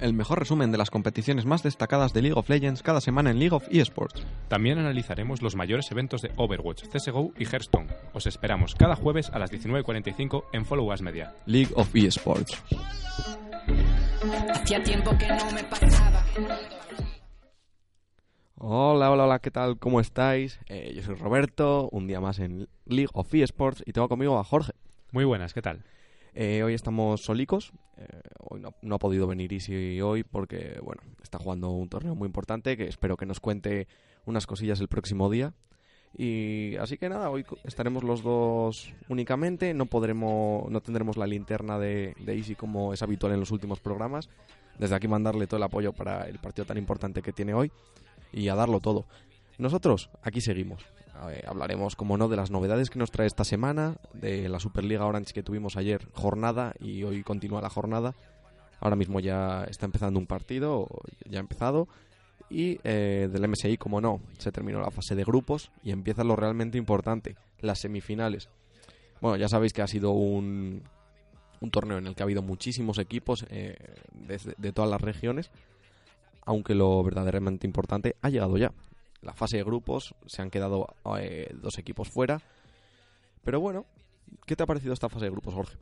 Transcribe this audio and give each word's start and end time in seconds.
El 0.00 0.12
mejor 0.12 0.38
resumen 0.38 0.70
de 0.70 0.78
las 0.78 0.90
competiciones 0.90 1.44
más 1.44 1.64
destacadas 1.64 2.12
de 2.12 2.22
League 2.22 2.38
of 2.38 2.48
Legends 2.48 2.84
cada 2.84 3.00
semana 3.00 3.30
en 3.30 3.40
League 3.40 3.54
of 3.54 3.66
eSports. 3.68 4.24
También 4.46 4.78
analizaremos 4.78 5.42
los 5.42 5.56
mayores 5.56 5.90
eventos 5.90 6.22
de 6.22 6.30
Overwatch, 6.36 6.84
CSGO 6.84 7.32
y 7.36 7.44
Hearthstone. 7.44 7.88
Os 8.12 8.26
esperamos 8.28 8.76
cada 8.76 8.94
jueves 8.94 9.28
a 9.30 9.40
las 9.40 9.50
19.45 9.50 10.44
en 10.52 10.64
Follow 10.64 10.92
Us 10.92 11.02
Media. 11.02 11.34
League 11.46 11.72
of 11.74 11.92
eSports. 11.96 12.62
Hacía 14.54 14.82
tiempo 14.84 15.10
que 15.18 15.26
no 15.26 15.50
me 15.52 15.64
pasaba. 15.64 16.24
Hola, 18.54 19.10
hola, 19.10 19.24
hola, 19.24 19.38
¿qué 19.40 19.50
tal? 19.50 19.78
¿Cómo 19.78 19.98
estáis? 19.98 20.60
Eh, 20.68 20.92
yo 20.94 21.02
soy 21.02 21.16
Roberto, 21.16 21.88
un 21.90 22.06
día 22.06 22.20
más 22.20 22.38
en 22.38 22.68
League 22.86 23.10
of 23.14 23.34
eSports 23.34 23.82
y 23.84 23.92
tengo 23.92 24.08
conmigo 24.08 24.38
a 24.38 24.44
Jorge. 24.44 24.72
Muy 25.10 25.24
buenas, 25.24 25.54
¿qué 25.54 25.62
tal? 25.62 25.82
Eh, 26.40 26.62
hoy 26.62 26.72
estamos 26.72 27.22
solicos. 27.22 27.72
Eh, 27.96 28.06
hoy 28.38 28.60
no, 28.60 28.94
ha 28.94 28.98
podido 29.00 29.26
venir 29.26 29.52
Easy 29.52 30.00
hoy 30.00 30.22
porque, 30.22 30.78
bueno, 30.80 31.02
está 31.20 31.36
jugando 31.36 31.70
un 31.70 31.88
torneo 31.88 32.14
muy 32.14 32.26
importante 32.26 32.76
que 32.76 32.86
espero 32.86 33.16
que 33.16 33.26
nos 33.26 33.40
cuente 33.40 33.88
unas 34.24 34.46
cosillas 34.46 34.78
el 34.78 34.86
próximo 34.86 35.28
día. 35.30 35.52
Y 36.16 36.76
así 36.76 36.96
que 36.96 37.08
nada, 37.08 37.28
hoy 37.30 37.44
estaremos 37.64 38.04
los 38.04 38.22
dos 38.22 38.94
únicamente. 39.08 39.74
No 39.74 39.86
podremos, 39.86 40.70
no 40.70 40.80
tendremos 40.80 41.16
la 41.16 41.26
linterna 41.26 41.76
de, 41.76 42.14
de 42.20 42.36
Easy 42.36 42.54
como 42.54 42.94
es 42.94 43.02
habitual 43.02 43.32
en 43.32 43.40
los 43.40 43.50
últimos 43.50 43.80
programas. 43.80 44.30
Desde 44.78 44.94
aquí 44.94 45.08
mandarle 45.08 45.48
todo 45.48 45.56
el 45.56 45.64
apoyo 45.64 45.92
para 45.92 46.28
el 46.28 46.38
partido 46.38 46.66
tan 46.66 46.78
importante 46.78 47.20
que 47.20 47.32
tiene 47.32 47.52
hoy 47.52 47.72
y 48.32 48.46
a 48.46 48.54
darlo 48.54 48.78
todo. 48.78 49.06
Nosotros 49.58 50.08
aquí 50.22 50.40
seguimos. 50.40 50.86
Eh, 51.30 51.42
hablaremos, 51.46 51.96
como 51.96 52.16
no, 52.16 52.28
de 52.28 52.36
las 52.36 52.50
novedades 52.50 52.90
que 52.90 52.98
nos 52.98 53.10
trae 53.10 53.26
esta 53.26 53.44
semana, 53.44 53.96
de 54.12 54.48
la 54.48 54.60
Superliga 54.60 55.06
Orange 55.06 55.32
que 55.32 55.42
tuvimos 55.42 55.76
ayer, 55.76 56.08
jornada, 56.12 56.74
y 56.80 57.02
hoy 57.02 57.22
continúa 57.22 57.60
la 57.60 57.70
jornada. 57.70 58.14
Ahora 58.80 58.96
mismo 58.96 59.20
ya 59.20 59.64
está 59.64 59.86
empezando 59.86 60.20
un 60.20 60.26
partido, 60.26 60.86
ya 61.28 61.38
ha 61.38 61.40
empezado. 61.40 61.88
Y 62.50 62.78
eh, 62.84 63.28
del 63.30 63.48
MSI, 63.48 63.76
como 63.76 64.00
no, 64.00 64.20
se 64.38 64.52
terminó 64.52 64.80
la 64.80 64.90
fase 64.90 65.14
de 65.14 65.24
grupos 65.24 65.70
y 65.82 65.90
empieza 65.90 66.24
lo 66.24 66.36
realmente 66.36 66.78
importante, 66.78 67.36
las 67.60 67.80
semifinales. 67.80 68.48
Bueno, 69.20 69.36
ya 69.36 69.48
sabéis 69.48 69.72
que 69.72 69.82
ha 69.82 69.86
sido 69.86 70.12
un, 70.12 70.82
un 71.60 71.70
torneo 71.70 71.98
en 71.98 72.06
el 72.06 72.14
que 72.14 72.22
ha 72.22 72.24
habido 72.24 72.42
muchísimos 72.42 72.98
equipos 72.98 73.44
eh, 73.50 73.76
de 74.56 74.72
todas 74.72 74.90
las 74.90 75.00
regiones, 75.00 75.50
aunque 76.46 76.74
lo 76.74 77.02
verdaderamente 77.02 77.66
importante 77.66 78.16
ha 78.22 78.30
llegado 78.30 78.56
ya. 78.56 78.72
La 79.22 79.34
fase 79.34 79.56
de 79.56 79.64
grupos 79.64 80.14
se 80.26 80.42
han 80.42 80.50
quedado 80.50 80.94
eh, 81.18 81.54
dos 81.60 81.78
equipos 81.78 82.08
fuera. 82.08 82.40
Pero 83.44 83.60
bueno, 83.60 83.86
¿qué 84.46 84.56
te 84.56 84.62
ha 84.62 84.66
parecido 84.66 84.92
esta 84.92 85.08
fase 85.08 85.24
de 85.24 85.30
grupos, 85.30 85.54
Jorge? 85.54 85.76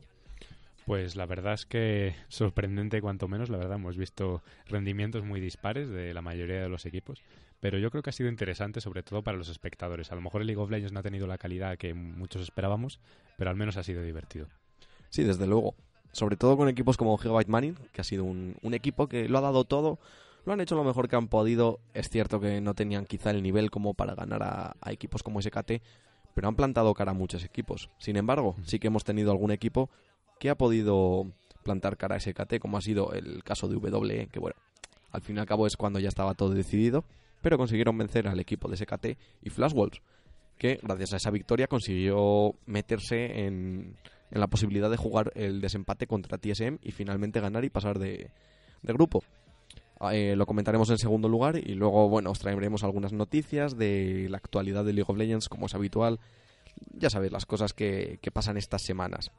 Pues 0.87 1.17
la 1.17 1.25
verdad 1.25 1.53
es 1.53 1.65
que 1.65 2.15
sorprendente 2.29 3.01
cuanto 3.01 3.27
menos, 3.27 3.49
la 3.49 3.57
verdad 3.57 3.75
hemos 3.75 3.97
visto 3.97 4.41
rendimientos 4.67 5.25
muy 5.25 5.41
dispares 5.41 5.89
de 5.89 6.13
la 6.13 6.21
mayoría 6.21 6.61
de 6.61 6.69
los 6.69 6.85
equipos, 6.85 7.21
pero 7.59 7.77
yo 7.77 7.91
creo 7.91 8.01
que 8.01 8.09
ha 8.09 8.13
sido 8.13 8.29
interesante 8.29 8.79
sobre 8.79 9.03
todo 9.03 9.21
para 9.21 9.37
los 9.37 9.49
espectadores. 9.49 10.13
A 10.13 10.15
lo 10.15 10.21
mejor 10.21 10.39
el 10.39 10.47
League 10.47 10.61
of 10.61 10.69
Legends 10.69 10.93
no 10.93 11.01
ha 11.01 11.03
tenido 11.03 11.27
la 11.27 11.37
calidad 11.37 11.77
que 11.77 11.93
muchos 11.93 12.41
esperábamos, 12.41 13.01
pero 13.37 13.49
al 13.49 13.57
menos 13.57 13.75
ha 13.75 13.83
sido 13.83 14.01
divertido. 14.01 14.47
Sí, 15.09 15.25
desde 15.25 15.45
luego. 15.45 15.75
Sobre 16.13 16.37
todo 16.37 16.55
con 16.55 16.69
equipos 16.69 16.95
como 16.95 17.17
Gigabyte 17.17 17.49
Money, 17.49 17.75
que 17.91 17.99
ha 17.99 18.05
sido 18.05 18.23
un, 18.23 18.55
un 18.61 18.73
equipo 18.73 19.07
que 19.07 19.27
lo 19.27 19.39
ha 19.39 19.41
dado 19.41 19.65
todo, 19.65 19.99
lo 20.47 20.53
han 20.53 20.61
hecho 20.61 20.75
lo 20.75 20.83
mejor 20.85 21.09
que 21.09 21.17
han 21.17 21.27
podido. 21.27 21.81
Es 21.93 22.09
cierto 22.09 22.39
que 22.39 22.61
no 22.61 22.73
tenían 22.73 23.05
quizá 23.05 23.31
el 23.31 23.43
nivel 23.43 23.69
como 23.69 23.93
para 23.93 24.15
ganar 24.15 24.41
a, 24.43 24.75
a 24.79 24.91
equipos 24.93 25.21
como 25.21 25.41
SKT, 25.41 25.73
pero 26.33 26.47
han 26.47 26.55
plantado 26.55 26.93
cara 26.93 27.11
a 27.11 27.13
muchos 27.13 27.43
equipos. 27.43 27.89
Sin 27.97 28.15
embargo, 28.15 28.55
sí 28.63 28.79
que 28.79 28.87
hemos 28.87 29.03
tenido 29.03 29.31
algún 29.31 29.51
equipo 29.51 29.89
que 30.39 30.49
ha 30.49 30.55
podido 30.55 31.27
plantar 31.63 31.97
cara 31.97 32.15
a 32.15 32.19
SKT, 32.19 32.59
como 32.59 32.77
ha 32.77 32.81
sido 32.81 33.11
el 33.11 33.43
caso 33.43 33.67
de 33.67 33.75
WE, 33.75 34.27
que 34.31 34.39
bueno, 34.39 34.55
al 35.11 35.21
fin 35.21 35.35
y 35.35 35.39
al 35.39 35.45
cabo 35.45 35.67
es 35.67 35.75
cuando 35.75 35.99
ya 35.99 36.07
estaba 36.07 36.33
todo 36.33 36.51
decidido, 36.51 37.03
pero 37.41 37.57
consiguieron 37.57 37.97
vencer 37.97 38.27
al 38.29 38.39
equipo 38.39 38.69
de 38.69 38.77
SKT 38.77 39.05
y 39.41 39.49
Flash 39.49 39.73
Wolves, 39.73 40.01
que 40.57 40.79
gracias 40.81 41.11
a 41.11 41.17
esa 41.17 41.29
victoria 41.29 41.67
consiguió 41.67 42.55
meterse 42.65 43.45
en, 43.45 43.97
en 44.31 44.39
la 44.39 44.47
posibilidad 44.47 44.89
de 44.89 44.95
jugar 44.95 45.33
el 45.35 45.59
desempate 45.59 46.07
contra 46.07 46.37
TSM 46.37 46.77
y 46.81 46.91
finalmente 46.91 47.41
ganar 47.41 47.65
y 47.65 47.69
pasar 47.69 47.99
de, 47.99 48.31
de 48.81 48.93
grupo. 48.93 49.23
Eh, 50.11 50.35
lo 50.35 50.45
comentaremos 50.45 50.89
en 50.89 50.97
segundo 50.97 51.27
lugar 51.27 51.57
y 51.57 51.73
luego, 51.73 52.07
bueno, 52.07 52.31
os 52.31 52.39
traeremos 52.39 52.83
algunas 52.83 53.13
noticias 53.13 53.77
de 53.77 54.27
la 54.29 54.37
actualidad 54.37 54.85
de 54.85 54.93
League 54.93 55.11
of 55.11 55.17
Legends, 55.17 55.49
como 55.49 55.65
es 55.65 55.75
habitual. 55.75 56.19
Ya 56.93 57.09
sabéis 57.09 57.31
las 57.31 57.45
cosas 57.45 57.73
que, 57.73 58.19
pasan 58.31 58.57
estas 58.57 58.83
semanas. 58.83 59.31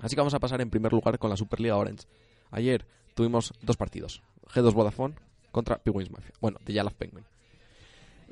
Así 0.00 0.14
que 0.14 0.20
vamos 0.20 0.34
a 0.34 0.40
pasar 0.40 0.60
en 0.60 0.70
primer 0.70 0.92
lugar 0.92 1.18
con 1.18 1.30
la 1.30 1.36
Superliga 1.36 1.76
Orange. 1.76 2.06
Ayer 2.50 2.86
tuvimos 3.14 3.54
dos 3.62 3.76
partidos. 3.76 4.22
G2 4.52 4.74
Vodafone 4.74 5.14
contra 5.50 5.78
Penguins 5.78 6.10
Mafia. 6.10 6.34
Bueno, 6.40 6.58
de 6.66 6.72
Yalaf 6.74 6.94
Penguin. 6.94 7.24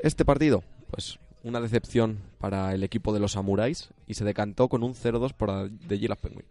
Este 0.03 0.25
partido, 0.25 0.63
pues 0.91 1.19
una 1.45 1.61
decepción 1.61 2.19
para 2.39 2.75
el 2.75 2.83
equipo 2.83 3.15
de 3.15 3.21
los 3.21 3.33
Samuráis 3.33 3.91
y 4.07 4.15
se 4.15 4.25
decantó 4.25 4.69
con 4.69 4.83
un 4.83 4.95
0-2 4.95 5.33
por 5.33 5.71
de 5.71 5.99
Yalaf 5.99 6.21
Penguin. 6.21 6.45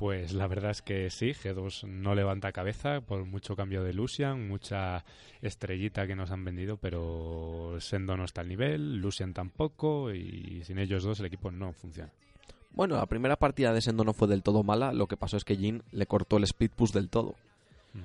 Pues 0.00 0.32
la 0.32 0.46
verdad 0.46 0.70
es 0.70 0.80
que 0.80 1.10
sí, 1.10 1.32
G2 1.32 1.86
no 1.86 2.14
levanta 2.14 2.52
cabeza 2.52 3.02
por 3.02 3.26
mucho 3.26 3.54
cambio 3.54 3.84
de 3.84 3.92
Lucian, 3.92 4.48
mucha 4.48 5.04
estrellita 5.42 6.06
que 6.06 6.16
nos 6.16 6.30
han 6.30 6.42
vendido, 6.42 6.78
pero 6.78 7.76
Sendo 7.80 8.16
no 8.16 8.24
está 8.24 8.40
al 8.40 8.48
nivel, 8.48 8.96
Lucian 8.96 9.34
tampoco 9.34 10.10
y 10.10 10.64
sin 10.64 10.78
ellos 10.78 11.04
dos 11.04 11.20
el 11.20 11.26
equipo 11.26 11.50
no 11.50 11.74
funciona. 11.74 12.10
Bueno, 12.72 12.96
la 12.96 13.04
primera 13.04 13.36
partida 13.36 13.74
de 13.74 13.82
Sendo 13.82 14.02
no 14.02 14.14
fue 14.14 14.26
del 14.26 14.42
todo 14.42 14.62
mala, 14.62 14.94
lo 14.94 15.06
que 15.06 15.18
pasó 15.18 15.36
es 15.36 15.44
que 15.44 15.58
Jin 15.58 15.82
le 15.92 16.06
cortó 16.06 16.38
el 16.38 16.44
speed 16.44 16.70
push 16.70 16.92
del 16.92 17.10
todo. 17.10 17.34
Mm. 17.92 17.98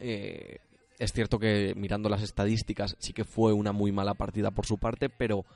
Eh, 0.00 0.58
es 0.98 1.14
cierto 1.14 1.38
que 1.38 1.72
mirando 1.74 2.10
las 2.10 2.22
estadísticas 2.22 2.94
sí 2.98 3.14
que 3.14 3.24
fue 3.24 3.54
una 3.54 3.72
muy 3.72 3.90
mala 3.90 4.12
partida 4.12 4.50
por 4.50 4.66
su 4.66 4.76
parte, 4.76 5.08
pero 5.08 5.46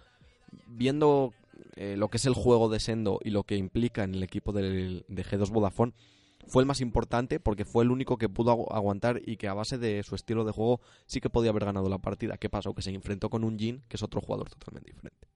viendo 0.68 1.34
eh, 1.76 1.96
lo 1.96 2.08
que 2.08 2.16
es 2.18 2.26
el 2.26 2.34
juego 2.34 2.68
de 2.68 2.80
Sendo 2.80 3.18
y 3.22 3.30
lo 3.30 3.44
que 3.44 3.56
implica 3.56 4.04
en 4.04 4.14
el 4.14 4.22
equipo 4.22 4.52
del- 4.52 5.04
de 5.08 5.24
G2 5.24 5.50
Vodafone, 5.50 5.92
fue 6.46 6.62
el 6.62 6.66
más 6.66 6.80
importante 6.80 7.38
porque 7.38 7.64
fue 7.64 7.84
el 7.84 7.90
único 7.90 8.18
que 8.18 8.28
pudo 8.28 8.52
agu- 8.52 8.74
aguantar 8.74 9.20
y 9.24 9.36
que 9.36 9.46
a 9.48 9.54
base 9.54 9.78
de 9.78 10.02
su 10.02 10.14
estilo 10.16 10.44
de 10.44 10.50
juego 10.52 10.80
sí 11.06 11.20
que 11.20 11.30
podía 11.30 11.50
haber 11.50 11.64
ganado 11.64 11.88
la 11.88 11.98
partida. 11.98 12.36
¿Qué 12.36 12.48
pasó? 12.50 12.74
Que 12.74 12.82
se 12.82 12.90
enfrentó 12.90 13.30
con 13.30 13.44
un 13.44 13.58
Jin, 13.58 13.82
que 13.88 13.96
es 13.96 14.02
otro 14.02 14.20
jugador 14.20 14.50
totalmente 14.50 14.90
diferente. 14.90 15.28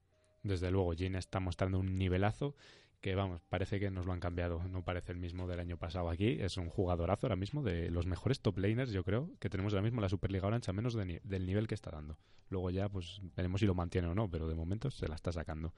Desde 0.43 0.69
luego, 0.69 0.93
Jin 0.93 1.15
está 1.15 1.39
mostrando 1.39 1.79
un 1.79 1.97
nivelazo 1.97 2.55
que, 2.99 3.15
vamos, 3.15 3.41
parece 3.47 3.79
que 3.79 3.89
nos 3.91 4.05
lo 4.05 4.11
han 4.13 4.19
cambiado. 4.19 4.63
No 4.69 4.83
parece 4.83 5.11
el 5.13 5.17
mismo 5.17 5.47
del 5.47 5.59
año 5.61 5.77
pasado 5.77 6.09
aquí. 6.09 6.37
Es 6.41 6.57
un 6.57 6.67
jugadorazo 6.69 7.27
ahora 7.27 7.35
mismo, 7.37 7.63
de 7.63 7.89
los 7.89 8.05
mejores 8.05 8.41
top 8.41 8.57
laners, 8.57 8.91
yo 8.91 9.03
creo, 9.03 9.29
que 9.39 9.49
tenemos 9.49 9.73
ahora 9.73 9.83
mismo 9.83 10.01
la 10.01 10.09
Superliga 10.09 10.47
Orange, 10.47 10.71
a 10.71 10.73
menos 10.73 10.93
del 10.95 11.45
nivel 11.45 11.67
que 11.67 11.75
está 11.75 11.91
dando. 11.91 12.17
Luego 12.49 12.69
ya, 12.69 12.89
pues, 12.89 13.21
veremos 13.35 13.61
si 13.61 13.65
lo 13.67 13.75
mantiene 13.75 14.07
o 14.07 14.15
no, 14.15 14.29
pero 14.29 14.47
de 14.49 14.55
momento 14.55 14.89
se 14.91 15.07
la 15.07 15.15
está 15.15 15.31
sacando. 15.31 15.73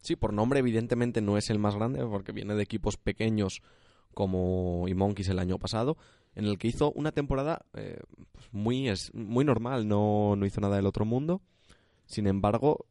Sí, 0.00 0.16
por 0.16 0.32
nombre 0.32 0.60
evidentemente 0.60 1.20
no 1.20 1.36
es 1.36 1.50
el 1.50 1.58
más 1.58 1.74
grande 1.74 2.04
porque 2.06 2.32
viene 2.32 2.54
de 2.54 2.62
equipos 2.62 2.96
pequeños 2.96 3.62
como 4.14 4.86
Monkeys 4.94 5.28
el 5.28 5.38
año 5.38 5.58
pasado, 5.58 5.96
en 6.34 6.46
el 6.46 6.58
que 6.58 6.68
hizo 6.68 6.90
una 6.92 7.12
temporada 7.12 7.64
eh, 7.74 8.00
pues 8.32 8.46
muy, 8.52 8.88
es, 8.88 9.12
muy 9.14 9.44
normal, 9.44 9.86
no, 9.86 10.34
no 10.36 10.46
hizo 10.46 10.60
nada 10.60 10.76
del 10.76 10.86
otro 10.86 11.04
mundo. 11.04 11.42
Sin 12.06 12.26
embargo, 12.26 12.86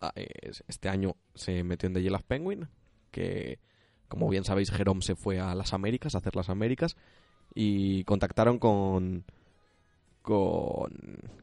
a- 0.00 0.12
eh, 0.16 0.28
este 0.66 0.88
año 0.88 1.16
se 1.34 1.62
metió 1.62 1.86
en 1.86 1.94
The 1.94 2.02
Yellow 2.02 2.20
Penguin, 2.26 2.68
que 3.10 3.58
como 4.08 4.28
bien 4.28 4.44
sabéis 4.44 4.70
Jerome 4.70 5.02
se 5.02 5.14
fue 5.14 5.40
a 5.40 5.54
las 5.54 5.72
Américas, 5.72 6.14
a 6.14 6.18
hacer 6.18 6.36
las 6.36 6.48
Américas, 6.48 6.96
y 7.54 8.02
contactaron 8.04 8.58
con, 8.58 9.24
con, 10.22 10.92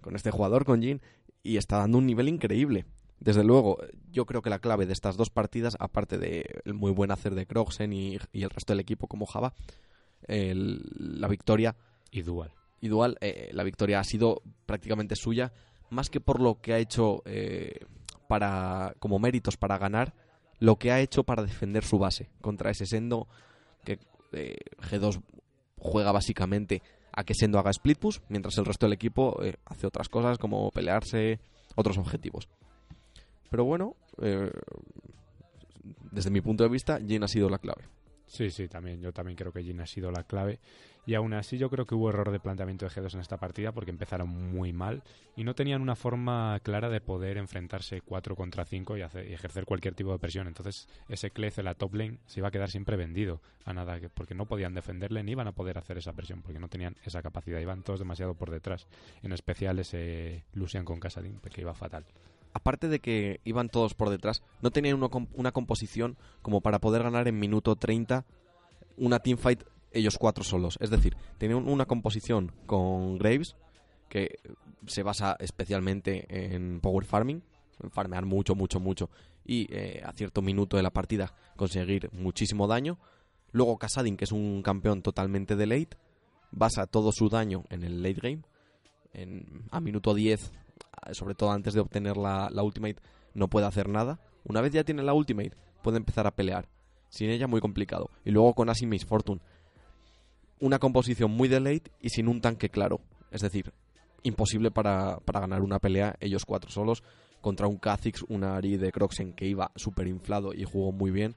con 0.02 0.16
este 0.16 0.32
jugador, 0.32 0.66
con 0.66 0.82
Jin, 0.82 1.02
y 1.44 1.58
está 1.58 1.78
dando 1.78 1.98
un 1.98 2.06
nivel 2.06 2.28
increíble. 2.30 2.86
Desde 3.24 3.44
luego, 3.46 3.78
yo 4.12 4.26
creo 4.26 4.42
que 4.42 4.50
la 4.50 4.60
clave 4.60 4.86
de 4.86 4.92
estas 4.92 5.16
dos 5.16 5.30
partidas, 5.30 5.78
aparte 5.80 6.18
del 6.18 6.74
muy 6.74 6.92
buen 6.92 7.10
hacer 7.10 7.36
de 7.36 7.46
Kroxen 7.46 7.94
y, 7.94 8.18
y 8.34 8.44
el 8.44 8.50
resto 8.50 8.74
del 8.74 8.82
equipo 8.82 9.08
como 9.08 9.26
Java, 9.26 9.54
el- 10.28 10.82
la 10.98 11.30
victoria 11.30 11.76
Y 12.12 12.22
Dual. 12.22 12.52
y 12.82 12.90
Dual, 12.90 13.18
eh, 13.22 13.50
la 13.54 13.64
victoria 13.64 14.00
ha 14.02 14.04
sido 14.04 14.42
prácticamente 14.66 15.16
suya, 15.16 15.54
más 15.90 16.10
que 16.10 16.20
por 16.20 16.42
lo 16.42 16.60
que 16.60 16.74
ha 16.74 16.80
hecho 16.80 17.22
eh, 17.26 17.80
para 18.28 18.94
como 19.00 19.20
méritos 19.20 19.56
para 19.56 19.78
ganar 19.78 20.14
lo 20.60 20.76
que 20.78 20.92
ha 20.92 21.00
hecho 21.00 21.24
para 21.24 21.44
defender 21.44 21.84
su 21.86 22.00
base 22.00 22.30
contra 22.42 22.72
ese 22.72 22.86
Sendo 22.86 23.28
que 23.86 24.00
eh, 24.34 24.56
G2 24.90 25.22
juega 25.78 26.12
básicamente 26.12 26.82
a 27.14 27.24
que 27.24 27.36
Sendo 27.36 27.58
haga 27.60 27.72
split 27.72 28.00
push, 28.00 28.20
mientras 28.28 28.58
el 28.58 28.66
resto 28.66 28.86
del 28.86 28.94
equipo 28.94 29.42
eh, 29.44 29.56
hace 29.66 29.88
otras 29.88 30.10
cosas 30.10 30.38
como 30.38 30.70
pelearse, 30.72 31.40
otros 31.76 31.98
objetivos. 31.98 32.50
Pero 33.54 33.66
bueno, 33.66 33.96
eh, 34.20 34.50
desde 36.12 36.32
mi 36.32 36.42
punto 36.42 36.64
de 36.64 36.70
vista, 36.72 37.00
Jin 37.00 37.22
ha 37.24 37.28
sido 37.28 37.52
la 37.52 37.60
clave. 37.60 37.84
Sí, 38.26 38.50
sí, 38.50 38.68
también. 38.68 39.00
Yo 39.00 39.14
también 39.14 39.36
creo 39.38 39.52
que 39.52 39.62
Jin 39.64 39.80
ha 39.80 39.86
sido 39.86 40.10
la 40.10 40.24
clave. 40.24 40.60
Y 41.06 41.14
aún 41.14 41.34
así 41.36 41.60
yo 41.60 41.70
creo 41.70 41.86
que 41.86 41.94
hubo 41.94 42.10
error 42.10 42.32
de 42.32 42.40
planteamiento 42.40 42.86
de 42.88 42.92
G2 42.92 43.14
en 43.14 43.20
esta 43.20 43.38
partida 43.38 43.72
porque 43.72 43.92
empezaron 43.92 44.28
muy 44.30 44.74
mal 44.74 45.04
y 45.36 45.44
no 45.44 45.54
tenían 45.54 45.84
una 45.84 45.96
forma 45.96 46.60
clara 46.64 46.90
de 46.90 47.00
poder 47.00 47.38
enfrentarse 47.38 48.02
4 48.02 48.36
contra 48.36 48.66
5 48.66 48.98
y, 48.98 49.02
hacer- 49.04 49.30
y 49.30 49.34
ejercer 49.34 49.66
cualquier 49.66 49.94
tipo 49.94 50.12
de 50.12 50.18
presión. 50.18 50.48
Entonces 50.48 50.88
ese 51.10 51.30
Clef 51.30 51.60
en 51.60 51.66
la 51.66 51.76
top 51.76 51.94
lane 51.94 52.18
se 52.26 52.40
iba 52.40 52.48
a 52.48 52.52
quedar 52.52 52.72
siempre 52.72 52.98
vendido 52.98 53.40
a 53.66 53.74
nada, 53.74 54.00
que- 54.00 54.10
porque 54.10 54.34
no 54.34 54.48
podían 54.48 54.74
defenderle 54.74 55.22
ni 55.24 55.34
iban 55.34 55.48
a 55.48 55.52
poder 55.52 55.78
hacer 55.78 56.00
esa 56.00 56.14
presión 56.14 56.42
porque 56.42 56.58
no 56.58 56.70
tenían 56.70 56.96
esa 57.06 57.22
capacidad. 57.22 57.60
Iban 57.60 57.84
todos 57.84 58.00
demasiado 58.00 58.34
por 58.34 58.50
detrás. 58.50 58.88
En 59.22 59.32
especial 59.32 59.78
ese 59.78 60.44
Lucian 60.54 60.86
con 60.86 61.00
Casadin, 61.00 61.38
que 61.54 61.62
iba 61.62 61.76
fatal. 61.76 62.06
Aparte 62.54 62.88
de 62.88 63.00
que 63.00 63.40
iban 63.44 63.70
todos 63.70 63.94
por 63.94 64.10
detrás, 64.10 64.42
no 64.62 64.72
tenían 64.72 65.00
com- 65.10 65.28
una 65.34 65.52
composición 65.52 66.18
como 66.42 66.62
para 66.62 66.80
poder 66.80 67.04
ganar 67.04 67.28
en 67.28 67.40
minuto 67.40 67.76
30 67.76 68.26
una 68.98 69.20
teamfight 69.20 69.64
ellos 69.92 70.18
cuatro 70.18 70.44
solos. 70.44 70.78
Es 70.82 70.90
decir, 70.90 71.16
tenían 71.38 71.68
una 71.68 71.86
composición 71.86 72.52
con 72.66 73.18
Graves 73.18 73.56
que 74.10 74.40
se 74.88 75.04
basa 75.04 75.36
especialmente 75.40 76.26
en 76.56 76.80
power 76.80 77.06
farming, 77.06 77.42
en 77.82 77.92
farmear 77.92 78.26
mucho, 78.26 78.54
mucho, 78.56 78.80
mucho 78.80 79.10
y 79.46 79.68
eh, 79.74 80.02
a 80.06 80.12
cierto 80.14 80.42
minuto 80.42 80.78
de 80.78 80.84
la 80.84 80.92
partida 80.92 81.34
conseguir 81.56 82.10
muchísimo 82.14 82.68
daño. 82.68 82.98
Luego 83.52 83.78
Kasadin, 83.78 84.18
que 84.18 84.26
es 84.26 84.32
un 84.32 84.62
campeón 84.64 85.02
totalmente 85.02 85.56
de 85.56 85.66
late, 85.68 85.98
basa 86.52 86.86
todo 86.88 87.12
su 87.12 87.30
daño 87.30 87.66
en 87.70 87.84
el 87.84 88.02
late 88.04 88.20
game. 88.22 88.42
En, 89.14 89.66
a 89.70 89.80
minuto 89.80 90.14
10 90.16 90.52
sobre 91.12 91.36
todo 91.36 91.52
antes 91.52 91.74
de 91.74 91.80
obtener 91.80 92.18
la, 92.18 92.50
ultimate, 92.64 92.98
no 93.34 93.48
puede 93.50 93.66
hacer 93.66 93.90
nada. 93.90 94.20
Una 94.46 94.62
vez 94.62 94.74
ya 94.74 94.84
tiene 94.84 95.04
la 95.04 95.14
ultimate, 95.14 95.54
puede 95.82 95.98
empezar 95.98 96.28
a 96.28 96.32
pelear. 96.32 96.68
Sin 97.10 97.30
ella, 97.30 97.48
muy 97.48 97.62
complicado. 97.62 98.10
Y 98.26 98.32
luego 98.32 98.54
con 98.54 98.70
Asi 98.70 98.86
Miss 98.86 99.06
Fortune, 99.06 99.42
una 100.60 100.80
composición 100.80 101.32
muy 101.32 101.48
de 101.48 101.60
late 101.60 101.92
y 102.00 102.10
sin 102.10 102.28
un 102.28 102.42
tanque 102.42 102.70
claro. 102.70 103.02
Es 103.32 103.42
decir, 103.42 103.74
imposible 104.24 104.72
para, 104.72 105.20
para 105.20 105.42
ganar 105.42 105.62
una 105.62 105.80
pelea 105.80 106.16
ellos 106.20 106.46
cuatro 106.46 106.72
solos 106.72 107.04
contra 107.44 107.68
un 107.68 107.78
Kha'Zix, 107.78 108.24
un 108.30 108.46
Ari 108.46 108.78
de 108.78 108.92
Croxen 108.94 109.34
que 109.34 109.46
iba 109.46 109.72
súper 109.76 110.08
inflado 110.08 110.54
y 110.54 110.64
jugó 110.64 110.94
muy 110.94 111.12
bien. 111.12 111.36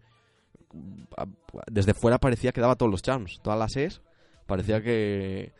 Desde 1.66 1.94
fuera 1.94 2.18
parecía 2.18 2.52
que 2.52 2.60
daba 2.60 2.76
todos 2.76 2.90
los 2.90 3.02
charms, 3.02 3.40
todas 3.42 3.58
las 3.58 3.76
E's. 3.76 4.02
Parecía 4.46 4.80
que, 4.80 5.52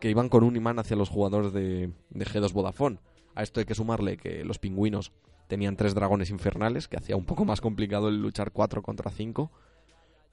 que 0.00 0.10
iban 0.10 0.28
con 0.28 0.42
un 0.42 0.56
imán 0.56 0.80
hacia 0.80 0.96
los 0.96 1.08
jugadores 1.08 1.52
de, 1.52 1.92
de 2.10 2.24
G2 2.24 2.52
Vodafone. 2.52 2.98
A 3.36 3.42
esto 3.42 3.60
hay 3.60 3.66
que 3.66 3.74
sumarle 3.74 4.16
que 4.16 4.44
los 4.44 4.58
pingüinos 4.58 5.12
tenían 5.46 5.76
tres 5.76 5.94
dragones 5.94 6.30
infernales, 6.30 6.88
que 6.88 6.96
hacía 6.96 7.16
un 7.16 7.26
poco 7.26 7.44
más 7.44 7.60
complicado 7.60 8.08
el 8.08 8.20
luchar 8.20 8.50
4 8.50 8.82
contra 8.82 9.10
5. 9.10 9.52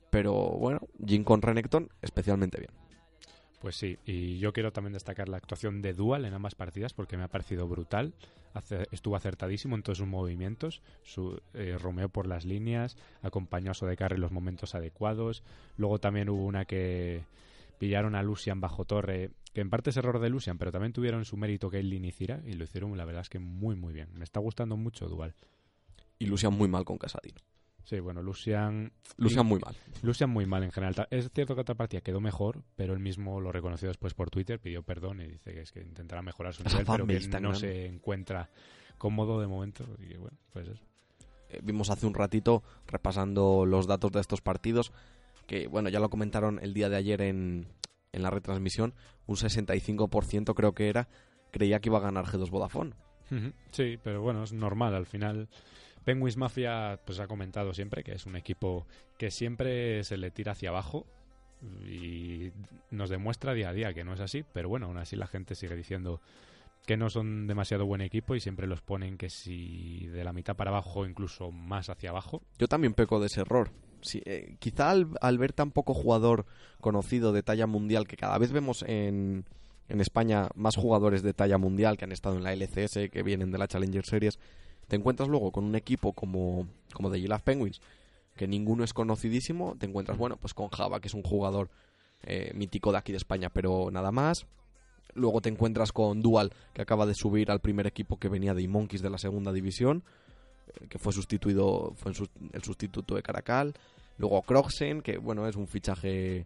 Pero 0.10 0.34
bueno, 0.34 0.80
Jin 1.06 1.24
con 1.24 1.42
Renekton 1.42 1.90
especialmente 2.02 2.60
bien. 2.60 2.72
Pues 3.60 3.76
sí, 3.76 3.98
y 4.06 4.40
yo 4.40 4.54
quiero 4.54 4.74
también 4.74 4.94
destacar 4.94 5.30
la 5.30 5.38
actuación 5.38 5.82
de 5.82 5.94
Dual 5.94 6.26
en 6.26 6.34
ambas 6.34 6.56
partidas 6.56 6.94
porque 6.94 7.18
me 7.18 7.24
ha 7.24 7.30
parecido 7.30 7.68
brutal. 7.68 8.14
Estuvo 8.92 9.16
acertadísimo 9.16 9.76
en 9.76 9.84
todos 9.84 9.98
sus 9.98 10.08
movimientos, 10.08 10.82
su, 11.04 11.42
eh, 11.54 11.78
romeó 11.80 12.10
por 12.10 12.28
las 12.28 12.46
líneas, 12.46 12.98
acompañó 13.22 13.72
a 13.72 13.74
Sodecar 13.74 14.14
en 14.14 14.22
los 14.22 14.32
momentos 14.32 14.76
adecuados. 14.76 15.44
Luego 15.78 16.00
también 16.00 16.30
hubo 16.30 16.46
una 16.46 16.66
que 16.66 17.24
pillaron 17.84 18.16
a 18.16 18.24
Lucian 18.24 18.62
bajo 18.62 18.86
torre, 18.86 19.32
que 19.54 19.60
en 19.60 19.70
parte 19.70 19.90
es 19.90 19.98
error 19.98 20.20
de 20.20 20.30
Lucian, 20.30 20.58
pero 20.58 20.72
también 20.72 20.94
tuvieron 20.94 21.26
su 21.26 21.36
mérito 21.36 21.70
Caitlyn 21.70 22.06
y 22.06 22.14
Cira 22.14 22.42
y 22.46 22.54
lo 22.54 22.64
hicieron, 22.64 22.96
la 22.96 23.04
verdad 23.04 23.24
es 23.24 23.30
que 23.30 23.40
muy, 23.40 23.76
muy 23.76 23.92
bien. 23.92 24.08
Me 24.14 24.24
está 24.24 24.40
gustando 24.40 24.78
mucho 24.78 25.10
Dual. 25.10 25.36
Y 26.18 26.28
Lucian 26.28 26.54
muy 26.54 26.70
mal 26.70 26.86
con 26.86 26.98
Casadin. 26.98 27.36
Sí, 27.84 28.00
bueno, 28.00 28.24
Lucian 28.24 28.94
Lucian 29.18 29.46
muy 29.46 29.60
mal. 29.60 29.76
Lucian 30.02 30.30
muy 30.30 30.46
mal 30.46 30.64
en 30.64 30.72
general. 30.72 31.10
Es 31.12 31.30
cierto 31.34 31.56
que 31.56 31.60
otra 31.60 31.76
partida 31.76 32.00
quedó 32.00 32.22
mejor, 32.22 32.64
pero 32.78 32.94
él 32.94 33.00
mismo 33.00 33.42
lo 33.42 33.52
reconoció 33.52 33.90
después 33.90 34.14
por 34.14 34.30
Twitter, 34.30 34.62
pidió 34.62 34.82
perdón 34.84 35.20
y 35.20 35.28
dice 35.28 35.54
que 35.54 35.60
es 35.60 35.74
que 35.74 35.82
intentará 35.82 36.22
mejorar 36.22 36.54
su 36.54 36.64
nivel, 36.64 36.86
pero 36.86 37.06
que 37.06 37.20
no 37.20 37.50
grande. 37.50 37.60
se 37.60 37.86
encuentra 37.88 38.50
cómodo 38.98 39.42
de 39.42 39.48
momento. 39.48 39.84
Y 40.00 40.08
que, 40.08 40.18
bueno, 40.20 40.38
pues 40.54 40.70
eso. 40.70 40.86
Eh, 41.50 41.60
vimos 41.62 41.90
hace 41.90 42.06
un 42.06 42.14
ratito, 42.14 42.64
repasando 42.88 43.66
los 43.66 43.88
datos 43.88 44.14
de 44.14 44.22
estos 44.22 44.40
partidos, 44.40 44.94
que 45.48 45.68
bueno, 45.68 45.90
ya 45.90 46.00
lo 46.00 46.10
comentaron 46.10 46.60
el 46.62 46.74
día 46.74 46.90
de 46.90 46.98
ayer 46.98 47.22
en, 47.22 47.68
en 48.12 48.24
la 48.24 48.30
retransmisión, 48.30 48.94
un 49.26 49.36
65% 49.36 50.54
creo 50.54 50.74
que 50.74 50.90
era, 50.90 51.10
creía 51.52 51.80
que 51.80 51.90
iba 51.90 51.98
a 51.98 52.02
ganar 52.02 52.26
G2 52.26 52.50
Vodafone. 52.50 52.94
Sí, 53.72 53.98
pero 54.04 54.22
bueno, 54.22 54.44
es 54.44 54.54
normal. 54.54 54.94
Al 54.94 55.08
final, 55.08 55.50
Penguins 56.04 56.38
Mafia 56.38 57.00
pues 57.06 57.20
ha 57.20 57.28
comentado 57.28 57.74
siempre 57.74 58.04
que 58.04 58.14
es 58.14 58.26
un 58.26 58.36
equipo 58.36 58.86
que 59.18 59.32
siempre 59.32 60.04
se 60.04 60.18
le 60.18 60.30
tira 60.30 60.52
hacia 60.52 60.70
abajo 60.70 61.08
y 61.88 62.52
nos 62.92 63.10
demuestra 63.10 63.54
día 63.54 63.70
a 63.70 63.74
día 63.74 63.94
que 63.94 64.04
no 64.04 64.14
es 64.14 64.20
así, 64.20 64.44
pero 64.54 64.70
bueno, 64.70 64.88
aún 64.88 64.98
así 64.98 65.16
la 65.16 65.28
gente 65.28 65.56
sigue 65.56 65.76
diciendo 65.76 66.22
que 66.86 66.98
no 66.98 67.10
son 67.10 67.48
demasiado 67.48 67.86
buen 67.86 68.02
equipo 68.02 68.36
y 68.36 68.42
siempre 68.42 68.68
los 68.68 68.82
ponen 68.82 69.18
que 69.18 69.30
si 69.30 70.06
de 70.08 70.24
la 70.24 70.34
mitad 70.34 70.56
para 70.56 70.72
abajo, 70.72 71.06
incluso 71.06 71.52
más 71.52 71.90
hacia 71.90 72.10
abajo. 72.10 72.42
Yo 72.60 72.68
también 72.68 72.94
peco 72.94 73.20
de 73.20 73.28
ese 73.28 73.42
error. 73.42 73.72
Eh, 74.26 74.56
quizá 74.60 74.92
al, 74.92 75.38
ver 75.38 75.54
tan 75.54 75.72
poco 75.72 75.94
jugador 75.94 76.46
conocido 76.82 77.32
de 77.32 77.44
talla 77.44 77.68
mundial, 77.68 78.08
que 78.08 78.18
cada 78.18 78.38
vez 78.38 78.52
vemos 78.52 78.84
en, 78.88 79.46
en 79.90 80.02
España 80.02 80.50
más 80.56 80.76
jugadores 80.76 81.24
de 81.24 81.34
talla 81.34 81.58
mundial 81.58 81.98
que 81.98 82.06
han 82.06 82.12
estado 82.12 82.38
en 82.38 82.44
la 82.44 82.54
LCS, 82.54 83.10
que 83.12 83.24
vienen 83.24 83.52
de 83.52 83.58
la 83.58 83.68
Challenger 83.68 84.06
Series, 84.06 84.40
te 84.88 84.96
encuentras 84.96 85.30
luego 85.30 85.52
con 85.52 85.64
un 85.64 85.76
equipo 85.76 86.14
como, 86.14 86.68
como 86.94 87.10
de 87.10 87.20
Gilaf 87.20 87.42
Penguins, 87.42 87.82
que 88.36 88.48
ninguno 88.48 88.84
es 88.84 88.94
conocidísimo, 88.94 89.76
te 89.78 89.86
encuentras, 89.86 90.18
bueno, 90.18 90.38
pues 90.38 90.54
con 90.54 90.70
Java, 90.70 91.00
que 91.00 91.08
es 91.08 91.14
un 91.14 91.24
jugador 91.24 91.70
eh, 92.24 92.52
mítico 92.56 92.92
de 92.92 92.98
aquí 92.98 93.12
de 93.12 93.18
España, 93.18 93.50
pero 93.50 93.90
nada 93.92 94.12
más. 94.12 94.46
Luego 95.14 95.42
te 95.42 95.50
encuentras 95.50 95.92
con 95.92 96.22
Dual, 96.22 96.52
que 96.74 96.82
acaba 96.82 97.06
de 97.06 97.14
subir 97.14 97.52
al 97.52 97.60
primer 97.60 97.86
equipo 97.86 98.18
que 98.18 98.30
venía 98.30 98.54
de 98.54 98.68
Monkeys 98.68 99.02
de 99.02 99.10
la 99.10 99.18
segunda 99.20 99.52
división, 99.52 100.04
eh, 100.68 100.88
que 100.88 100.98
fue 100.98 101.14
sustituido, 101.14 101.94
fue 101.96 102.14
el 102.54 102.64
sustituto 102.64 103.16
de 103.16 103.22
Caracal. 103.22 103.74
Luego 104.24 104.42
Croxen, 104.44 105.02
que 105.02 105.18
bueno, 105.18 105.46
es 105.50 105.58
un 105.58 105.68
fichaje 105.68 106.46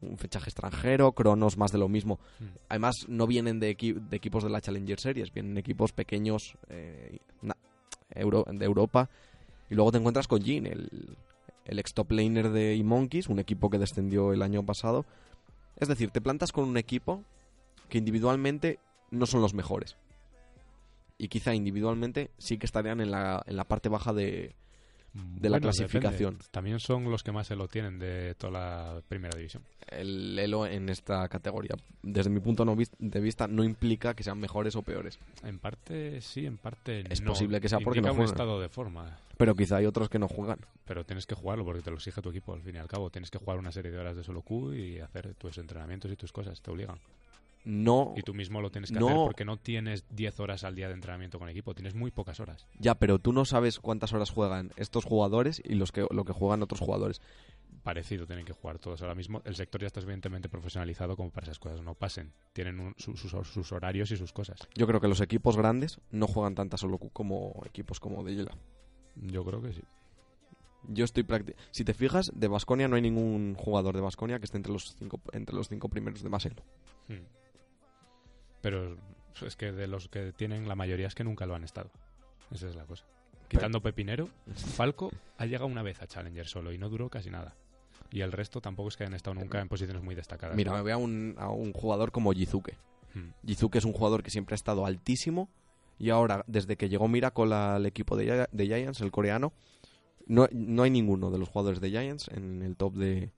un 0.00 0.16
fichaje 0.16 0.48
extranjero, 0.48 1.12
Cronos 1.12 1.58
más 1.58 1.72
de 1.72 1.78
lo 1.78 1.88
mismo. 1.88 2.18
Mm. 2.40 2.44
Además, 2.70 2.94
no 3.08 3.26
vienen 3.26 3.60
de, 3.60 3.76
equi- 3.76 3.94
de 4.00 4.16
equipos 4.16 4.44
de 4.44 4.48
la 4.48 4.62
Challenger 4.62 4.98
Series, 4.98 5.30
vienen 5.30 5.58
equipos 5.58 5.92
pequeños 5.92 6.54
eh, 6.70 7.18
Euro- 8.14 8.46
de 8.50 8.64
Europa. 8.64 9.10
Y 9.68 9.74
luego 9.74 9.92
te 9.92 9.98
encuentras 9.98 10.26
con 10.26 10.40
Jin, 10.40 10.66
el, 10.66 11.16
el 11.66 11.78
ex 11.78 11.92
top 11.92 12.12
laner 12.12 12.48
de 12.50 12.80
Monkeys, 12.82 13.28
un 13.28 13.40
equipo 13.40 13.68
que 13.68 13.78
descendió 13.78 14.32
el 14.32 14.40
año 14.42 14.64
pasado. 14.64 15.04
Es 15.76 15.88
decir, 15.88 16.10
te 16.10 16.20
plantas 16.22 16.50
con 16.52 16.64
un 16.64 16.78
equipo 16.78 17.22
que 17.90 17.98
individualmente 17.98 18.78
no 19.10 19.26
son 19.26 19.42
los 19.42 19.52
mejores. 19.52 19.96
Y 21.18 21.28
quizá 21.28 21.54
individualmente 21.54 22.30
sí 22.38 22.56
que 22.56 22.64
estarían 22.66 23.00
en 23.02 23.10
la, 23.10 23.42
en 23.46 23.56
la 23.56 23.64
parte 23.64 23.88
baja 23.90 24.12
de, 24.12 24.54
de 25.40 25.48
la 25.50 25.60
clasificación. 25.60 26.34
depende. 26.34 26.50
También 26.50 26.80
son 26.80 27.10
los 27.10 27.22
que 27.22 27.32
más 27.32 27.46
se 27.46 27.56
lo 27.56 27.68
tienen 27.68 27.98
de 27.98 28.34
toda 28.36 28.52
la 28.52 29.02
primera 29.08 29.36
división. 29.36 29.62
el 29.88 30.38
elo 30.38 30.66
en 30.66 30.88
esta 30.88 31.28
categoría. 31.28 31.74
Desde 32.02 32.30
mi 32.30 32.40
punto 32.40 32.64
de 32.98 33.20
vista, 33.20 33.46
no 33.46 33.64
implica 33.64 34.14
que 34.14 34.22
sean 34.22 34.38
mejores 34.38 34.76
o 34.76 34.82
peores. 34.82 35.18
En 35.42 35.58
parte 35.58 36.20
sí, 36.20 36.44
en 36.46 36.58
parte 36.58 37.04
Es 37.12 37.20
no. 37.22 37.30
posible 37.32 37.60
que 37.60 37.68
sea 37.68 37.80
porque 37.80 38.00
no 38.00 38.08
un 38.08 38.16
juegan. 38.16 38.32
estado 38.32 38.60
de 38.60 38.68
forma. 38.68 39.18
Pero 39.36 39.54
quizá 39.54 39.76
hay 39.76 39.86
otros 39.86 40.08
que 40.08 40.18
no 40.18 40.28
juegan. 40.28 40.58
Pero 40.84 41.04
tienes 41.04 41.24
que 41.26 41.34
jugarlo 41.34 41.64
porque 41.64 41.80
te 41.82 41.90
lo 41.90 41.96
exige 41.96 42.20
tu 42.20 42.30
equipo 42.30 42.52
al 42.54 42.60
fin 42.62 42.74
y 42.74 42.78
al 42.78 42.88
cabo. 42.88 43.08
Tienes 43.10 43.30
que 43.30 43.38
jugar 43.38 43.58
una 43.58 43.70
serie 43.72 43.90
de 43.92 43.98
horas 43.98 44.16
de 44.16 44.24
solo 44.24 44.42
Q 44.42 44.74
y 44.74 44.98
hacer 45.00 45.34
tus 45.34 45.56
entrenamientos 45.58 46.10
y 46.10 46.16
tus 46.16 46.32
cosas. 46.32 46.60
Te 46.60 46.70
obligan. 46.70 46.98
No, 47.70 48.14
Y 48.16 48.22
tú 48.22 48.32
mismo 48.32 48.62
lo 48.62 48.70
tienes 48.70 48.90
que 48.90 48.98
No. 48.98 49.06
hacer 49.08 49.18
porque 49.26 49.44
no 49.44 49.58
tienes 49.58 50.06
10 50.08 50.40
horas 50.40 50.64
al 50.64 50.74
día 50.74 50.88
de 50.88 50.94
entrenamiento 50.94 51.38
con 51.38 51.50
equipo. 51.50 51.74
Tienes 51.74 51.94
muy 51.94 52.10
pocas 52.10 52.40
horas. 52.40 52.66
ya, 52.78 52.94
pero 52.94 53.18
tú 53.18 53.32
no 53.34 53.44
sabes 53.44 53.78
cuántas 53.78 54.14
horas 54.14 54.30
juegan 54.30 54.70
estos 54.76 55.04
jugadores 55.04 55.60
y 55.62 55.74
los 55.74 55.92
que, 55.92 56.06
lo 56.10 56.24
que 56.24 56.32
juegan 56.32 56.62
otros 56.62 56.80
jugadores. 56.80 57.20
Parecido 57.82 58.26
tienen 58.26 58.46
que 58.46 58.54
jugar 58.54 58.78
todos 58.78 59.02
ahora 59.02 59.14
mismo. 59.14 59.42
El 59.44 59.54
sector 59.54 59.82
ya 59.82 59.86
está 59.86 60.00
suficientemente 60.00 60.48
profesionalizado 60.48 61.14
como 61.14 61.30
para 61.30 61.44
esas 61.44 61.58
cosas 61.58 61.82
no 61.82 61.94
pasen. 61.94 62.32
Tienen 62.54 62.80
un- 62.80 62.94
su- 62.96 63.16
sus, 63.16 63.32
sus 63.48 63.72
horarios 63.72 64.10
y 64.12 64.16
sus 64.16 64.32
cosas. 64.32 64.58
Yo 64.74 64.86
creo 64.86 65.00
que 65.00 65.08
los 65.08 65.20
equipos 65.20 65.56
grandes 65.58 66.00
no 66.10 66.26
juegan 66.26 66.54
tanta 66.54 66.78
solo 66.78 66.96
como 66.98 67.62
equipos 67.66 68.00
como 68.00 68.24
de 68.24 68.34
Yela. 68.34 68.56
Yo 69.16 69.44
creo 69.44 69.60
que 69.60 69.74
sí. 69.74 69.82
Yo 70.88 71.04
estoy 71.04 71.26
Si 71.70 71.84
te 71.84 71.92
fijas, 71.92 72.30
de 72.34 72.48
Basconia 72.48 72.88
no 72.88 72.96
hay 72.96 73.02
ningún 73.02 73.54
jugador 73.58 73.94
de 73.94 74.00
Basconia 74.00 74.38
que 74.38 74.46
esté 74.46 74.56
entre 74.56 74.72
los 74.72 74.94
cinco, 74.96 75.20
entre 75.32 75.54
los 75.54 75.68
cinco 75.68 75.88
primeros 75.90 76.22
de 76.22 76.28
Maselo. 76.30 76.62
Hmm. 77.08 77.24
Pero 78.68 78.98
es 79.46 79.56
que 79.56 79.72
de 79.72 79.86
los 79.86 80.08
que 80.08 80.30
tienen, 80.34 80.68
la 80.68 80.74
mayoría 80.74 81.06
es 81.06 81.14
que 81.14 81.24
nunca 81.24 81.46
lo 81.46 81.54
han 81.54 81.64
estado. 81.64 81.90
Esa 82.50 82.68
es 82.68 82.76
la 82.76 82.84
cosa. 82.84 83.06
Quitando 83.48 83.80
Pepinero, 83.80 84.28
Falco 84.76 85.10
ha 85.38 85.46
llegado 85.46 85.64
una 85.68 85.82
vez 85.82 86.02
a 86.02 86.06
Challenger 86.06 86.46
solo 86.46 86.70
y 86.70 86.76
no 86.76 86.90
duró 86.90 87.08
casi 87.08 87.30
nada. 87.30 87.54
Y 88.10 88.20
el 88.20 88.30
resto 88.30 88.60
tampoco 88.60 88.90
es 88.90 88.98
que 88.98 89.04
hayan 89.04 89.14
estado 89.14 89.32
nunca 89.32 89.58
en 89.62 89.68
posiciones 89.68 90.02
muy 90.02 90.14
destacadas. 90.14 90.54
Mira, 90.54 90.74
me 90.74 90.82
veo 90.82 90.96
a 90.96 90.98
un, 90.98 91.34
a 91.38 91.48
un 91.48 91.72
jugador 91.72 92.12
como 92.12 92.30
Jizuke. 92.32 92.76
Hmm. 93.14 93.30
Jizuke 93.46 93.76
es 93.76 93.86
un 93.86 93.94
jugador 93.94 94.22
que 94.22 94.28
siempre 94.28 94.52
ha 94.52 94.56
estado 94.56 94.84
altísimo 94.84 95.48
y 95.98 96.10
ahora, 96.10 96.44
desde 96.46 96.76
que 96.76 96.90
llegó 96.90 97.08
Miracle 97.08 97.54
al 97.54 97.86
equipo 97.86 98.18
de, 98.18 98.48
de 98.52 98.66
Giants, 98.66 99.00
el 99.00 99.10
coreano, 99.10 99.54
no, 100.26 100.46
no 100.52 100.82
hay 100.82 100.90
ninguno 100.90 101.30
de 101.30 101.38
los 101.38 101.48
jugadores 101.48 101.80
de 101.80 101.88
Giants 101.88 102.28
en 102.28 102.60
el 102.60 102.76
top 102.76 102.96
de, 102.96 103.32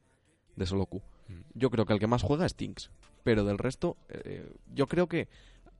de 0.56 0.66
solo 0.66 0.86
Q. 0.86 1.00
Hmm. 1.28 1.42
Yo 1.54 1.70
creo 1.70 1.86
que 1.86 1.92
el 1.92 2.00
que 2.00 2.08
más 2.08 2.22
juega 2.22 2.46
es 2.46 2.56
Tinks, 2.56 2.90
pero 3.22 3.44
del 3.44 3.58
resto, 3.58 3.96
eh, 4.08 4.50
yo 4.74 4.86
creo 4.86 5.08
que 5.08 5.28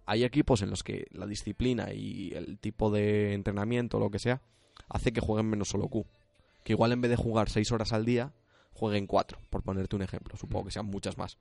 hay 0.06 0.24
equipos 0.24 0.62
en 0.62 0.70
los 0.70 0.82
que 0.82 1.06
la 1.12 1.26
disciplina 1.26 1.92
y 1.92 2.32
el 2.34 2.58
tipo 2.58 2.90
de 2.90 3.32
entrenamiento, 3.32 3.98
lo 3.98 4.10
que 4.10 4.18
sea, 4.18 4.42
hace 4.88 5.12
que 5.12 5.20
jueguen 5.20 5.48
menos 5.48 5.68
solo 5.68 5.88
Q. 5.88 6.06
Que 6.64 6.72
igual 6.72 6.92
en 6.92 7.00
vez 7.00 7.10
de 7.10 7.16
jugar 7.16 7.48
6 7.48 7.70
horas 7.72 7.92
al 7.92 8.04
día, 8.04 8.32
jueguen 8.72 9.06
4, 9.06 9.38
por 9.50 9.62
ponerte 9.62 9.96
un 9.96 10.02
ejemplo. 10.02 10.36
Supongo 10.36 10.66
que 10.66 10.72
sean 10.72 10.86
muchas 10.86 11.16
más. 11.16 11.38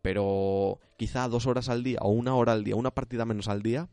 Pero 0.00 0.78
quizá 0.96 1.28
dos 1.28 1.46
horas 1.46 1.68
al 1.68 1.82
día 1.82 1.98
o 2.00 2.10
una 2.10 2.34
hora 2.34 2.52
al 2.52 2.64
día, 2.64 2.76
una 2.76 2.92
partida 2.92 3.24
menos 3.24 3.48
al 3.48 3.62
día, 3.62 3.88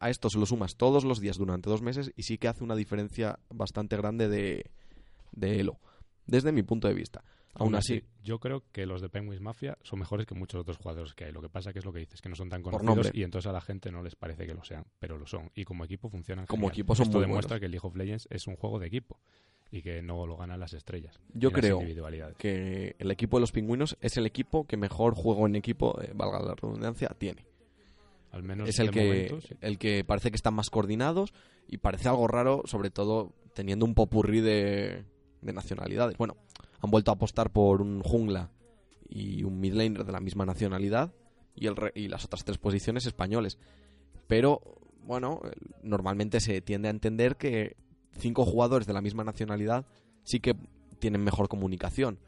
a 0.00 0.10
esto 0.10 0.28
se 0.28 0.38
lo 0.38 0.46
sumas 0.46 0.76
todos 0.76 1.04
los 1.04 1.20
días 1.20 1.38
durante 1.38 1.70
dos 1.70 1.82
meses 1.82 2.12
y 2.16 2.24
sí 2.24 2.36
que 2.36 2.48
hace 2.48 2.64
una 2.64 2.74
diferencia 2.74 3.38
bastante 3.48 3.96
grande 3.96 4.28
de, 4.28 4.70
de 5.32 5.60
Elo, 5.60 5.78
desde 6.26 6.52
mi 6.52 6.62
punto 6.62 6.88
de 6.88 6.94
vista. 6.94 7.22
Aún 7.56 7.74
así, 7.76 8.02
yo 8.22 8.40
creo 8.40 8.64
que 8.72 8.84
los 8.86 9.00
de 9.00 9.08
Penguins 9.08 9.40
Mafia 9.40 9.78
son 9.82 10.00
mejores 10.00 10.26
que 10.26 10.34
muchos 10.34 10.60
otros 10.60 10.76
jugadores 10.78 11.14
que 11.14 11.24
hay. 11.26 11.32
Lo 11.32 11.40
que 11.40 11.48
pasa 11.48 11.72
que 11.72 11.78
es 11.78 11.84
lo 11.84 11.92
que 11.92 12.00
dices, 12.00 12.20
que 12.20 12.28
no 12.28 12.34
son 12.34 12.48
tan 12.48 12.62
conocidos 12.62 13.10
y 13.14 13.22
entonces 13.22 13.48
a 13.48 13.52
la 13.52 13.60
gente 13.60 13.92
no 13.92 14.02
les 14.02 14.16
parece 14.16 14.46
que 14.46 14.54
lo 14.54 14.64
sean, 14.64 14.84
pero 14.98 15.18
lo 15.18 15.26
son. 15.26 15.50
Y 15.54 15.64
como 15.64 15.84
equipo 15.84 16.08
funcionan 16.08 16.46
Como 16.46 16.62
genial. 16.62 16.72
equipo 16.72 16.94
son 16.96 17.04
Esto 17.06 17.18
muy 17.18 17.26
demuestra 17.26 17.50
buenos. 17.50 17.60
que 17.60 17.66
el 17.66 17.72
League 17.72 17.86
of 17.86 17.96
Legends 17.96 18.28
es 18.30 18.46
un 18.46 18.56
juego 18.56 18.78
de 18.78 18.86
equipo 18.88 19.20
y 19.70 19.82
que 19.82 20.02
no 20.02 20.26
lo 20.26 20.36
ganan 20.36 20.58
las 20.60 20.72
estrellas. 20.72 21.18
Yo 21.32 21.50
creo 21.52 21.80
que 22.38 22.96
el 22.98 23.10
equipo 23.10 23.36
de 23.36 23.40
los 23.40 23.52
pingüinos 23.52 23.96
es 24.00 24.16
el 24.16 24.26
equipo 24.26 24.66
que 24.66 24.76
mejor 24.76 25.14
juego 25.14 25.46
en 25.46 25.56
equipo, 25.56 26.00
eh, 26.02 26.10
valga 26.14 26.40
la 26.40 26.54
redundancia, 26.54 27.08
tiene. 27.18 27.44
Al 28.30 28.42
menos 28.42 28.68
es 28.68 28.78
el 28.80 28.90
que, 28.90 29.04
momento, 29.04 29.40
sí. 29.40 29.54
el 29.60 29.78
que 29.78 30.02
parece 30.04 30.30
que 30.30 30.36
están 30.36 30.54
más 30.54 30.68
coordinados 30.70 31.32
y 31.68 31.78
parece 31.78 32.08
algo 32.08 32.26
raro, 32.26 32.62
sobre 32.66 32.90
todo 32.90 33.32
teniendo 33.54 33.84
un 33.84 33.94
popurrí 33.94 34.40
de, 34.40 35.04
de 35.40 35.52
nacionalidades. 35.52 36.16
Bueno, 36.16 36.36
han 36.84 36.90
vuelto 36.90 37.10
a 37.10 37.14
apostar 37.14 37.50
por 37.50 37.80
un 37.82 38.02
jungla 38.02 38.50
y 39.08 39.42
un 39.44 39.60
mid 39.60 39.74
laner 39.74 40.04
de 40.04 40.12
la 40.12 40.20
misma 40.20 40.44
nacionalidad 40.46 41.12
y, 41.54 41.66
el 41.66 41.76
re- 41.76 41.92
y 41.94 42.08
las 42.08 42.24
otras 42.24 42.44
tres 42.44 42.58
posiciones 42.58 43.06
españoles. 43.06 43.58
Pero, 44.26 44.60
bueno, 45.04 45.40
normalmente 45.82 46.40
se 46.40 46.60
tiende 46.60 46.88
a 46.88 46.90
entender 46.90 47.36
que 47.36 47.76
cinco 48.18 48.44
jugadores 48.44 48.86
de 48.86 48.92
la 48.92 49.00
misma 49.00 49.24
nacionalidad 49.24 49.86
sí 50.22 50.40
que 50.40 50.54
tienen 50.98 51.22
mejor 51.22 51.48
comunicación. 51.48 52.18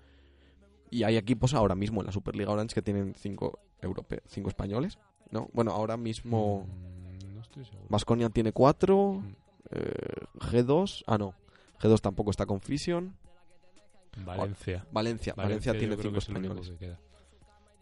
Y 0.91 1.03
hay 1.03 1.17
equipos 1.17 1.55
ahora 1.55 1.75
mismo 1.75 2.01
en 2.01 2.07
la 2.07 2.13
Superliga 2.13 2.51
Orange 2.53 2.75
que 2.75 2.83
tienen 2.83 3.15
cinco, 3.17 3.59
europe 3.81 4.23
cinco 4.27 4.49
españoles. 4.51 4.99
¿no? 5.31 5.49
Bueno, 5.53 5.73
ahora 5.73 5.97
mismo 5.97 6.67
Mm. 6.67 7.89
Vasconia 7.89 8.29
tiene 8.31 8.53
cuatro. 8.53 9.15
Mm. 9.23 9.35
eh, 9.71 10.27
G2. 10.39 11.05
Ah, 11.07 11.17
no. 11.19 11.35
G2 11.81 12.01
tampoco 12.01 12.31
está 12.31 12.45
con 12.47 12.61
Fission. 12.61 13.17
Valencia. 14.25 14.87
Valencia. 14.91 15.35
Valencia, 15.37 15.73
tiene 15.79 15.97
cinco 15.97 16.19
españoles. 16.19 16.71
que 16.71 16.77
queda. 16.77 17.01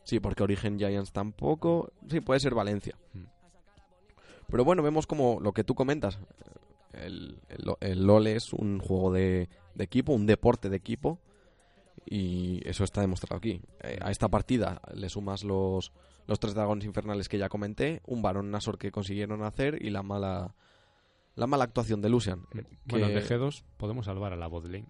Sí, 0.03 0.21
porque 0.21 0.43
Origen 0.43 0.79
Giants 0.79 1.13
tampoco. 1.13 1.93
Sí, 2.09 2.21
puede 2.21 2.41
ser 2.41 2.55
Valencia. 2.55 2.97
Mm. 3.13 3.25
Pero 4.49 4.65
bueno, 4.65 4.83
vemos 4.83 5.07
como 5.07 5.41
lo 5.41 5.53
que 5.53 5.65
tú 5.65 5.75
comentas. 5.75 6.19
El, 6.93 7.41
el, 7.49 7.65
el 7.81 8.07
LOL 8.07 8.27
es 8.27 8.53
un 8.53 8.79
juego 8.79 9.13
de, 9.13 9.49
de 9.75 9.85
equipo, 9.85 10.13
un 10.13 10.27
deporte 10.27 10.69
de 10.69 10.77
equipo. 10.77 11.19
Y 12.07 12.61
eso 12.69 12.85
está 12.85 13.01
demostrado 13.01 13.37
aquí. 13.39 13.63
Eh, 13.83 13.99
a 14.03 14.11
esta 14.11 14.29
partida 14.29 14.83
le 14.95 15.09
sumas 15.09 15.43
los, 15.43 15.93
los 16.27 16.39
tres 16.39 16.55
dragones 16.55 16.85
infernales 16.85 17.29
que 17.31 17.39
ya 17.39 17.49
comenté, 17.49 18.03
un 18.07 18.21
varón 18.21 18.51
Nasor 18.51 18.77
que 18.79 18.93
consiguieron 18.93 19.43
hacer 19.43 19.83
y 19.83 19.91
la 19.91 20.03
mala 20.03 20.55
la 21.37 21.47
mala 21.49 21.65
actuación 21.65 22.01
de 22.03 22.11
Lucian. 22.11 22.47
eh, 22.55 22.63
Bueno, 22.85 23.09
de 23.09 23.23
G2 23.25 23.65
podemos 23.77 24.05
salvar 24.07 24.33
a 24.35 24.37
la 24.37 24.47
botlane. 24.47 24.87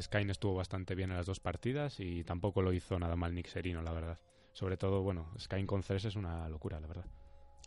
Skyne 0.00 0.32
estuvo 0.32 0.54
bastante 0.54 0.94
bien 0.94 1.10
en 1.10 1.16
las 1.16 1.26
dos 1.26 1.40
partidas 1.40 2.00
y 2.00 2.24
tampoco 2.24 2.62
lo 2.62 2.72
hizo 2.72 2.98
nada 2.98 3.16
mal 3.16 3.34
Nick 3.34 3.48
Serino, 3.48 3.82
la 3.82 3.92
verdad. 3.92 4.18
Sobre 4.52 4.76
todo, 4.76 5.02
bueno, 5.02 5.32
Skyne 5.38 5.66
con 5.66 5.82
Ceres 5.82 6.04
es 6.04 6.16
una 6.16 6.48
locura, 6.48 6.80
la 6.80 6.86
verdad. 6.86 7.06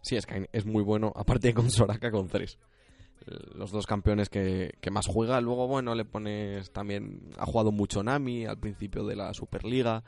Sí, 0.02 0.20
Skyne 0.20 0.50
es 0.52 0.66
muy 0.66 0.84
bueno, 0.84 1.14
aparte 1.16 1.54
con 1.54 1.70
Soraka 1.70 2.12
con 2.12 2.30
Ceres. 2.30 2.58
Los 3.54 3.72
dos 3.72 3.86
campeones 3.86 4.30
que, 4.30 4.72
más 4.92 5.06
juega. 5.06 5.40
Luego, 5.42 5.68
bueno, 5.68 5.94
le 5.94 6.06
pones 6.06 6.72
también. 6.72 7.30
Ha 7.38 7.46
jugado 7.46 7.72
mucho 7.72 8.02
Nami 8.02 8.46
al 8.46 8.58
principio 8.58 9.06
de 9.06 9.16
la 9.16 9.34
Superliga. 9.36 10.04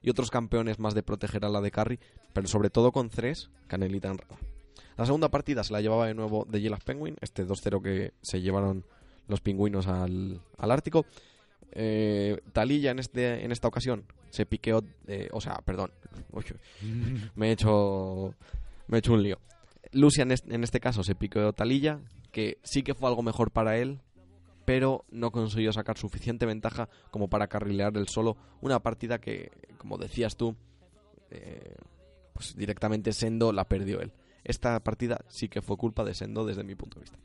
Y 0.00 0.10
otros 0.10 0.30
campeones 0.30 0.78
más 0.78 0.94
de 0.94 1.02
proteger 1.02 1.44
a 1.44 1.50
la 1.50 1.60
de 1.60 1.70
Carry. 1.70 2.00
Pero 2.32 2.48
sobre 2.48 2.70
todo 2.70 2.90
con 2.90 3.10
Ceres, 3.10 3.50
Canelita 3.66 4.08
en. 4.08 4.18
La 4.96 5.04
segunda 5.04 5.30
partida 5.30 5.62
se 5.62 5.74
la 5.74 5.82
llevaba 5.82 6.06
de 6.06 6.14
nuevo 6.14 6.46
de 6.48 6.62
Yellow 6.62 6.78
Penguin. 6.82 7.16
Este 7.20 7.46
2-0 7.46 7.82
que 7.82 8.14
se 8.22 8.40
llevaron 8.40 8.86
los 9.28 9.42
pingüinos 9.42 9.86
al 9.86 10.40
Ártico. 10.58 11.04
Eh, 11.72 12.40
Talilla 12.52 12.90
en, 12.90 12.98
este, 12.98 13.44
en 13.44 13.52
esta 13.52 13.68
ocasión 13.68 14.04
se 14.30 14.46
piqueó. 14.46 14.82
o 15.32 15.40
sea, 15.40 15.56
perdón. 15.64 15.90
Me 17.34 17.48
he 17.48 17.52
hecho 17.52 18.34
me 18.88 18.96
he 18.96 19.00
hecho 19.00 19.12
un 19.14 19.22
lío. 19.22 19.38
Lucian 19.92 20.30
es- 20.30 20.44
en 20.48 20.62
este 20.64 20.80
caso 20.80 21.02
se 21.02 21.14
piqueó 21.14 21.52
Talilla, 21.52 22.00
que 22.32 22.58
sí 22.62 22.82
que 22.82 22.94
fue 22.94 23.08
algo 23.08 23.22
mejor 23.22 23.50
para 23.50 23.76
él, 23.78 24.00
pero 24.64 25.04
no 25.10 25.30
consiguió 25.30 25.72
sacar 25.72 25.96
suficiente 25.98 26.46
ventaja 26.46 26.88
como 27.10 27.28
para 27.28 27.46
carrilear 27.48 27.96
el 27.96 28.08
solo 28.08 28.36
una 28.60 28.80
partida 28.80 29.18
que, 29.20 29.50
como 29.78 29.98
decías 29.98 30.36
tú, 30.36 30.56
eh, 31.30 31.74
pues 32.32 32.56
directamente 32.56 33.12
Sendo 33.12 33.52
la 33.52 33.64
perdió 33.68 34.00
él. 34.00 34.12
Esta 34.42 34.78
partida 34.80 35.24
sí 35.28 35.48
que 35.48 35.62
fue 35.62 35.76
culpa 35.76 36.04
de 36.04 36.14
Sendo 36.14 36.44
desde 36.44 36.64
mi 36.64 36.74
punto 36.74 36.98
de 36.98 37.02
vista. 37.02 37.18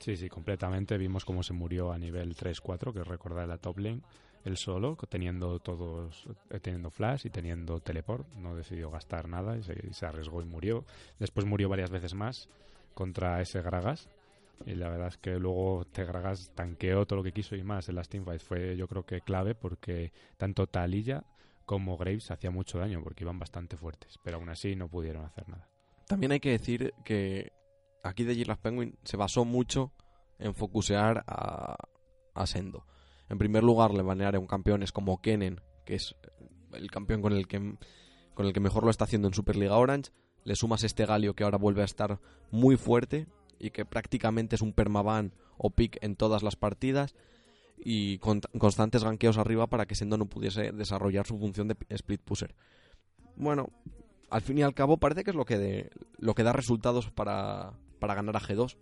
Sí, 0.00 0.16
sí, 0.16 0.30
completamente. 0.30 0.96
Vimos 0.96 1.26
cómo 1.26 1.42
se 1.42 1.52
murió 1.52 1.92
a 1.92 1.98
nivel 1.98 2.34
3-4, 2.34 2.92
que 2.94 3.04
recordar 3.04 3.46
la 3.46 3.58
top 3.58 3.78
lane, 3.78 4.00
él 4.44 4.56
solo, 4.56 4.96
teniendo 5.08 5.58
todos, 5.60 6.26
eh, 6.48 6.58
teniendo 6.58 6.90
flash 6.90 7.26
y 7.26 7.30
teniendo 7.30 7.80
teleport. 7.80 8.26
No 8.34 8.56
decidió 8.56 8.90
gastar 8.90 9.28
nada 9.28 9.58
y 9.58 9.62
se, 9.62 10.06
arriesgó 10.06 10.40
y 10.40 10.46
murió. 10.46 10.86
Después 11.18 11.44
murió 11.44 11.68
varias 11.68 11.90
veces 11.90 12.14
más 12.14 12.48
contra 12.94 13.42
ese 13.42 13.60
Gragas. 13.60 14.08
Y 14.64 14.74
la 14.74 14.88
verdad 14.88 15.08
es 15.08 15.18
que 15.18 15.38
luego 15.38 15.84
te 15.92 16.04
Gragas 16.04 16.50
tanqueó 16.54 17.06
todo 17.06 17.18
lo 17.18 17.22
que 17.22 17.32
quiso 17.32 17.54
y 17.54 17.62
más 17.62 17.90
en 17.90 17.96
las 17.96 18.08
teamfights. 18.08 18.44
Fue 18.44 18.76
yo 18.78 18.88
creo 18.88 19.04
que 19.04 19.20
clave 19.20 19.54
porque 19.54 20.12
tanto 20.38 20.66
Talilla 20.66 21.24
como 21.66 21.98
Graves 21.98 22.30
hacía 22.30 22.50
mucho 22.50 22.78
daño 22.78 23.02
porque 23.02 23.24
iban 23.24 23.38
bastante 23.38 23.76
fuertes. 23.76 24.18
Pero 24.22 24.38
aún 24.38 24.48
así 24.48 24.76
no 24.76 24.88
pudieron 24.88 25.26
hacer 25.26 25.46
nada. 25.46 25.68
También 26.06 26.32
hay 26.32 26.40
que 26.40 26.50
decir 26.50 26.94
que 27.04 27.52
aquí 28.02 28.24
de 28.24 28.34
Girlas 28.34 28.58
Penguin 28.58 28.96
se 29.04 29.16
basó 29.16 29.44
mucho 29.44 29.92
en 30.38 30.54
focusear 30.54 31.24
a, 31.26 31.76
Sendo. 32.46 32.86
En 33.28 33.36
primer 33.36 33.62
lugar, 33.62 33.92
le 33.92 34.02
banearon 34.02 34.46
campeones 34.46 34.92
como 34.92 35.20
Kennen, 35.20 35.60
que 35.84 35.96
es 35.96 36.16
el 36.72 36.90
campeón 36.90 37.20
con 37.20 37.34
el 37.34 37.46
que 37.46 37.76
con 38.34 38.46
el 38.46 38.54
que 38.54 38.60
mejor 38.60 38.84
lo 38.84 38.90
está 38.90 39.04
haciendo 39.04 39.28
en 39.28 39.34
Superliga 39.34 39.76
Orange. 39.76 40.12
Le 40.44 40.56
sumas 40.56 40.84
este 40.84 41.04
Galio 41.04 41.34
que 41.34 41.44
ahora 41.44 41.58
vuelve 41.58 41.82
a 41.82 41.84
estar 41.84 42.18
muy 42.50 42.76
fuerte 42.76 43.26
y 43.58 43.70
que 43.70 43.84
prácticamente 43.84 44.56
es 44.56 44.62
un 44.62 44.72
permaban 44.72 45.34
o 45.58 45.68
pick 45.68 45.98
en 46.02 46.16
todas 46.16 46.42
las 46.42 46.56
partidas 46.56 47.14
y 47.76 48.16
con 48.18 48.40
constantes 48.58 49.04
ganqueos 49.04 49.36
arriba 49.36 49.66
para 49.66 49.84
que 49.84 49.94
Sendo 49.94 50.16
no 50.16 50.24
pudiese 50.24 50.72
desarrollar 50.72 51.26
su 51.26 51.38
función 51.38 51.68
de 51.68 51.76
split 51.90 52.22
pusher. 52.22 52.54
Bueno, 53.36 53.68
al 54.30 54.40
fin 54.40 54.56
y 54.58 54.62
al 54.62 54.74
cabo 54.74 54.96
parece 54.96 55.24
que 55.24 55.30
es 55.30 55.36
lo 55.36 55.44
que, 55.44 55.90
lo 56.16 56.34
que 56.34 56.42
da 56.42 56.54
resultados 56.54 57.10
para, 57.10 57.74
para 58.00 58.14
ganar 58.14 58.36
a 58.36 58.40
G2. 58.40 58.76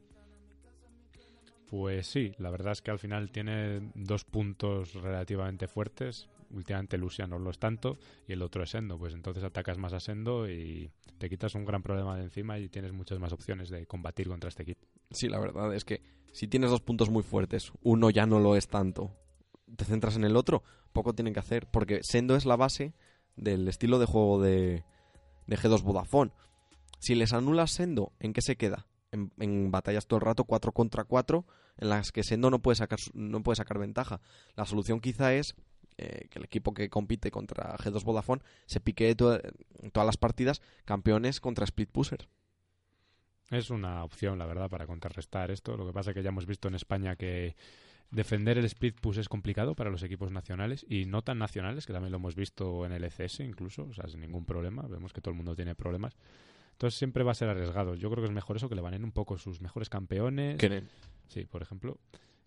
Pues 1.68 2.06
sí, 2.06 2.32
la 2.38 2.50
verdad 2.50 2.72
es 2.72 2.80
que 2.80 2.90
al 2.90 2.98
final 2.98 3.30
tiene 3.30 3.90
dos 3.94 4.24
puntos 4.24 4.94
relativamente 4.94 5.68
fuertes. 5.68 6.28
Últimamente 6.50 6.96
Lucian 6.96 7.28
no 7.28 7.38
lo 7.38 7.50
es 7.50 7.58
tanto 7.58 7.98
y 8.26 8.32
el 8.32 8.40
otro 8.40 8.62
es 8.62 8.70
Sendo. 8.70 8.98
Pues 8.98 9.12
entonces 9.12 9.44
atacas 9.44 9.76
más 9.76 9.92
a 9.92 10.00
Sendo 10.00 10.48
y 10.48 10.90
te 11.18 11.28
quitas 11.28 11.54
un 11.54 11.66
gran 11.66 11.82
problema 11.82 12.16
de 12.16 12.22
encima 12.22 12.58
y 12.58 12.70
tienes 12.70 12.92
muchas 12.92 13.18
más 13.18 13.34
opciones 13.34 13.68
de 13.68 13.86
combatir 13.86 14.28
contra 14.28 14.48
este 14.48 14.62
equipo. 14.62 14.86
Sí, 15.10 15.28
la 15.28 15.38
verdad 15.38 15.74
es 15.74 15.84
que 15.84 16.00
si 16.32 16.48
tienes 16.48 16.70
dos 16.70 16.80
puntos 16.80 17.10
muy 17.10 17.22
fuertes, 17.22 17.70
uno 17.82 18.08
ya 18.08 18.24
no 18.24 18.38
lo 18.38 18.56
es 18.56 18.68
tanto, 18.68 19.10
te 19.76 19.84
centras 19.84 20.16
en 20.16 20.24
el 20.24 20.36
otro, 20.36 20.62
poco 20.92 21.14
tienen 21.14 21.34
que 21.34 21.40
hacer, 21.40 21.66
porque 21.70 22.00
Sendo 22.02 22.36
es 22.36 22.46
la 22.46 22.56
base 22.56 22.94
del 23.36 23.68
estilo 23.68 23.98
de 23.98 24.06
juego 24.06 24.40
de, 24.40 24.84
de 25.46 25.56
G2 25.56 25.82
Vodafone. 25.82 26.32
Si 26.98 27.14
les 27.14 27.32
anulas 27.32 27.72
Sendo, 27.72 28.12
¿en 28.20 28.32
qué 28.32 28.40
se 28.40 28.56
queda? 28.56 28.86
En, 29.10 29.70
batallas 29.70 30.06
todo 30.06 30.18
el 30.18 30.26
rato 30.26 30.44
4 30.44 30.72
contra 30.72 31.04
4, 31.04 31.46
en 31.78 31.88
las 31.88 32.12
que 32.12 32.22
Sendo 32.22 32.50
no 32.50 32.60
puede 32.60 32.76
sacar, 32.76 32.98
no 33.14 33.42
puede 33.42 33.56
sacar 33.56 33.78
ventaja. 33.78 34.20
La 34.54 34.66
solución 34.66 35.00
quizá 35.00 35.32
es 35.34 35.54
eh, 35.96 36.28
que 36.30 36.38
el 36.38 36.44
equipo 36.44 36.74
que 36.74 36.90
compite 36.90 37.30
contra 37.30 37.76
G2 37.78 38.04
Vodafone 38.04 38.42
se 38.66 38.80
piquee 38.80 39.14
to- 39.14 39.40
todas 39.92 40.06
las 40.06 40.16
partidas 40.16 40.60
campeones 40.84 41.40
contra 41.40 41.64
Split 41.64 41.90
Pusher. 41.90 42.28
Es 43.50 43.70
una 43.70 44.04
opción, 44.04 44.38
la 44.38 44.44
verdad, 44.46 44.68
para 44.68 44.86
contrarrestar 44.86 45.50
esto. 45.50 45.76
Lo 45.76 45.86
que 45.86 45.92
pasa 45.92 46.10
es 46.10 46.14
que 46.14 46.22
ya 46.22 46.28
hemos 46.28 46.44
visto 46.46 46.68
en 46.68 46.74
España 46.74 47.16
que 47.16 47.56
defender 48.10 48.58
el 48.58 48.64
split 48.66 48.98
push 49.00 49.18
es 49.18 49.28
complicado 49.28 49.74
para 49.74 49.90
los 49.90 50.02
equipos 50.02 50.30
nacionales 50.30 50.84
y 50.88 51.04
no 51.06 51.22
tan 51.22 51.38
nacionales, 51.38 51.86
que 51.86 51.92
también 51.92 52.10
lo 52.12 52.16
hemos 52.18 52.34
visto 52.36 52.84
en 52.86 52.92
el 52.92 53.04
ECS 53.04 53.40
incluso, 53.40 53.84
o 53.84 53.94
sea, 53.94 54.06
sin 54.08 54.20
ningún 54.20 54.44
problema. 54.44 54.82
Vemos 54.82 55.12
que 55.12 55.20
todo 55.22 55.32
el 55.32 55.36
mundo 55.36 55.54
tiene 55.56 55.74
problemas. 55.74 56.16
Entonces 56.78 56.96
siempre 56.96 57.24
va 57.24 57.32
a 57.32 57.34
ser 57.34 57.48
arriesgado. 57.48 57.96
Yo 57.96 58.08
creo 58.08 58.22
que 58.22 58.28
es 58.28 58.32
mejor 58.32 58.56
eso, 58.56 58.68
que 58.68 58.76
le 58.76 58.80
banen 58.80 59.02
un 59.02 59.10
poco 59.10 59.36
sus 59.36 59.60
mejores 59.60 59.88
campeones. 59.88 60.58
Kenen. 60.58 60.88
Sí, 61.26 61.44
por 61.44 61.60
ejemplo, 61.60 61.98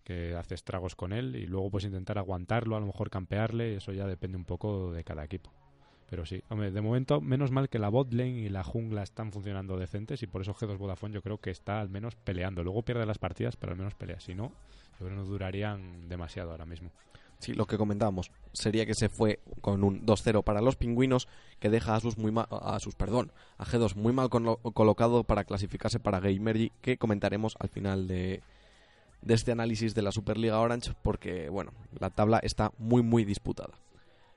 que 0.04 0.34
hace 0.34 0.54
estragos 0.54 0.96
con 0.96 1.12
él 1.12 1.36
y 1.36 1.46
luego 1.46 1.70
pues 1.70 1.84
intentar 1.84 2.16
aguantarlo, 2.16 2.74
a 2.74 2.80
lo 2.80 2.86
mejor 2.86 3.10
campearle, 3.10 3.76
eso 3.76 3.92
ya 3.92 4.06
depende 4.06 4.38
un 4.38 4.46
poco 4.46 4.90
de 4.90 5.04
cada 5.04 5.22
equipo. 5.22 5.52
Pero 6.08 6.24
sí, 6.24 6.42
hombre, 6.48 6.70
de 6.70 6.80
momento, 6.80 7.20
menos 7.20 7.50
mal 7.50 7.68
que 7.68 7.78
la 7.78 7.90
botlane 7.90 8.38
y 8.38 8.48
la 8.48 8.64
jungla 8.64 9.02
están 9.02 9.32
funcionando 9.32 9.76
decentes 9.76 10.22
y 10.22 10.26
por 10.26 10.40
eso 10.40 10.54
G2 10.54 10.78
Vodafone 10.78 11.12
yo 11.12 11.20
creo 11.20 11.36
que 11.36 11.50
está 11.50 11.82
al 11.82 11.90
menos 11.90 12.16
peleando. 12.16 12.64
Luego 12.64 12.80
pierde 12.80 13.04
las 13.04 13.18
partidas, 13.18 13.56
pero 13.56 13.72
al 13.72 13.78
menos 13.78 13.94
pelea. 13.94 14.18
Si 14.18 14.34
no, 14.34 14.48
yo 14.92 14.96
creo 14.98 15.10
que 15.10 15.16
no 15.16 15.24
durarían 15.26 16.08
demasiado 16.08 16.52
ahora 16.52 16.64
mismo. 16.64 16.90
Sí, 17.42 17.54
lo 17.54 17.66
que 17.66 17.76
comentábamos 17.76 18.30
sería 18.52 18.86
que 18.86 18.94
se 18.94 19.08
fue 19.08 19.40
con 19.60 19.82
un 19.82 20.06
2-0 20.06 20.44
para 20.44 20.60
los 20.60 20.76
pingüinos, 20.76 21.26
que 21.58 21.70
deja 21.70 21.96
a 21.96 22.00
sus 22.00 22.16
muy 22.16 22.30
ma- 22.30 22.46
a 22.48 22.78
sus 22.78 22.94
perdón, 22.94 23.32
a 23.58 23.64
G2 23.64 23.96
muy 23.96 24.12
mal 24.12 24.28
colo- 24.30 24.60
colocado 24.74 25.24
para 25.24 25.42
clasificarse 25.42 25.98
para 25.98 26.20
Gamergy, 26.20 26.70
que 26.80 26.98
comentaremos 26.98 27.56
al 27.58 27.68
final 27.68 28.06
de, 28.06 28.42
de 29.22 29.34
este 29.34 29.50
análisis 29.50 29.92
de 29.96 30.02
la 30.02 30.12
Superliga 30.12 30.60
Orange, 30.60 30.92
porque 31.02 31.48
bueno, 31.48 31.72
la 31.98 32.10
tabla 32.10 32.38
está 32.44 32.70
muy 32.78 33.02
muy 33.02 33.24
disputada. 33.24 33.74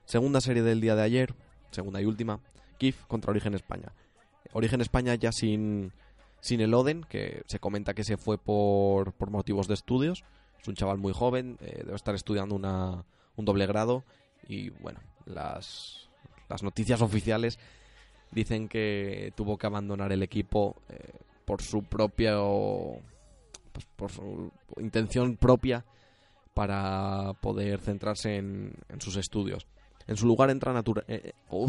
Segunda 0.04 0.40
serie 0.40 0.64
del 0.64 0.80
día 0.80 0.96
de 0.96 1.02
ayer, 1.02 1.32
segunda 1.70 2.02
y 2.02 2.06
última, 2.06 2.40
KIF 2.78 3.04
contra 3.06 3.30
Origen 3.30 3.54
España. 3.54 3.92
Origen 4.52 4.80
España 4.80 5.14
ya 5.14 5.30
sin, 5.30 5.92
sin 6.40 6.60
el 6.60 6.74
Oden, 6.74 7.04
que 7.08 7.44
se 7.46 7.60
comenta 7.60 7.94
que 7.94 8.02
se 8.02 8.16
fue 8.16 8.36
por, 8.36 9.12
por 9.12 9.30
motivos 9.30 9.68
de 9.68 9.74
estudios. 9.74 10.24
Un 10.68 10.74
chaval 10.74 10.98
muy 10.98 11.12
joven, 11.12 11.56
eh, 11.60 11.82
debe 11.84 11.96
estar 11.96 12.14
estudiando 12.14 12.54
una, 12.54 13.04
un 13.36 13.44
doble 13.44 13.66
grado 13.66 14.04
y 14.48 14.70
bueno, 14.70 15.00
las, 15.24 16.08
las 16.48 16.62
noticias 16.62 17.00
oficiales 17.02 17.58
dicen 18.30 18.68
que 18.68 19.32
tuvo 19.36 19.56
que 19.58 19.66
abandonar 19.66 20.12
el 20.12 20.22
equipo 20.22 20.76
eh, 20.88 21.12
por 21.44 21.62
su 21.62 21.82
propia 21.84 22.34
pues, 23.72 23.86
por 23.96 24.10
su 24.10 24.50
intención 24.78 25.36
propia 25.36 25.84
para 26.54 27.34
poder 27.40 27.80
centrarse 27.80 28.36
en, 28.36 28.72
en 28.88 29.00
sus 29.00 29.16
estudios. 29.16 29.66
En 30.06 30.16
su 30.16 30.26
lugar 30.26 30.50
entra, 30.50 30.72
Natura- 30.72 31.04
eh, 31.08 31.32
eh, 31.50 31.66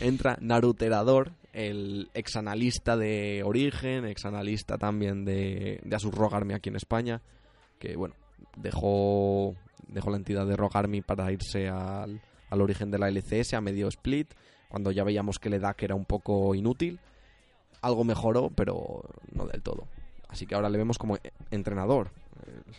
entra 0.00 0.36
Naruterador, 0.40 1.32
el 1.52 2.10
exanalista 2.12 2.96
de 2.96 3.42
Origen, 3.44 4.04
exanalista 4.04 4.76
también 4.76 5.24
de, 5.24 5.80
de 5.82 5.96
Army 6.32 6.54
aquí 6.54 6.68
en 6.68 6.76
España, 6.76 7.22
que 7.78 7.96
bueno, 7.96 8.14
dejó, 8.56 9.54
dejó 9.88 10.10
la 10.10 10.16
entidad 10.16 10.46
de 10.46 10.56
Rogue 10.56 10.78
Army 10.78 11.00
para 11.00 11.30
irse 11.32 11.68
al, 11.68 12.20
al 12.50 12.60
origen 12.60 12.90
de 12.90 12.98
la 12.98 13.08
LCS 13.08 13.54
a 13.54 13.60
medio 13.60 13.88
split, 13.88 14.32
cuando 14.68 14.90
ya 14.90 15.04
veíamos 15.04 15.38
que 15.38 15.48
el 15.48 15.54
EDAC 15.54 15.82
era 15.84 15.94
un 15.94 16.04
poco 16.04 16.54
inútil. 16.54 17.00
Algo 17.80 18.04
mejoró, 18.04 18.50
pero 18.50 19.02
no 19.32 19.46
del 19.46 19.62
todo. 19.62 19.86
Así 20.28 20.46
que 20.46 20.54
ahora 20.54 20.68
le 20.68 20.78
vemos 20.78 20.98
como 20.98 21.16
entrenador. 21.50 22.10
Eh, 22.46 22.72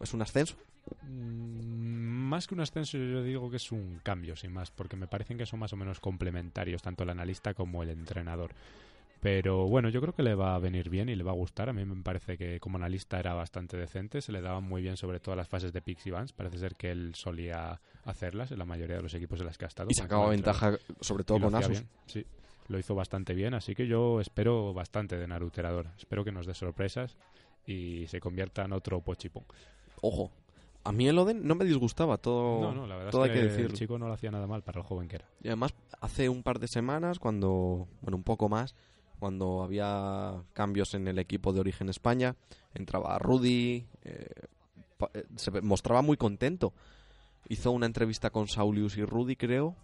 ¿Es 0.00 0.14
un 0.14 0.22
ascenso? 0.22 0.56
Mm, 1.02 2.26
Más 2.26 2.46
que 2.46 2.54
un 2.54 2.60
ascenso, 2.60 2.98
yo 2.98 3.22
digo 3.22 3.50
que 3.50 3.56
es 3.56 3.70
un 3.70 4.00
cambio, 4.02 4.34
sin 4.34 4.52
más, 4.52 4.70
porque 4.70 4.96
me 4.96 5.06
parecen 5.06 5.38
que 5.38 5.46
son 5.46 5.60
más 5.60 5.72
o 5.72 5.76
menos 5.76 6.00
complementarios, 6.00 6.82
tanto 6.82 7.04
el 7.04 7.10
analista 7.10 7.54
como 7.54 7.82
el 7.82 7.90
entrenador. 7.90 8.50
Pero 9.20 9.66
bueno, 9.66 9.88
yo 9.88 10.00
creo 10.00 10.14
que 10.14 10.22
le 10.22 10.34
va 10.34 10.54
a 10.54 10.58
venir 10.58 10.90
bien 10.90 11.08
y 11.08 11.16
le 11.16 11.24
va 11.24 11.32
a 11.32 11.34
gustar. 11.34 11.68
A 11.68 11.72
mí 11.72 11.84
me 11.84 12.02
parece 12.02 12.36
que 12.36 12.60
como 12.60 12.76
analista 12.76 13.18
era 13.18 13.34
bastante 13.34 13.76
decente, 13.76 14.20
se 14.20 14.30
le 14.32 14.40
daban 14.40 14.64
muy 14.64 14.82
bien 14.82 14.96
sobre 14.96 15.20
todo 15.20 15.34
las 15.34 15.48
fases 15.48 15.72
de 15.72 15.80
picks 15.80 16.06
y 16.06 16.10
bans. 16.10 16.32
Parece 16.32 16.58
ser 16.58 16.76
que 16.76 16.90
él 16.90 17.14
solía 17.14 17.80
hacerlas 18.04 18.52
en 18.52 18.58
la 18.58 18.64
mayoría 18.64 18.96
de 18.96 19.02
los 19.02 19.14
equipos 19.14 19.40
en 19.40 19.46
los 19.46 19.58
que 19.58 19.64
ha 19.64 19.68
estado. 19.68 19.88
Y 19.90 19.94
sacaba 19.94 20.28
ventaja, 20.28 20.78
sobre 21.00 21.24
todo 21.24 21.38
Y 21.38 21.40
con 21.40 21.54
Asus. 21.54 21.70
bien, 21.70 21.88
sí, 22.06 22.26
lo 22.68 22.78
hizo 22.78 22.94
bastante 22.94 23.34
bien, 23.34 23.54
así 23.54 23.74
que 23.74 23.86
yo 23.86 24.20
espero 24.20 24.72
bastante 24.74 25.16
de 25.16 25.26
Naruterador. 25.26 25.88
Espero 25.98 26.24
que 26.24 26.32
nos 26.32 26.46
dé 26.46 26.54
sorpresas 26.54 27.16
y 27.66 28.06
se 28.08 28.20
convierta 28.20 28.64
en 28.64 28.72
otro 28.72 29.00
Pochipón. 29.00 29.44
Ojo, 30.02 30.30
a 30.84 30.92
mí 30.92 31.08
el 31.08 31.18
Oden 31.18 31.46
no 31.46 31.54
me 31.56 31.64
disgustaba 31.64 32.16
todo. 32.18 32.60
no, 32.60 32.72
no, 32.72 32.86
la 32.86 32.96
verdad 32.96 33.10
todo 33.10 33.24
es 33.24 33.32
hay 33.32 33.36
que, 33.48 33.56
que 33.56 33.62
el 33.62 33.72
chico 33.72 33.98
no 33.98 34.06
lo 34.06 34.14
hacía 34.14 34.30
nada 34.30 34.46
mal 34.46 34.62
para 34.62 34.80
el 34.80 34.86
joven 34.86 35.08
que 35.08 35.16
era. 35.16 35.26
Y 35.42 35.48
además, 35.48 35.74
hace 36.00 36.28
un 36.28 36.42
par 36.42 36.60
de 36.60 36.68
semanas, 36.68 37.18
cuando, 37.18 37.88
bueno, 38.02 38.16
un 38.16 38.22
poco 38.22 38.48
más, 38.48 38.76
cuando 39.18 39.62
había 39.62 40.42
cambios 40.52 40.94
en 40.94 41.08
el 41.08 41.18
equipo 41.18 41.52
de 41.52 41.60
Origen 41.60 41.88
España, 41.88 42.36
entraba 42.74 43.18
Rudy, 43.18 43.86
eh, 44.04 44.28
eh, 45.14 45.24
se 45.36 45.50
mostraba 45.60 46.02
muy 46.02 46.16
contento. 46.16 46.72
Hizo 47.48 47.70
una 47.70 47.86
entrevista 47.86 48.30
con 48.30 48.48
Saulius 48.48 48.96
y 48.96 49.04
Rudy, 49.04 49.36
creo, 49.36 49.76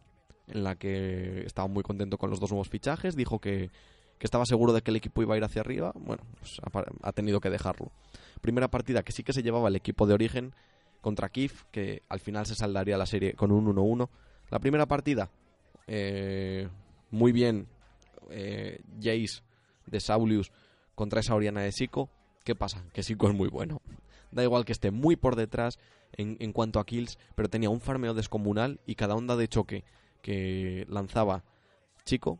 en 0.49 0.64
la 0.64 0.77
que 0.77 1.45
estaba 1.47 1.68
muy 1.68 1.83
contento 1.83 2.18
con 2.18 2.31
los 2.31 2.40
dos 2.40 2.51
nuevos 2.51 2.68
fichajes. 2.68 3.16
Dijo 3.16 3.38
que, 3.38 3.71
que 4.18 4.27
estaba 4.27 4.47
seguro 4.47 4.73
de 4.73 4.83
que 4.83 4.90
el 4.90 4.97
equipo 4.97 5.23
iba 5.23 5.35
a 5.35 5.37
ir 5.37 5.45
hacia 5.45 5.61
arriba. 5.61 5.92
Bueno, 5.95 6.25
pues 6.38 6.61
ha, 6.61 6.85
ha 7.03 7.12
tenido 7.12 7.40
que 7.40 7.51
dejarlo. 7.51 7.92
Primera 8.40 8.68
partida 8.68 9.03
que 9.03 9.12
sí 9.12 9.23
que 9.23 9.33
se 9.33 9.42
llevaba 9.42 9.68
el 9.68 9.77
equipo 9.77 10.07
de 10.07 10.14
Origen 10.14 10.55
contra 11.01 11.29
Kif, 11.29 11.64
que 11.71 12.03
al 12.09 12.21
final 12.21 12.47
se 12.47 12.55
saldaría 12.55 12.97
la 12.97 13.07
serie 13.07 13.35
con 13.35 13.53
un 13.53 13.66
1-1. 13.66 14.09
La 14.51 14.59
primera 14.59 14.87
partida, 14.87 15.31
eh, 15.87 16.68
muy 17.11 17.33
bien, 17.33 17.66
eh, 18.33 18.81
Jace 18.97 19.42
de 19.87 20.01
Saulius 20.01 20.53
contra 20.95 21.21
esa 21.21 21.35
Oriana 21.35 21.61
de 21.61 21.73
Sico. 21.73 22.11
¿Qué 22.45 22.55
pasa? 22.55 22.85
Que 22.92 23.03
Sico 23.03 23.29
es 23.29 23.35
muy 23.35 23.49
bueno. 23.49 23.81
Da 24.31 24.42
igual 24.42 24.64
que 24.64 24.73
esté 24.73 24.90
muy 24.90 25.16
por 25.16 25.37
detrás 25.37 25.79
en, 26.14 26.53
cuanto 26.53 26.81
a 26.81 26.87
kills, 26.87 27.18
pero 27.35 27.49
tenía 27.49 27.71
un 27.71 27.81
farmeo 27.81 28.14
descomunal 28.14 28.81
y 28.87 28.95
cada 28.95 29.14
onda 29.14 29.37
de 29.37 29.49
choque 29.49 29.85
que 30.21 30.87
lanzaba 30.88 31.45
Chico 32.05 32.38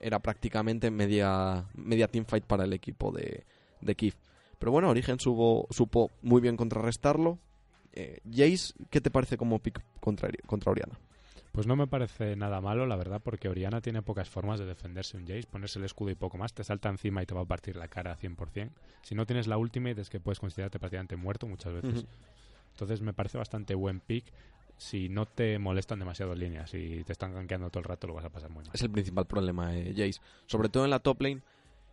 era 0.00 0.18
prácticamente 0.18 0.90
media, 0.90 1.68
media 1.74 2.08
teamfight 2.08 2.44
para 2.44 2.64
el 2.64 2.72
equipo 2.72 3.12
de, 3.12 3.44
de 3.80 3.94
Kif. 3.94 4.16
Pero 4.58 4.72
bueno, 4.72 4.90
Origen 4.90 5.18
supo, 5.18 5.66
supo 5.70 6.10
muy 6.22 6.40
bien 6.40 6.56
contrarrestarlo. 6.56 7.38
Eh, 7.92 8.20
Jace, 8.30 8.74
¿qué 8.90 9.00
te 9.00 9.10
parece 9.10 9.36
como 9.36 9.58
pick 9.58 9.82
contra, 10.00 10.28
contra 10.46 10.72
Oriana? 10.72 10.98
Pues 11.52 11.66
no 11.66 11.76
me 11.76 11.86
parece 11.86 12.34
nada 12.34 12.62
malo, 12.62 12.86
la 12.86 12.96
verdad, 12.96 13.20
porque 13.22 13.48
Oriana 13.48 13.82
tiene 13.82 14.00
pocas 14.00 14.28
formas 14.30 14.58
de 14.58 14.64
defenderse 14.64 15.18
un 15.18 15.26
Jace. 15.26 15.46
Ponerse 15.50 15.78
el 15.78 15.84
escudo 15.84 16.10
y 16.10 16.14
poco 16.14 16.38
más, 16.38 16.54
te 16.54 16.64
salta 16.64 16.88
encima 16.88 17.22
y 17.22 17.26
te 17.26 17.34
va 17.34 17.42
a 17.42 17.46
partir 17.46 17.76
la 17.76 17.88
cara 17.88 18.16
100%. 18.16 18.70
Si 19.02 19.14
no 19.14 19.26
tienes 19.26 19.46
la 19.46 19.58
ultimate 19.58 20.00
es 20.00 20.08
que 20.08 20.18
puedes 20.18 20.40
considerarte 20.40 20.78
prácticamente 20.78 21.16
muerto 21.16 21.46
muchas 21.46 21.74
veces. 21.74 22.06
Entonces 22.70 23.02
me 23.02 23.12
parece 23.12 23.36
bastante 23.36 23.74
buen 23.74 24.00
pick 24.00 24.24
si 24.78 25.10
no 25.10 25.26
te 25.26 25.58
molestan 25.58 25.98
demasiado 25.98 26.34
líneas. 26.34 26.70
Si 26.70 27.04
te 27.04 27.12
están 27.12 27.34
gankeando 27.34 27.68
todo 27.68 27.80
el 27.80 27.84
rato 27.84 28.06
lo 28.06 28.14
vas 28.14 28.24
a 28.24 28.30
pasar 28.30 28.50
muy 28.50 28.64
mal. 28.64 28.72
Es 28.72 28.80
el 28.80 28.90
principal 28.90 29.26
problema 29.26 29.72
de 29.72 29.92
Jace. 29.92 30.20
Sobre 30.46 30.70
todo 30.70 30.84
en 30.84 30.90
la 30.90 31.00
top 31.00 31.20
lane. 31.20 31.42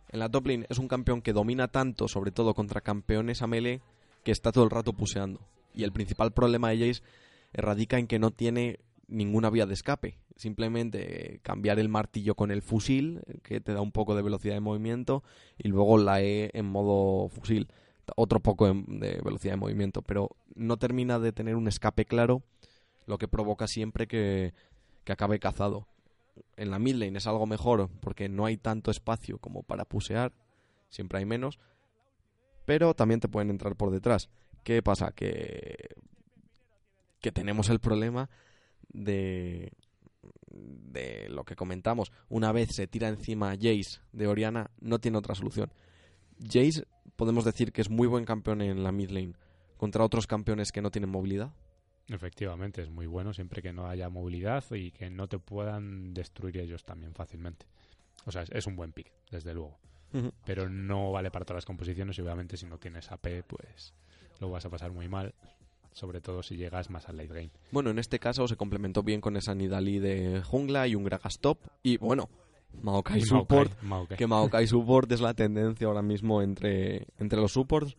En 0.08 0.20
la 0.20 0.28
top 0.30 0.46
lane 0.46 0.66
es 0.68 0.78
un 0.78 0.88
campeón 0.88 1.20
que 1.20 1.34
domina 1.34 1.68
tanto, 1.68 2.08
sobre 2.08 2.32
todo 2.32 2.54
contra 2.54 2.80
campeones 2.80 3.42
a 3.42 3.46
melee, 3.46 3.82
que 4.24 4.32
está 4.32 4.52
todo 4.52 4.64
el 4.64 4.70
rato 4.70 4.94
puseando. 4.94 5.40
Y 5.74 5.84
el 5.84 5.92
principal 5.92 6.32
problema 6.32 6.70
de 6.70 6.78
Jace 6.78 7.02
radica 7.52 7.98
en 7.98 8.06
que 8.06 8.18
no 8.18 8.30
tiene 8.30 8.80
ninguna 9.10 9.50
vía 9.50 9.66
de 9.66 9.74
escape. 9.74 10.18
Simplemente 10.36 11.34
eh, 11.34 11.40
cambiar 11.42 11.78
el 11.78 11.88
martillo 11.88 12.34
con 12.34 12.50
el 12.50 12.62
fusil, 12.62 13.20
eh, 13.26 13.38
que 13.42 13.60
te 13.60 13.72
da 13.72 13.80
un 13.80 13.92
poco 13.92 14.14
de 14.14 14.22
velocidad 14.22 14.54
de 14.54 14.60
movimiento, 14.60 15.22
y 15.58 15.68
luego 15.68 15.98
la 15.98 16.22
E 16.22 16.50
en 16.54 16.66
modo 16.66 17.28
fusil. 17.28 17.68
Otro 18.16 18.40
poco 18.40 18.66
de 18.66 19.20
velocidad 19.24 19.52
de 19.52 19.60
movimiento, 19.60 20.02
pero 20.02 20.36
no 20.54 20.78
termina 20.78 21.18
de 21.18 21.32
tener 21.32 21.54
un 21.54 21.68
escape 21.68 22.06
claro, 22.06 22.42
lo 23.06 23.18
que 23.18 23.28
provoca 23.28 23.68
siempre 23.68 24.08
que, 24.08 24.52
que 25.04 25.12
acabe 25.12 25.38
cazado 25.38 25.86
en 26.56 26.70
la 26.70 26.78
mid 26.78 26.94
lane 26.94 27.18
es 27.18 27.26
algo 27.26 27.46
mejor 27.46 27.88
porque 28.00 28.28
no 28.28 28.46
hay 28.46 28.56
tanto 28.56 28.90
espacio 28.90 29.38
como 29.38 29.62
para 29.62 29.84
pusear, 29.84 30.32
siempre 30.88 31.18
hay 31.18 31.24
menos, 31.24 31.58
pero 32.66 32.94
también 32.94 33.20
te 33.20 33.28
pueden 33.28 33.50
entrar 33.50 33.76
por 33.76 33.90
detrás. 33.90 34.28
¿Qué 34.64 34.82
pasa? 34.82 35.12
Que, 35.12 35.94
que 37.20 37.32
tenemos 37.32 37.70
el 37.70 37.80
problema 37.80 38.30
de, 38.92 39.72
de 40.50 41.28
lo 41.28 41.44
que 41.44 41.56
comentamos. 41.56 42.12
Una 42.28 42.52
vez 42.52 42.74
se 42.74 42.86
tira 42.86 43.08
encima 43.08 43.54
Jace 43.54 44.00
de 44.12 44.26
Oriana, 44.26 44.70
no 44.80 44.98
tiene 44.98 45.18
otra 45.18 45.34
solución. 45.34 45.72
Jace 46.40 46.84
podemos 47.16 47.44
decir 47.44 47.72
que 47.72 47.80
es 47.80 47.90
muy 47.90 48.06
buen 48.06 48.24
campeón 48.24 48.62
en 48.62 48.82
la 48.82 48.92
mid 48.92 49.10
lane 49.10 49.34
contra 49.76 50.04
otros 50.04 50.26
campeones 50.26 50.72
que 50.72 50.82
no 50.82 50.90
tienen 50.90 51.10
movilidad. 51.10 51.52
Efectivamente, 52.08 52.82
es 52.82 52.90
muy 52.90 53.06
bueno 53.06 53.32
siempre 53.32 53.62
que 53.62 53.72
no 53.72 53.86
haya 53.86 54.08
movilidad 54.08 54.64
y 54.72 54.90
que 54.90 55.10
no 55.10 55.28
te 55.28 55.38
puedan 55.38 56.12
destruir 56.12 56.58
ellos 56.58 56.84
también 56.84 57.14
fácilmente. 57.14 57.66
O 58.26 58.32
sea, 58.32 58.42
es, 58.42 58.50
es 58.50 58.66
un 58.66 58.74
buen 58.74 58.92
pick, 58.92 59.12
desde 59.30 59.54
luego. 59.54 59.78
Pero 60.44 60.68
no 60.68 61.12
vale 61.12 61.30
para 61.30 61.44
todas 61.44 61.58
las 61.58 61.64
composiciones 61.64 62.18
y 62.18 62.22
obviamente 62.22 62.56
si 62.56 62.66
no 62.66 62.78
tienes 62.78 63.12
AP, 63.12 63.44
pues 63.46 63.94
lo 64.40 64.50
vas 64.50 64.64
a 64.64 64.70
pasar 64.70 64.90
muy 64.90 65.08
mal. 65.08 65.34
Sobre 65.92 66.20
todo 66.20 66.42
si 66.42 66.56
llegas 66.56 66.88
más 66.90 67.08
al 67.08 67.16
late 67.16 67.28
game. 67.28 67.50
Bueno, 67.72 67.90
en 67.90 67.98
este 67.98 68.18
caso 68.18 68.46
se 68.46 68.56
complementó 68.56 69.02
bien 69.02 69.20
con 69.20 69.36
esa 69.36 69.54
Nidali 69.54 69.98
de 69.98 70.42
jungla 70.42 70.86
y 70.86 70.94
un 70.94 71.04
Gragas 71.04 71.40
top. 71.40 71.58
Y 71.82 71.96
bueno, 71.98 72.28
Maokai 72.82 73.18
Y 73.18 73.22
Support, 73.22 73.82
Maokai. 73.82 74.16
que 74.16 74.26
Maokai 74.26 74.66
Support 74.66 75.10
es 75.12 75.20
la 75.20 75.34
tendencia 75.34 75.86
ahora 75.86 76.02
mismo 76.02 76.42
entre, 76.42 77.06
entre 77.18 77.40
los 77.40 77.52
supports. 77.52 77.96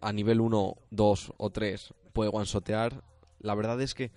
A 0.00 0.12
nivel 0.12 0.40
1, 0.40 0.74
2 0.90 1.32
o 1.36 1.50
3 1.50 1.94
puede 2.12 2.30
one-shotear. 2.32 3.02
La 3.40 3.54
verdad 3.54 3.80
es 3.80 3.94
que 3.94 4.12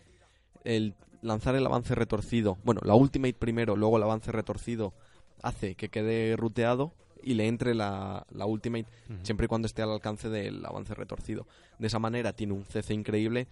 el 0.64 0.96
lanzar 1.22 1.56
el 1.56 1.66
avance 1.66 1.96
retorcido, 1.96 2.58
bueno, 2.64 2.82
la 2.84 2.96
ultimate 2.96 3.34
primero, 3.34 3.76
luego 3.76 3.98
el 3.98 4.04
avance 4.04 4.32
retorcido, 4.32 4.94
hace 5.42 5.76
que 5.76 5.90
quede 5.90 6.36
ruteado 6.36 6.94
y 7.24 7.34
le 7.34 7.48
entre 7.48 7.76
la, 7.76 8.26
la 8.32 8.46
ultimate 8.46 8.88
siempre 9.24 9.46
y 9.46 9.48
cuando 9.48 9.66
esté 9.66 9.82
al 9.82 9.92
alcance 9.92 10.30
del 10.30 10.66
avance 10.66 10.94
retorcido. 10.94 11.48
De 11.78 11.88
esa 11.88 12.00
manera 12.00 12.34
tiene 12.34 12.54
un 12.54 12.66
CC 12.66 12.94
increíble 12.94 13.48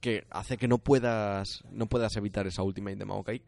que 0.00 0.24
hace 0.30 0.58
que 0.58 0.68
no 0.68 0.78
puedas 0.78 1.62
no 1.70 1.86
puedas 1.86 2.16
evitar 2.16 2.46
esa 2.46 2.62
ultimate 2.62 2.96
de 2.96 3.04
Maokai 3.04 3.42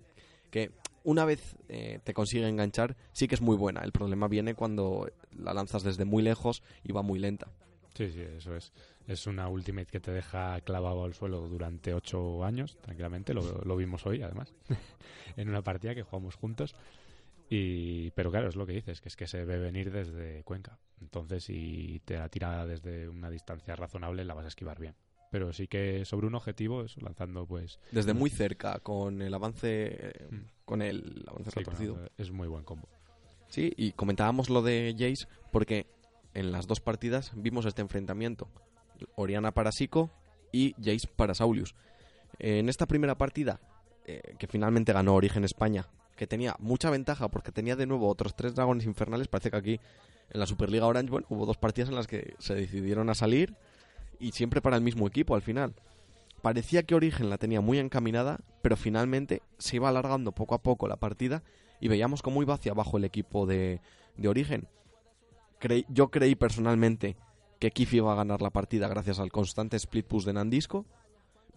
que 0.50 0.70
una 1.04 1.24
vez 1.24 1.56
eh, 1.68 2.00
te 2.02 2.14
consigue 2.14 2.48
enganchar 2.48 2.96
sí 3.12 3.28
que 3.28 3.34
es 3.34 3.40
muy 3.40 3.56
buena. 3.56 3.82
El 3.82 3.92
problema 3.92 4.26
viene 4.26 4.54
cuando 4.54 5.08
la 5.38 5.54
lanzas 5.54 5.82
desde 5.82 6.04
muy 6.04 6.22
lejos 6.22 6.62
y 6.82 6.92
va 6.92 7.02
muy 7.02 7.18
lenta. 7.18 7.48
Sí, 7.94 8.10
sí, 8.10 8.20
eso 8.20 8.54
es. 8.56 8.72
Es 9.06 9.26
una 9.26 9.48
ultimate 9.48 9.86
que 9.86 10.00
te 10.00 10.10
deja 10.10 10.60
clavado 10.62 11.04
al 11.04 11.14
suelo 11.14 11.48
durante 11.48 11.94
ocho 11.94 12.44
años, 12.44 12.76
tranquilamente. 12.82 13.32
Lo, 13.32 13.62
lo 13.64 13.76
vimos 13.76 14.04
hoy, 14.04 14.20
además, 14.20 14.52
en 15.36 15.48
una 15.48 15.62
partida 15.62 15.94
que 15.94 16.02
jugamos 16.02 16.34
juntos. 16.34 16.74
Y, 17.48 18.10
pero 18.12 18.30
claro, 18.30 18.48
es 18.48 18.56
lo 18.56 18.66
que 18.66 18.72
dices, 18.72 19.00
que 19.00 19.08
es 19.08 19.16
que 19.16 19.26
se 19.26 19.44
ve 19.44 19.58
venir 19.58 19.92
desde 19.92 20.42
Cuenca. 20.44 20.78
Entonces, 21.00 21.44
si 21.44 22.00
te 22.04 22.18
la 22.18 22.28
tira 22.28 22.66
desde 22.66 23.08
una 23.08 23.30
distancia 23.30 23.76
razonable, 23.76 24.24
la 24.24 24.34
vas 24.34 24.46
a 24.46 24.48
esquivar 24.48 24.80
bien. 24.80 24.94
Pero 25.30 25.52
sí 25.52 25.68
que 25.68 26.04
sobre 26.04 26.26
un 26.26 26.34
objetivo, 26.34 26.82
eso, 26.82 27.00
lanzando 27.00 27.46
pues... 27.46 27.78
Desde 27.92 28.14
muy 28.14 28.30
cerca, 28.30 28.78
con 28.80 29.22
el 29.22 29.32
avance 29.34 29.86
eh, 30.08 30.28
Mm. 30.30 30.40
con 30.64 30.82
el 30.82 31.24
avance 31.28 31.50
sí, 31.50 31.58
retorcido. 31.60 31.98
es 32.16 32.30
muy 32.30 32.48
buen 32.48 32.64
combo. 32.64 32.88
Sí, 33.48 33.72
y 33.76 33.92
comentábamos 33.92 34.50
lo 34.50 34.62
de 34.62 34.94
Jace 34.98 35.28
porque 35.52 35.86
en 36.34 36.50
las 36.52 36.66
dos 36.66 36.80
partidas 36.80 37.32
vimos 37.36 37.64
este 37.66 37.82
enfrentamiento. 37.82 38.48
Oriana 39.14 39.52
para 39.52 39.70
Sico 39.72 40.10
y 40.52 40.74
Jace 40.82 41.08
para 41.14 41.34
Saulius. 41.34 41.74
En 42.38 42.68
esta 42.68 42.86
primera 42.86 43.16
partida, 43.16 43.60
eh, 44.08 44.36
que 44.38 44.46
finalmente 44.46 44.92
ganó 44.92 45.14
Origen 45.14 45.44
España, 45.44 45.88
que 46.16 46.28
tenía 46.28 46.54
mucha 46.60 46.90
ventaja 46.90 47.28
porque 47.28 47.50
tenía 47.50 47.74
de 47.74 47.86
nuevo 47.86 48.08
otros 48.08 48.36
tres 48.36 48.54
dragones 48.54 48.86
infernales, 48.86 49.26
parece 49.26 49.50
que 49.50 49.56
aquí 49.56 49.80
en 50.30 50.40
la 50.40 50.46
Superliga 50.46 50.86
Orange, 50.86 51.10
bueno, 51.10 51.26
hubo 51.28 51.44
dos 51.44 51.56
partidas 51.56 51.88
en 51.88 51.96
las 51.96 52.06
que 52.06 52.34
se 52.38 52.54
decidieron 52.54 53.10
a 53.10 53.14
salir 53.14 53.56
y 54.20 54.30
siempre 54.30 54.62
para 54.62 54.76
el 54.76 54.82
mismo 54.82 55.06
equipo 55.06 55.34
al 55.34 55.42
final. 55.42 55.74
Parecía 56.40 56.84
que 56.84 56.94
Origen 56.94 57.30
la 57.30 57.38
tenía 57.38 57.60
muy 57.60 57.78
encaminada, 57.78 58.38
pero 58.62 58.76
finalmente 58.76 59.42
se 59.58 59.76
iba 59.76 59.88
alargando 59.88 60.32
poco 60.32 60.54
a 60.54 60.62
poco 60.62 60.86
la 60.86 60.96
partida 60.96 61.42
y 61.80 61.88
veíamos 61.88 62.22
cómo 62.22 62.42
iba 62.42 62.54
hacia 62.54 62.72
abajo 62.72 62.98
el 62.98 63.04
equipo 63.04 63.46
de, 63.46 63.80
Origen. 64.24 64.68
Yo 65.88 66.10
creí 66.12 66.36
personalmente 66.36 67.16
que 67.58 67.70
Kif 67.72 67.94
iba 67.94 68.12
a 68.12 68.16
ganar 68.16 68.42
la 68.42 68.50
partida 68.50 68.86
gracias 68.86 69.18
al 69.18 69.32
constante 69.32 69.76
split 69.76 70.06
push 70.06 70.24
de 70.24 70.34
Nandisco, 70.34 70.86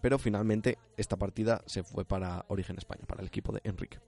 pero 0.00 0.18
finalmente 0.18 0.78
esta 0.96 1.16
partida 1.16 1.62
se 1.66 1.82
fue 1.82 2.04
para 2.04 2.44
Origen 2.48 2.76
España, 2.78 3.04
para 3.06 3.22
el 3.22 3.28
equipo 3.28 3.52
de 3.52 3.60
Enrique. 3.64 3.98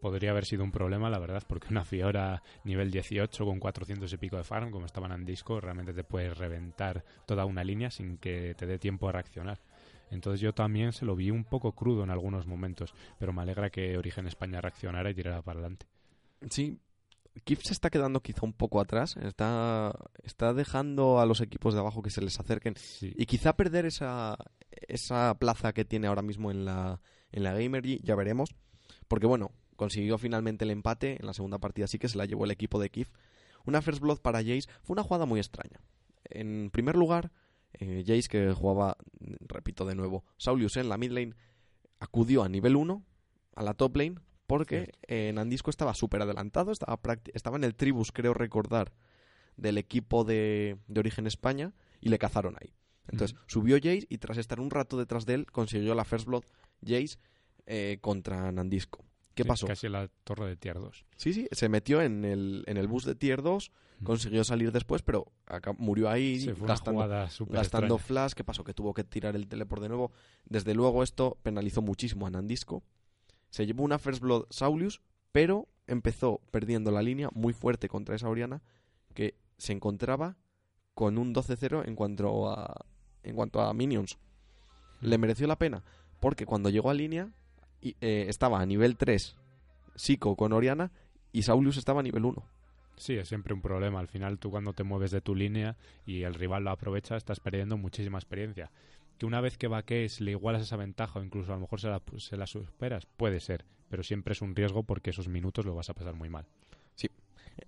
Podría 0.00 0.30
haber 0.30 0.44
sido 0.44 0.62
un 0.62 0.70
problema, 0.70 1.10
la 1.10 1.18
verdad, 1.18 1.42
porque 1.48 1.68
una 1.70 1.84
Fiora 1.84 2.42
nivel 2.64 2.90
18 2.90 3.44
con 3.44 3.58
400 3.58 4.12
y 4.12 4.16
pico 4.16 4.36
de 4.36 4.44
farm, 4.44 4.70
como 4.70 4.86
estaban 4.86 5.12
en 5.12 5.24
disco, 5.24 5.60
realmente 5.60 5.92
te 5.92 6.04
puede 6.04 6.32
reventar 6.34 7.04
toda 7.26 7.44
una 7.44 7.64
línea 7.64 7.90
sin 7.90 8.16
que 8.18 8.54
te 8.56 8.66
dé 8.66 8.78
tiempo 8.78 9.08
a 9.08 9.12
reaccionar. 9.12 9.60
Entonces 10.10 10.40
yo 10.40 10.54
también 10.54 10.92
se 10.92 11.04
lo 11.04 11.16
vi 11.16 11.30
un 11.30 11.44
poco 11.44 11.72
crudo 11.72 12.04
en 12.04 12.10
algunos 12.10 12.46
momentos, 12.46 12.94
pero 13.18 13.32
me 13.32 13.42
alegra 13.42 13.70
que 13.70 13.98
Origen 13.98 14.26
España 14.26 14.60
reaccionara 14.60 15.10
y 15.10 15.14
tirara 15.14 15.42
para 15.42 15.58
adelante. 15.58 15.86
Sí, 16.48 16.78
Kif 17.44 17.60
se 17.62 17.72
está 17.72 17.90
quedando 17.90 18.20
quizá 18.20 18.40
un 18.44 18.52
poco 18.52 18.80
atrás, 18.80 19.16
está, 19.16 19.92
está 20.22 20.54
dejando 20.54 21.20
a 21.20 21.26
los 21.26 21.40
equipos 21.40 21.74
de 21.74 21.80
abajo 21.80 22.02
que 22.02 22.10
se 22.10 22.20
les 22.20 22.38
acerquen 22.38 22.74
Sí, 22.76 23.12
y 23.16 23.26
quizá 23.26 23.54
perder 23.54 23.86
esa, 23.86 24.36
esa 24.86 25.36
plaza 25.38 25.72
que 25.72 25.84
tiene 25.84 26.06
ahora 26.06 26.22
mismo 26.22 26.50
en 26.50 26.64
la, 26.64 27.00
en 27.32 27.42
la 27.42 27.52
Gamergy, 27.52 28.00
ya 28.02 28.14
veremos. 28.14 28.54
Porque 29.08 29.26
bueno, 29.26 29.52
consiguió 29.76 30.18
finalmente 30.18 30.64
el 30.64 30.70
empate 30.70 31.18
en 31.20 31.26
la 31.26 31.34
segunda 31.34 31.58
partida, 31.58 31.86
sí 31.86 31.98
que 31.98 32.08
se 32.08 32.18
la 32.18 32.26
llevó 32.26 32.44
el 32.44 32.50
equipo 32.50 32.78
de 32.80 32.90
Kif. 32.90 33.10
Una 33.64 33.82
First 33.82 34.00
Blood 34.00 34.20
para 34.20 34.38
Jace 34.38 34.68
fue 34.82 34.94
una 34.94 35.02
jugada 35.02 35.26
muy 35.26 35.40
extraña. 35.40 35.80
En 36.24 36.70
primer 36.70 36.96
lugar, 36.96 37.32
eh, 37.74 38.04
Jace 38.06 38.28
que 38.28 38.52
jugaba, 38.52 38.96
repito 39.40 39.84
de 39.84 39.94
nuevo, 39.94 40.24
Saulius 40.36 40.76
en 40.76 40.88
la 40.88 40.98
mid 40.98 41.12
lane, 41.12 41.34
acudió 42.00 42.42
a 42.42 42.48
nivel 42.48 42.76
1 42.76 43.02
a 43.56 43.62
la 43.62 43.74
top 43.74 43.96
lane 43.96 44.16
porque 44.46 44.94
eh, 45.06 45.30
Nandisco 45.34 45.68
estaba 45.68 45.92
súper 45.92 46.22
adelantado, 46.22 46.72
estaba, 46.72 46.98
estaba 47.34 47.58
en 47.58 47.64
el 47.64 47.74
tribus, 47.74 48.12
creo 48.12 48.32
recordar, 48.32 48.94
del 49.58 49.76
equipo 49.76 50.24
de, 50.24 50.78
de 50.86 51.00
Origen 51.00 51.26
España 51.26 51.74
y 52.00 52.08
le 52.08 52.18
cazaron 52.18 52.56
ahí. 52.58 52.72
Entonces 53.08 53.36
subió 53.46 53.76
Jace 53.76 54.06
y 54.08 54.18
tras 54.18 54.38
estar 54.38 54.60
un 54.60 54.70
rato 54.70 54.96
detrás 54.98 55.24
de 55.26 55.34
él 55.34 55.46
consiguió 55.50 55.94
la 55.94 56.04
First 56.04 56.26
Blood 56.26 56.44
Jace 56.84 57.18
eh, 57.66 57.98
contra 58.00 58.50
Nandisco. 58.52 59.04
¿Qué 59.34 59.44
sí, 59.44 59.48
pasó? 59.48 59.66
Casi 59.66 59.88
la 59.88 60.08
torre 60.24 60.46
de 60.48 60.56
tier 60.56 60.78
2. 60.78 61.04
Sí, 61.16 61.32
sí, 61.32 61.48
se 61.52 61.68
metió 61.68 62.02
en 62.02 62.24
el, 62.24 62.64
en 62.66 62.76
el 62.76 62.88
bus 62.88 63.04
de 63.04 63.14
Tier 63.14 63.40
2, 63.42 63.70
Mm. 64.00 64.04
consiguió 64.04 64.44
salir 64.44 64.70
después, 64.70 65.02
pero 65.02 65.26
acá- 65.46 65.74
murió 65.76 66.08
ahí 66.08 66.38
Sí, 66.38 66.46
fue 66.52 66.64
una 66.64 66.68
gastando, 66.74 67.28
súper 67.30 67.56
gastando 67.56 67.98
flash. 67.98 68.32
¿Qué 68.32 68.44
pasó? 68.44 68.62
Que 68.62 68.72
tuvo 68.72 68.94
que 68.94 69.02
tirar 69.02 69.34
el 69.34 69.48
teleport 69.48 69.82
de 69.82 69.88
nuevo. 69.88 70.12
Desde 70.44 70.72
luego 70.74 71.02
esto 71.02 71.36
penalizó 71.42 71.82
muchísimo 71.82 72.24
a 72.26 72.30
Nandisco. 72.30 72.84
Se 73.50 73.66
llevó 73.66 73.82
una 73.82 73.98
First 73.98 74.20
Blood 74.22 74.46
Saulius, 74.50 75.00
pero 75.32 75.66
empezó 75.88 76.40
perdiendo 76.52 76.90
la 76.92 77.02
línea 77.02 77.28
muy 77.32 77.52
fuerte 77.52 77.88
contra 77.88 78.14
esa 78.14 78.28
Oriana 78.28 78.62
que 79.14 79.34
se 79.56 79.72
encontraba 79.72 80.36
con 80.94 81.18
un 81.18 81.32
12-0 81.34 81.82
en 81.86 81.96
cuanto 81.96 82.50
a 82.52 82.84
en 83.28 83.36
cuanto 83.36 83.60
a 83.60 83.72
minions. 83.74 84.18
Le 85.00 85.18
mereció 85.18 85.46
la 85.46 85.56
pena 85.56 85.82
porque 86.20 86.46
cuando 86.46 86.70
llegó 86.70 86.90
a 86.90 86.94
línea 86.94 87.30
y, 87.80 87.96
eh, 88.00 88.26
estaba 88.28 88.60
a 88.60 88.66
nivel 88.66 88.96
3 88.96 89.36
Sico 89.94 90.36
con 90.36 90.52
Oriana 90.52 90.92
y 91.32 91.42
Saulius 91.42 91.76
estaba 91.76 92.00
a 92.00 92.02
nivel 92.02 92.24
1. 92.24 92.42
Sí, 92.96 93.14
es 93.14 93.28
siempre 93.28 93.54
un 93.54 93.60
problema. 93.60 94.00
Al 94.00 94.08
final 94.08 94.38
tú 94.38 94.50
cuando 94.50 94.72
te 94.72 94.84
mueves 94.84 95.10
de 95.10 95.20
tu 95.20 95.34
línea 95.34 95.76
y 96.06 96.22
el 96.22 96.34
rival 96.34 96.64
lo 96.64 96.70
aprovecha, 96.70 97.16
estás 97.16 97.40
perdiendo 97.40 97.76
muchísima 97.76 98.18
experiencia. 98.18 98.70
Que 99.18 99.26
una 99.26 99.40
vez 99.40 99.58
que 99.58 99.68
vaquees 99.68 100.20
le 100.20 100.32
igualas 100.32 100.62
esa 100.62 100.76
ventaja 100.76 101.18
o 101.18 101.22
incluso 101.22 101.52
a 101.52 101.56
lo 101.56 101.62
mejor 101.62 101.80
se 101.80 101.88
la, 101.88 102.00
se 102.16 102.36
la 102.36 102.46
superas, 102.46 103.06
puede 103.06 103.40
ser. 103.40 103.64
Pero 103.88 104.02
siempre 104.02 104.32
es 104.32 104.42
un 104.42 104.54
riesgo 104.54 104.84
porque 104.84 105.10
esos 105.10 105.28
minutos 105.28 105.64
lo 105.64 105.74
vas 105.74 105.90
a 105.90 105.94
pasar 105.94 106.14
muy 106.14 106.28
mal. 106.28 106.46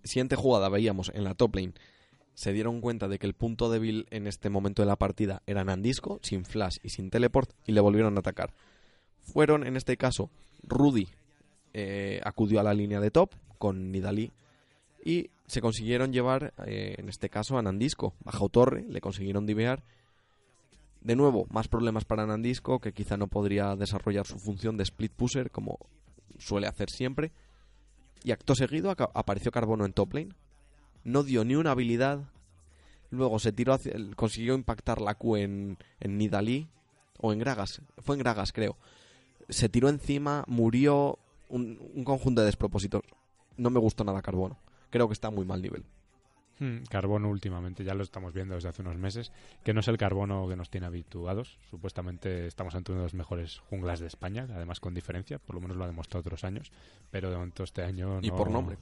Siguiente 0.04 0.36
jugada 0.36 0.68
veíamos 0.68 1.10
en 1.14 1.24
la 1.24 1.34
top 1.34 1.56
lane. 1.56 1.74
Se 2.34 2.52
dieron 2.52 2.80
cuenta 2.80 3.08
de 3.08 3.18
que 3.18 3.26
el 3.26 3.34
punto 3.34 3.70
débil 3.70 4.06
en 4.10 4.26
este 4.26 4.50
momento 4.50 4.82
de 4.82 4.86
la 4.86 4.96
partida 4.96 5.42
era 5.46 5.64
Nandisco, 5.64 6.20
sin 6.22 6.44
flash 6.44 6.78
y 6.82 6.90
sin 6.90 7.10
teleport, 7.10 7.52
y 7.66 7.72
le 7.72 7.80
volvieron 7.80 8.16
a 8.16 8.20
atacar. 8.20 8.52
Fueron, 9.20 9.66
en 9.66 9.76
este 9.76 9.96
caso, 9.96 10.30
Rudy 10.62 11.08
eh, 11.74 12.20
acudió 12.24 12.60
a 12.60 12.62
la 12.62 12.74
línea 12.74 13.00
de 13.00 13.10
top 13.10 13.30
con 13.58 13.92
Nidalí 13.92 14.32
y 15.04 15.30
se 15.46 15.60
consiguieron 15.60 16.12
llevar, 16.12 16.52
eh, 16.66 16.94
en 16.98 17.08
este 17.08 17.28
caso, 17.28 17.58
a 17.58 17.62
Nandisco. 17.62 18.14
Bajó 18.24 18.48
torre, 18.48 18.84
le 18.88 19.00
consiguieron 19.00 19.46
divear. 19.46 19.82
De 21.00 21.16
nuevo, 21.16 21.46
más 21.50 21.68
problemas 21.68 22.04
para 22.04 22.26
Nandisco, 22.26 22.78
que 22.78 22.92
quizá 22.92 23.16
no 23.16 23.26
podría 23.26 23.74
desarrollar 23.76 24.26
su 24.26 24.38
función 24.38 24.76
de 24.76 24.84
split 24.84 25.12
pusher 25.12 25.50
como 25.50 25.78
suele 26.38 26.66
hacer 26.66 26.90
siempre. 26.90 27.32
Y 28.22 28.32
acto 28.32 28.54
seguido 28.54 28.90
apareció 28.90 29.50
Carbono 29.50 29.84
en 29.86 29.92
top 29.92 30.14
lane. 30.14 30.34
No 31.04 31.22
dio 31.22 31.44
ni 31.44 31.54
una 31.56 31.72
habilidad. 31.72 32.20
Luego 33.10 33.38
se 33.38 33.52
tiró 33.52 33.72
hacia, 33.72 33.94
consiguió 34.16 34.54
impactar 34.54 35.00
la 35.00 35.14
Q 35.14 35.36
en, 35.36 35.78
en 36.00 36.18
Nidalí. 36.18 36.68
O 37.18 37.32
en 37.32 37.38
Gragas. 37.38 37.82
Fue 37.98 38.16
en 38.16 38.20
Gragas, 38.20 38.52
creo. 38.52 38.76
Se 39.48 39.68
tiró 39.68 39.88
encima, 39.88 40.44
murió. 40.46 41.18
Un, 41.48 41.78
un 41.94 42.04
conjunto 42.04 42.40
de 42.42 42.46
despropósitos. 42.46 43.02
No 43.56 43.70
me 43.70 43.80
gustó 43.80 44.04
nada 44.04 44.22
Carbono. 44.22 44.58
Creo 44.90 45.08
que 45.08 45.12
está 45.14 45.28
a 45.28 45.32
muy 45.32 45.44
mal 45.44 45.60
nivel. 45.60 45.84
Hmm, 46.60 46.84
Carbono 46.90 47.28
últimamente, 47.30 47.82
ya 47.84 47.94
lo 47.94 48.02
estamos 48.02 48.32
viendo 48.34 48.54
desde 48.54 48.68
hace 48.68 48.82
unos 48.82 48.96
meses, 48.96 49.32
que 49.64 49.72
no 49.72 49.80
es 49.80 49.88
el 49.88 49.96
carbono 49.96 50.46
que 50.48 50.56
nos 50.56 50.68
tiene 50.70 50.86
habituados. 50.86 51.58
Supuestamente 51.70 52.46
estamos 52.46 52.74
ante 52.74 52.92
uno 52.92 53.00
de 53.00 53.06
los 53.06 53.14
mejores 53.14 53.60
junglas 53.70 53.98
de 53.98 54.06
España, 54.06 54.46
además 54.54 54.78
con 54.78 54.92
diferencia, 54.94 55.38
por 55.38 55.54
lo 55.54 55.62
menos 55.62 55.76
lo 55.78 55.84
ha 55.84 55.86
demostrado 55.88 56.20
otros 56.20 56.44
años, 56.44 56.70
pero 57.10 57.30
de 57.30 57.36
momento 57.36 57.64
este 57.64 57.82
año 57.82 58.20
Y 58.22 58.28
no- 58.28 58.36
por 58.36 58.50
nombre. 58.50 58.76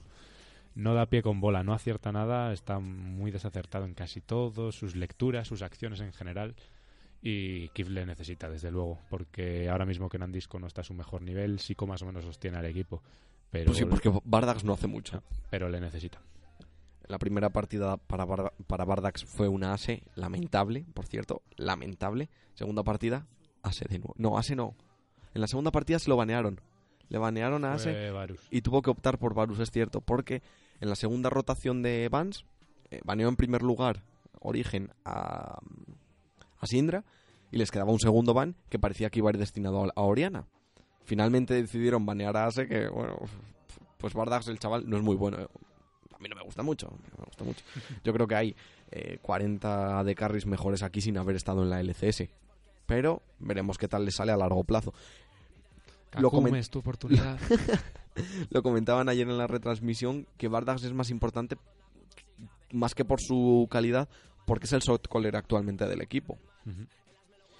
No 0.79 0.93
da 0.93 1.07
pie 1.07 1.21
con 1.21 1.41
bola, 1.41 1.61
no 1.61 1.73
acierta 1.73 2.11
nada, 2.13 2.53
está 2.53 2.79
muy 2.79 3.31
desacertado 3.31 3.83
en 3.85 3.93
casi 3.93 4.21
todo, 4.21 4.71
sus 4.71 4.95
lecturas, 4.95 5.47
sus 5.47 5.61
acciones 5.61 5.99
en 5.99 6.13
general. 6.13 6.55
Y 7.21 7.67
Kif 7.69 7.89
le 7.89 8.05
necesita, 8.05 8.49
desde 8.49 8.71
luego, 8.71 8.97
porque 9.09 9.67
ahora 9.69 9.85
mismo 9.85 10.07
que 10.07 10.17
Nandisco 10.17 10.57
no 10.57 10.67
está 10.67 10.79
a 10.81 10.83
su 10.85 10.93
mejor 10.93 11.21
nivel, 11.21 11.59
Sico 11.59 11.85
más 11.85 12.01
o 12.01 12.05
menos 12.05 12.23
sostiene 12.23 12.57
al 12.59 12.65
equipo. 12.65 13.03
Pero, 13.51 13.65
Pues 13.65 13.77
sí, 13.77 13.83
porque 13.85 14.09
Bardax 14.23 14.63
no 14.63 14.71
hace 14.71 14.87
mucho. 14.87 15.21
pero 15.49 15.67
le 15.67 15.81
necesita. 15.81 16.21
La 17.07 17.17
primera 17.17 17.49
partida 17.49 17.97
para, 17.97 18.25
para 18.25 18.85
Bardax 18.85 19.25
fue 19.25 19.49
una 19.49 19.73
ASE 19.73 20.03
lamentable, 20.15 20.85
por 20.93 21.07
cierto, 21.07 21.41
lamentable. 21.57 22.29
Segunda 22.53 22.83
partida, 22.83 23.25
ASE 23.63 23.83
de 23.89 23.99
nuevo. 23.99 24.13
No, 24.17 24.37
ASE 24.37 24.55
no. 24.55 24.75
En 25.33 25.41
la 25.41 25.47
segunda 25.47 25.71
partida 25.71 25.99
se 25.99 26.09
lo 26.09 26.15
banearon. 26.15 26.61
le 27.09 27.17
banearon 27.17 27.65
a 27.65 27.73
Ase 27.73 28.13
y 28.49 28.61
tuvo 28.61 28.81
que 28.81 28.91
optar 28.91 29.17
por 29.17 29.33
Varus, 29.33 29.59
es 29.59 29.71
cierto, 29.71 29.99
porque 29.99 30.41
en 30.81 30.89
la 30.89 30.95
segunda 30.95 31.29
rotación 31.29 31.81
de 31.81 32.07
Vans 32.09 32.45
eh, 32.91 33.01
baneó 33.03 33.29
en 33.29 33.35
primer 33.35 33.61
lugar 33.61 34.03
Origen 34.39 34.91
a, 35.05 35.59
a 36.59 36.65
Sindra 36.65 37.03
y 37.51 37.57
les 37.57 37.71
quedaba 37.71 37.91
un 37.91 37.99
segundo 37.99 38.33
ban 38.33 38.55
que 38.69 38.79
parecía 38.79 39.09
que 39.09 39.19
iba 39.19 39.29
a 39.29 39.33
ir 39.33 39.37
destinado 39.37 39.83
a, 39.83 39.91
a 39.95 40.01
Oriana. 40.01 40.47
Finalmente 41.03 41.55
decidieron 41.55 42.05
banear 42.05 42.37
a 42.37 42.45
Ase, 42.45 42.67
que 42.67 42.87
bueno, 42.87 43.17
pues 43.97 44.13
Bardax 44.13 44.47
el 44.47 44.59
chaval 44.59 44.87
no 44.89 44.97
es 44.97 45.03
muy 45.03 45.15
bueno. 45.15 45.37
A 45.37 46.19
mí 46.19 46.29
no 46.29 46.35
me 46.35 46.43
gusta 46.43 46.63
mucho, 46.63 46.87
no 46.87 47.17
me 47.17 47.25
gusta 47.25 47.43
mucho. 47.43 47.63
Yo 48.03 48.13
creo 48.13 48.27
que 48.27 48.35
hay 48.35 48.55
eh, 48.91 49.19
40 49.21 50.03
de 50.03 50.15
carries 50.15 50.45
mejores 50.45 50.83
aquí 50.83 51.01
sin 51.01 51.17
haber 51.17 51.35
estado 51.35 51.63
en 51.63 51.69
la 51.69 51.81
LCS. 51.81 52.29
Pero 52.85 53.21
veremos 53.39 53.77
qué 53.77 53.87
tal 53.87 54.05
le 54.05 54.11
sale 54.11 54.31
a 54.31 54.37
largo 54.37 54.63
plazo. 54.63 54.93
Lo 56.17 56.29
Kakume, 56.31 56.51
comen- 56.51 56.57
es 56.59 56.69
tu 56.69 56.79
oportunidad. 56.79 57.37
Lo 58.49 58.61
comentaban 58.63 59.09
ayer 59.09 59.27
en 59.27 59.37
la 59.37 59.47
retransmisión 59.47 60.27
que 60.37 60.47
Bardax 60.47 60.83
es 60.83 60.93
más 60.93 61.09
importante 61.09 61.57
más 62.71 62.93
que 62.93 63.05
por 63.05 63.19
su 63.21 63.67
calidad, 63.71 64.09
porque 64.45 64.65
es 64.65 64.73
el 64.73 64.81
shot 64.81 65.07
caller 65.07 65.35
actualmente 65.35 65.87
del 65.87 66.01
equipo. 66.01 66.37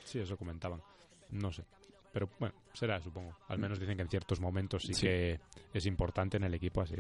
Sí, 0.04 0.20
eso 0.20 0.38
comentaban. 0.38 0.82
No 1.32 1.52
sé. 1.52 1.64
Pero 2.12 2.30
bueno, 2.40 2.56
será, 2.74 3.00
supongo. 3.02 3.36
Al 3.48 3.60
menos 3.60 3.80
dicen 3.80 3.96
que 3.96 4.02
en 4.04 4.10
ciertos 4.10 4.40
momentos 4.40 4.84
sí, 4.84 4.94
Sí. 4.94 5.02
que 5.08 5.40
es 5.74 5.86
importante 5.86 6.38
en 6.38 6.44
el 6.44 6.54
equipo, 6.54 6.82
así. 6.82 6.96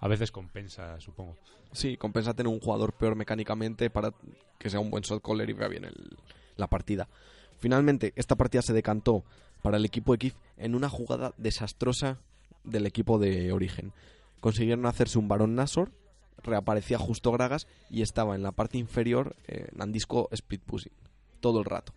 A 0.00 0.08
veces 0.08 0.30
compensa, 0.30 1.00
supongo. 1.00 1.36
Sí, 1.72 1.96
compensa 1.96 2.34
tener 2.34 2.52
un 2.52 2.60
jugador 2.60 2.92
peor 2.92 3.16
mecánicamente 3.16 3.88
para 3.90 4.12
que 4.58 4.68
sea 4.70 4.80
un 4.80 4.90
buen 4.90 5.02
shot 5.02 5.22
caller 5.22 5.48
y 5.50 5.54
vea 5.54 5.68
bien 5.68 5.84
el- 5.86 6.16
la 6.56 6.66
partida. 6.68 7.08
Finalmente, 7.58 8.12
esta 8.16 8.36
partida 8.36 8.60
se 8.62 8.74
decantó 8.74 9.24
para 9.62 9.76
el 9.76 9.84
equipo 9.84 10.16
de 10.16 10.32
en 10.56 10.74
una 10.74 10.88
jugada 10.88 11.34
desastrosa 11.36 12.18
del 12.64 12.86
equipo 12.86 13.18
de 13.18 13.52
Origen. 13.52 13.92
Consiguieron 14.40 14.86
hacerse 14.86 15.18
un 15.18 15.28
varón 15.28 15.54
Nasor, 15.54 15.92
reaparecía 16.42 16.98
justo 16.98 17.32
Gragas 17.32 17.66
y 17.90 18.02
estaba 18.02 18.34
en 18.34 18.42
la 18.42 18.52
parte 18.52 18.78
inferior 18.78 19.36
eh, 19.46 19.68
Nandisco 19.74 20.28
Split 20.32 20.62
Pushing 20.62 20.92
todo 21.40 21.60
el 21.60 21.64
rato. 21.64 21.92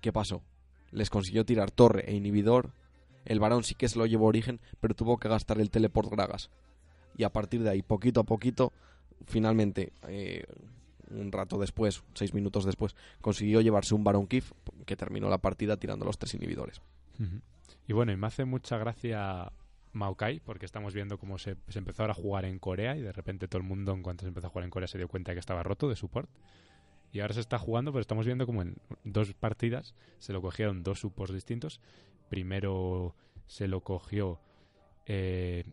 ¿Qué 0.00 0.12
pasó? 0.12 0.42
Les 0.90 1.10
consiguió 1.10 1.44
tirar 1.44 1.70
torre 1.70 2.04
e 2.08 2.14
inhibidor. 2.14 2.72
El 3.24 3.38
varón 3.38 3.62
sí 3.62 3.74
que 3.74 3.88
se 3.88 3.98
lo 3.98 4.06
llevó 4.06 4.26
Origen, 4.26 4.60
pero 4.80 4.94
tuvo 4.94 5.18
que 5.18 5.28
gastar 5.28 5.60
el 5.60 5.70
teleport 5.70 6.10
Gragas. 6.10 6.50
Y 7.16 7.24
a 7.24 7.30
partir 7.30 7.62
de 7.62 7.70
ahí, 7.70 7.82
poquito 7.82 8.20
a 8.20 8.24
poquito, 8.24 8.72
finalmente, 9.26 9.92
eh, 10.08 10.44
un 11.14 11.32
rato 11.32 11.58
después, 11.58 12.02
seis 12.14 12.34
minutos 12.34 12.64
después, 12.64 12.94
consiguió 13.20 13.60
llevarse 13.60 13.94
un 13.94 14.04
Baron 14.04 14.26
Kif 14.26 14.52
que 14.86 14.96
terminó 14.96 15.28
la 15.28 15.38
partida 15.38 15.76
tirando 15.76 16.04
los 16.04 16.18
tres 16.18 16.34
inhibidores. 16.34 16.80
Y 17.86 17.92
bueno, 17.92 18.12
y 18.12 18.16
me 18.16 18.26
hace 18.26 18.44
mucha 18.44 18.78
gracia 18.78 19.52
Maokai, 19.92 20.40
porque 20.40 20.66
estamos 20.66 20.94
viendo 20.94 21.18
cómo 21.18 21.38
se, 21.38 21.56
se 21.68 21.78
empezó 21.78 22.04
a 22.04 22.14
jugar 22.14 22.44
en 22.44 22.58
Corea 22.58 22.96
y 22.96 23.02
de 23.02 23.12
repente 23.12 23.48
todo 23.48 23.60
el 23.60 23.68
mundo, 23.68 23.92
en 23.92 24.02
cuanto 24.02 24.22
se 24.22 24.28
empezó 24.28 24.46
a 24.46 24.50
jugar 24.50 24.64
en 24.64 24.70
Corea, 24.70 24.88
se 24.88 24.98
dio 24.98 25.08
cuenta 25.08 25.30
de 25.30 25.36
que 25.36 25.40
estaba 25.40 25.62
roto 25.62 25.88
de 25.88 25.96
support. 25.96 26.28
Y 27.12 27.20
ahora 27.20 27.34
se 27.34 27.40
está 27.40 27.58
jugando, 27.58 27.92
pero 27.92 28.00
estamos 28.00 28.24
viendo 28.24 28.46
como 28.46 28.62
en 28.62 28.76
dos 29.04 29.34
partidas 29.34 29.94
se 30.18 30.32
lo 30.32 30.40
cogieron 30.40 30.82
dos 30.82 31.00
supports 31.00 31.34
distintos. 31.34 31.80
Primero 32.30 33.14
se 33.46 33.68
lo 33.68 33.82
cogió 33.82 34.40
eh, 35.04 35.64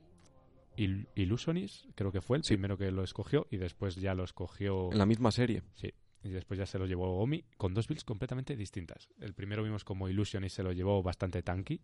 Il- 0.79 1.07
Illusionis, 1.15 1.87
creo 1.95 2.11
que 2.11 2.21
fue 2.21 2.37
el 2.37 2.43
Sí. 2.43 2.53
primero 2.53 2.77
que 2.77 2.91
lo 2.91 3.03
escogió, 3.03 3.47
y 3.51 3.57
después 3.57 3.95
ya 3.95 4.13
lo 4.15 4.23
escogió 4.23 4.91
En 4.91 4.97
la 4.97 5.05
misma 5.05 5.31
serie. 5.31 5.61
Sí, 5.73 5.93
y 6.23 6.29
después 6.29 6.57
ya 6.57 6.65
se 6.65 6.77
lo 6.79 6.85
llevó 6.85 7.19
Omi 7.19 7.43
con 7.57 7.73
dos 7.73 7.87
builds 7.87 8.03
completamente 8.03 8.55
distintas. 8.55 9.09
El 9.19 9.33
primero 9.33 9.63
vimos 9.63 9.83
como 9.83 10.09
Illusion 10.09 10.43
y 10.43 10.49
se 10.49 10.63
lo 10.63 10.71
llevó 10.73 11.01
bastante 11.03 11.41
tanky. 11.43 11.81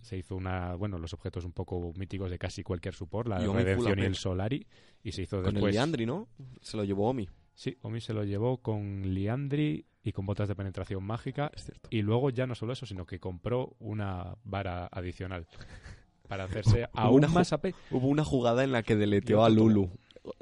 Se 0.00 0.16
hizo 0.16 0.36
una, 0.36 0.74
bueno, 0.74 0.98
los 0.98 1.12
objetos 1.14 1.44
un 1.44 1.52
poco 1.52 1.92
míticos 1.96 2.30
de 2.30 2.38
casi 2.38 2.62
cualquier 2.62 2.94
support, 2.94 3.28
la 3.28 3.42
Y 3.42 3.46
Redención 3.46 3.98
y 3.98 4.02
el 4.02 4.14
Solari. 4.16 4.66
Y 5.02 5.12
se 5.12 5.22
hizo 5.22 5.42
Con 5.42 5.54
después. 5.54 5.72
Liandri, 5.74 6.06
¿no? 6.06 6.28
Se 6.60 6.76
lo 6.76 6.84
llevó 6.84 7.08
Omi. 7.10 7.28
Sí, 7.54 7.76
Omi 7.82 8.00
se 8.00 8.12
lo 8.14 8.24
llevó 8.24 8.58
con 8.62 9.02
Liandri 9.14 9.84
y 10.04 10.12
con 10.12 10.26
botas 10.26 10.48
de 10.48 10.54
penetración 10.56 11.04
mágica. 11.04 11.50
Es 11.54 11.64
cierto. 11.64 11.88
Y 11.92 12.02
luego 12.02 12.30
ya 12.30 12.46
no 12.46 12.54
solo 12.54 12.72
eso, 12.72 12.86
sino 12.86 13.04
que 13.06 13.18
compró 13.20 13.76
una 13.78 14.36
vara 14.44 14.86
adicional 14.90 15.46
para 16.32 16.44
hacerse 16.44 16.88
aún 16.94 17.16
Una 17.16 17.28
más 17.28 17.52
AP. 17.52 17.74
Hubo 17.90 18.08
una 18.08 18.24
jugada 18.24 18.64
en 18.64 18.72
la 18.72 18.82
que 18.82 18.96
deleteó 18.96 19.44
a 19.44 19.50
Lulu. 19.50 19.90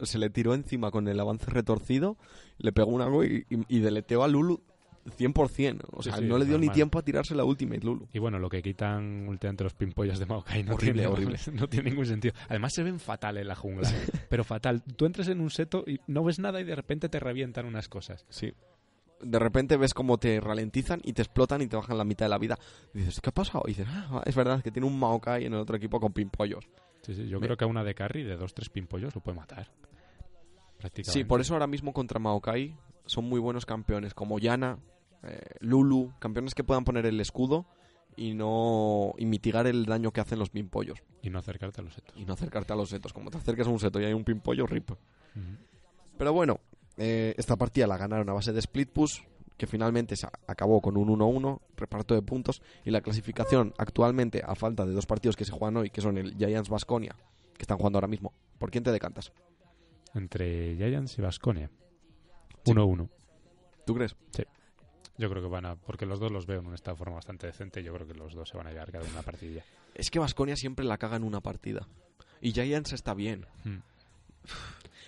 Se 0.04 0.18
le 0.18 0.30
tiró 0.30 0.54
encima 0.54 0.92
con 0.92 1.08
el 1.08 1.18
avance 1.18 1.46
retorcido, 1.50 2.16
le 2.58 2.70
pegó 2.70 2.92
una 2.92 3.06
go 3.06 3.24
y, 3.24 3.44
y, 3.50 3.58
y 3.76 3.80
deleteó 3.80 4.22
a 4.22 4.28
Lulu 4.28 4.62
100%. 5.18 5.80
O 5.90 6.00
Sí, 6.04 6.10
sea, 6.10 6.18
sí, 6.20 6.26
no 6.26 6.38
le 6.38 6.44
dio 6.44 6.58
ni 6.58 6.66
normal. 6.66 6.74
tiempo 6.76 6.98
a 7.00 7.02
tirarse 7.02 7.34
la 7.34 7.42
ultimate 7.44 7.80
Lulu. 7.84 8.06
Y 8.12 8.20
bueno, 8.20 8.38
lo 8.38 8.48
que 8.48 8.62
quitan 8.62 9.26
últimamente 9.26 9.64
los 9.64 9.74
pimpollas 9.74 10.20
de 10.20 10.26
Maokai 10.26 10.62
no, 10.62 10.74
Horrible, 10.74 10.92
tiene, 10.92 11.08
horrible. 11.08 11.38
no 11.54 11.68
tiene 11.68 11.90
ningún 11.90 12.06
sentido. 12.06 12.34
Además 12.48 12.72
se 12.72 12.84
ven 12.84 13.00
fatal 13.00 13.36
en 13.38 13.48
la 13.48 13.56
jungla. 13.56 13.90
pero 14.28 14.44
fatal. 14.44 14.84
Tú 14.96 15.06
entras 15.06 15.26
en 15.26 15.40
un 15.40 15.50
seto 15.50 15.82
y 15.88 15.98
no 16.06 16.22
ves 16.22 16.38
nada 16.38 16.60
y 16.60 16.64
de 16.64 16.76
repente 16.76 17.08
te 17.08 17.18
revientan 17.18 17.66
unas 17.66 17.88
cosas. 17.88 18.26
Sí. 18.28 18.52
De 19.22 19.38
repente 19.38 19.76
ves 19.76 19.92
cómo 19.94 20.18
te 20.18 20.40
ralentizan 20.40 21.00
y 21.04 21.12
te 21.12 21.22
explotan 21.22 21.60
y 21.62 21.66
te 21.66 21.76
bajan 21.76 21.98
la 21.98 22.04
mitad 22.04 22.24
de 22.26 22.30
la 22.30 22.38
vida. 22.38 22.58
Y 22.94 22.98
dices, 22.98 23.20
¿qué 23.20 23.28
ha 23.30 23.32
pasado? 23.32 23.64
Y 23.66 23.70
dices, 23.70 23.86
ah, 23.88 24.22
es 24.24 24.34
verdad 24.34 24.62
que 24.62 24.70
tiene 24.70 24.86
un 24.88 24.98
Maokai 24.98 25.44
en 25.44 25.52
el 25.54 25.60
otro 25.60 25.76
equipo 25.76 26.00
con 26.00 26.12
pimpollos. 26.12 26.68
Sí, 27.02 27.14
sí, 27.14 27.28
yo 27.28 27.38
Me- 27.40 27.46
creo 27.46 27.56
que 27.56 27.64
a 27.64 27.68
una 27.68 27.84
de 27.84 27.94
carry 27.94 28.22
de 28.22 28.36
dos, 28.36 28.54
tres 28.54 28.68
pimpollos 28.70 29.14
lo 29.14 29.20
puede 29.20 29.36
matar. 29.36 29.68
Sí, 31.02 31.24
por 31.24 31.40
eso 31.40 31.52
ahora 31.54 31.66
mismo 31.66 31.92
contra 31.92 32.18
Maokai 32.18 32.74
son 33.04 33.24
muy 33.26 33.38
buenos 33.40 33.66
campeones, 33.66 34.14
como 34.14 34.38
Yana, 34.38 34.78
eh, 35.22 35.38
Lulu, 35.60 36.12
campeones 36.18 36.54
que 36.54 36.64
puedan 36.64 36.84
poner 36.84 37.04
el 37.04 37.20
escudo 37.20 37.66
y 38.16 38.32
no 38.34 39.12
y 39.18 39.26
mitigar 39.26 39.66
el 39.66 39.84
daño 39.84 40.10
que 40.12 40.20
hacen 40.22 40.38
los 40.38 40.48
pimpollos. 40.48 40.98
Y 41.22 41.28
no 41.28 41.38
acercarte 41.38 41.82
a 41.82 41.84
los 41.84 41.92
setos. 41.94 42.16
Y 42.16 42.24
no 42.24 42.32
acercarte 42.32 42.72
a 42.72 42.76
los 42.76 42.88
setos. 42.88 43.12
Como 43.12 43.30
te 43.30 43.36
acerques 43.36 43.66
a 43.66 43.70
un 43.70 43.78
seto 43.78 44.00
y 44.00 44.04
hay 44.06 44.14
un 44.14 44.24
pimpollo, 44.24 44.66
rip. 44.66 44.90
Pero 46.16 46.32
bueno, 46.32 46.60
eh, 47.00 47.34
esta 47.38 47.56
partida 47.56 47.86
la 47.86 47.96
ganaron 47.96 48.28
a 48.28 48.34
base 48.34 48.52
de 48.52 48.58
split 48.60 48.90
push, 48.90 49.22
que 49.56 49.66
finalmente 49.66 50.16
se 50.16 50.26
acabó 50.46 50.82
con 50.82 50.98
un 50.98 51.08
1-1, 51.08 51.60
reparto 51.74 52.14
de 52.14 52.20
puntos, 52.20 52.60
y 52.84 52.90
la 52.90 53.00
clasificación 53.00 53.72
actualmente, 53.78 54.42
a 54.44 54.54
falta 54.54 54.84
de 54.84 54.92
dos 54.92 55.06
partidos 55.06 55.34
que 55.34 55.46
se 55.46 55.52
juegan 55.52 55.78
hoy, 55.78 55.88
que 55.88 56.02
son 56.02 56.18
el 56.18 56.36
Giants 56.36 56.68
Basconia, 56.68 57.16
que 57.54 57.62
están 57.62 57.78
jugando 57.78 57.96
ahora 57.96 58.08
mismo. 58.08 58.34
¿Por 58.58 58.70
quién 58.70 58.84
te 58.84 58.92
decantas? 58.92 59.32
Entre 60.14 60.76
Giants 60.76 61.18
y 61.18 61.22
Vasconia. 61.22 61.70
Sí. 62.64 62.72
1-1. 62.72 63.08
¿Tú 63.86 63.94
crees? 63.94 64.14
Yo 65.16 65.30
creo 65.30 65.42
que 65.42 65.48
van 65.48 65.64
a. 65.64 65.76
Porque 65.76 66.04
los 66.04 66.20
dos 66.20 66.30
los 66.30 66.46
veo 66.46 66.60
en 66.60 66.66
un 66.66 66.74
estado 66.74 66.96
de 66.96 66.98
forma 66.98 67.14
bastante 67.14 67.46
decente. 67.46 67.82
Yo 67.82 67.94
creo 67.94 68.06
que 68.06 68.14
los 68.14 68.34
dos 68.34 68.48
se 68.48 68.58
van 68.58 68.66
a 68.66 68.70
llevar 68.70 68.92
cada 68.92 69.08
una 69.08 69.22
partidilla. 69.22 69.64
Es 69.94 70.10
que 70.10 70.18
Basconia 70.18 70.56
siempre 70.56 70.84
la 70.84 70.98
caga 70.98 71.16
en 71.16 71.24
una 71.24 71.40
partida. 71.40 71.86
Y 72.42 72.52
Giants 72.52 72.92
está 72.92 73.14
bien. 73.14 73.46
Hmm. 73.64 73.78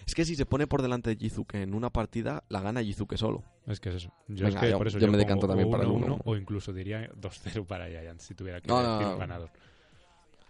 Es 0.06 0.14
que 0.14 0.24
si 0.24 0.34
se 0.36 0.46
pone 0.46 0.66
por 0.66 0.82
delante 0.82 1.10
de 1.10 1.16
Jizuke 1.16 1.56
en 1.62 1.74
una 1.74 1.90
partida, 1.90 2.44
la 2.48 2.60
gana 2.60 2.82
Jizuke 2.82 3.16
solo. 3.16 3.44
Es 3.66 3.78
que 3.80 3.90
es 3.90 3.96
eso. 3.96 4.12
Yo 4.28 4.46
Venga, 4.46 4.60
es 4.60 4.64
que 4.64 4.70
yo- 4.70 4.78
por 4.78 4.88
eso 4.88 4.98
yo 4.98 5.08
me 5.10 5.16
decanto 5.18 5.46
también 5.46 5.70
para 5.70 5.84
el 5.84 5.90
1-1, 5.90 6.16
1-1. 6.16 6.22
O 6.24 6.36
incluso 6.36 6.72
diría 6.72 7.08
2-0 7.16 7.64
para 7.66 7.86
Giants 7.88 8.24
si 8.24 8.34
tuviera 8.34 8.60
que 8.60 8.68
No, 8.68 8.80
decir 8.80 9.06
no. 9.12 9.18
ganador. 9.18 9.50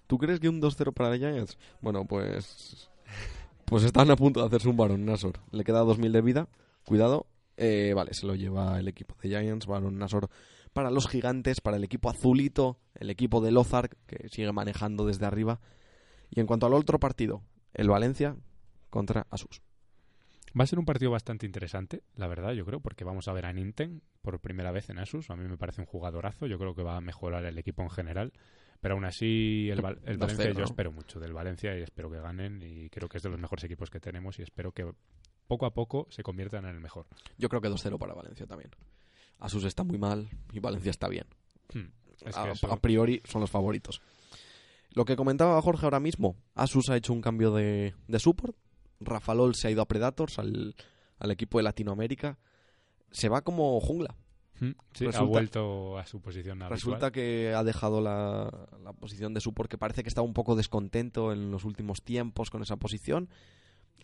¿Tú 0.07 0.19
crees 0.19 0.41
que 0.41 0.49
un 0.49 0.61
2-0 0.61 0.93
para 0.93 1.17
Giants? 1.17 1.59
Bueno, 1.81 2.05
pues. 2.07 2.89
Pues 3.65 3.85
están 3.85 4.11
a 4.11 4.17
punto 4.17 4.41
de 4.41 4.47
hacerse 4.47 4.69
un 4.69 4.77
Baron 4.77 5.05
Nasor. 5.05 5.39
Le 5.51 5.65
queda 5.65 5.81
2000 5.81 6.13
de 6.13 6.21
vida. 6.21 6.49
Cuidado. 6.85 7.27
Eh, 7.57 7.93
vale, 7.95 8.13
se 8.15 8.27
lo 8.27 8.35
lleva 8.35 8.79
el 8.79 8.89
equipo 8.89 9.15
de 9.23 9.29
Giants. 9.31 9.67
Baron 9.67 9.99
Nasor 9.99 10.29
para 10.73 10.91
los 10.91 11.07
gigantes, 11.09 11.61
para 11.61 11.77
el 11.77 11.85
equipo 11.85 12.09
azulito, 12.11 12.79
el 12.95 13.11
equipo 13.11 13.41
de 13.41 13.51
Lozark, 13.53 13.97
que 14.07 14.29
sigue 14.29 14.51
manejando 14.53 15.07
desde 15.07 15.27
arriba. 15.27 15.61
Y 16.31 16.41
en 16.41 16.47
cuanto 16.47 16.67
al 16.67 16.75
otro 16.75 16.99
partido, 16.99 17.43
el 17.75 17.89
Valencia 17.89 18.37
contra 18.93 19.27
Asus. 19.31 19.61
Va 20.59 20.65
a 20.65 20.67
ser 20.67 20.79
un 20.79 20.85
partido 20.85 21.11
bastante 21.11 21.47
interesante, 21.47 22.03
la 22.15 22.29
verdad, 22.29 22.53
yo 22.53 22.67
creo, 22.67 22.79
porque 22.81 23.05
vamos 23.05 23.27
a 23.27 23.33
ver 23.33 23.47
a 23.47 23.53
Ninten 23.55 24.03
por 24.21 24.39
primera 24.39 24.71
vez 24.71 24.91
en 24.91 24.99
Asus. 24.99 25.31
A 25.31 25.37
mí 25.37 25.49
me 25.49 25.57
parece 25.57 25.81
un 25.81 25.87
jugadorazo. 25.87 26.47
Yo 26.47 26.59
creo 26.59 26.75
que 26.75 26.83
va 26.83 26.99
a 26.99 27.01
mejorar 27.01 27.45
el 27.47 27.57
equipo 27.59 27.83
en 27.83 27.89
general. 27.91 28.33
Pero 28.83 28.95
aún 28.95 29.05
así, 29.07 29.69
el, 29.71 29.81
Val- 29.81 30.01
el 30.05 30.17
2-0, 30.19 30.21
Valencia, 30.21 30.45
yo 30.53 30.65
espero 30.65 30.93
mucho 30.93 31.21
del 31.21 31.33
Valencia 31.33 31.79
y 31.79 31.83
espero 31.83 32.11
que 32.11 32.19
ganen. 32.21 32.61
Y 32.63 32.91
creo 32.91 33.09
que 33.09 33.17
es 33.17 33.23
de 33.23 33.31
los 33.31 33.39
mejores 33.41 33.65
equipos 33.65 33.89
que 33.91 33.99
tenemos 34.01 34.39
y 34.39 34.43
espero 34.43 34.73
que 34.73 34.93
poco 35.47 35.65
a 35.67 35.73
poco 35.73 36.07
se 36.11 36.23
conviertan 36.23 36.65
en 36.67 36.75
el 36.75 36.81
mejor. 36.81 37.07
Yo 37.39 37.49
creo 37.49 37.63
que 37.63 37.69
2-0 37.71 37.97
para 37.99 38.13
Valencia 38.13 38.47
también. 38.47 38.71
Asus 39.39 39.65
está 39.65 39.85
muy 39.85 39.99
mal 39.99 40.29
y 40.53 40.59
Valencia 40.61 40.91
está 40.91 41.09
bien. 41.09 41.27
Hmm. 41.73 41.87
Es 42.27 42.37
a, 42.37 42.43
eso- 42.53 42.67
a 42.75 42.81
priori 42.81 43.23
son 43.25 43.41
los 43.41 43.51
favoritos. 43.51 44.03
Lo 44.91 45.05
que 45.07 45.17
comentaba 45.17 45.61
Jorge 45.63 45.87
ahora 45.87 46.01
mismo, 46.01 46.37
Asus 46.55 46.91
ha 46.91 46.97
hecho 46.97 47.13
un 47.15 47.23
cambio 47.23 47.53
de, 47.55 47.95
de 48.07 48.19
support. 48.19 48.55
Rafa 49.05 49.35
Lol 49.35 49.55
se 49.55 49.69
ha 49.69 49.71
ido 49.71 49.83
a 49.83 49.89
Predators, 49.89 50.39
al, 50.39 50.75
al 51.19 51.31
equipo 51.31 51.59
de 51.59 51.65
Latinoamérica. 51.65 52.39
Se 53.11 53.29
va 53.29 53.43
como 53.43 53.81
jungla. 53.81 54.15
Hmm. 54.61 54.73
Ha 55.13 55.23
vuelto 55.23 55.99
a 55.99 56.07
su 56.07 56.21
posición 56.21 56.63
habitual. 56.63 56.79
Resulta 56.79 57.11
que 57.11 57.53
ha 57.55 57.65
dejado 57.65 58.01
la, 58.01 58.69
la 58.83 58.93
posición 58.93 59.35
de 59.35 59.41
support, 59.41 59.71
que 59.71 59.79
parece 59.79 60.03
que 60.03 60.09
estaba 60.09 60.27
un 60.27 60.35
poco 60.35 60.57
descontento 60.57 61.33
en 61.33 61.51
los 61.51 61.65
últimos 61.65 62.03
tiempos 62.03 62.51
con 62.51 62.63
esa 62.63 62.77
posición. 62.77 63.29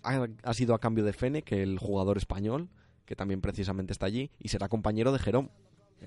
Ha, 0.03 0.27
ha 0.43 0.55
sido 0.55 0.75
a 0.75 0.81
cambio 0.81 1.05
de 1.05 1.13
Fene, 1.13 1.43
que 1.43 1.63
el 1.63 1.79
jugador 1.79 2.17
español, 2.17 2.69
que 3.05 3.17
también 3.17 3.41
precisamente 3.41 3.93
está 3.93 4.07
allí, 4.07 4.31
y 4.39 4.49
será 4.49 4.69
compañero 4.69 5.13
de 5.13 5.19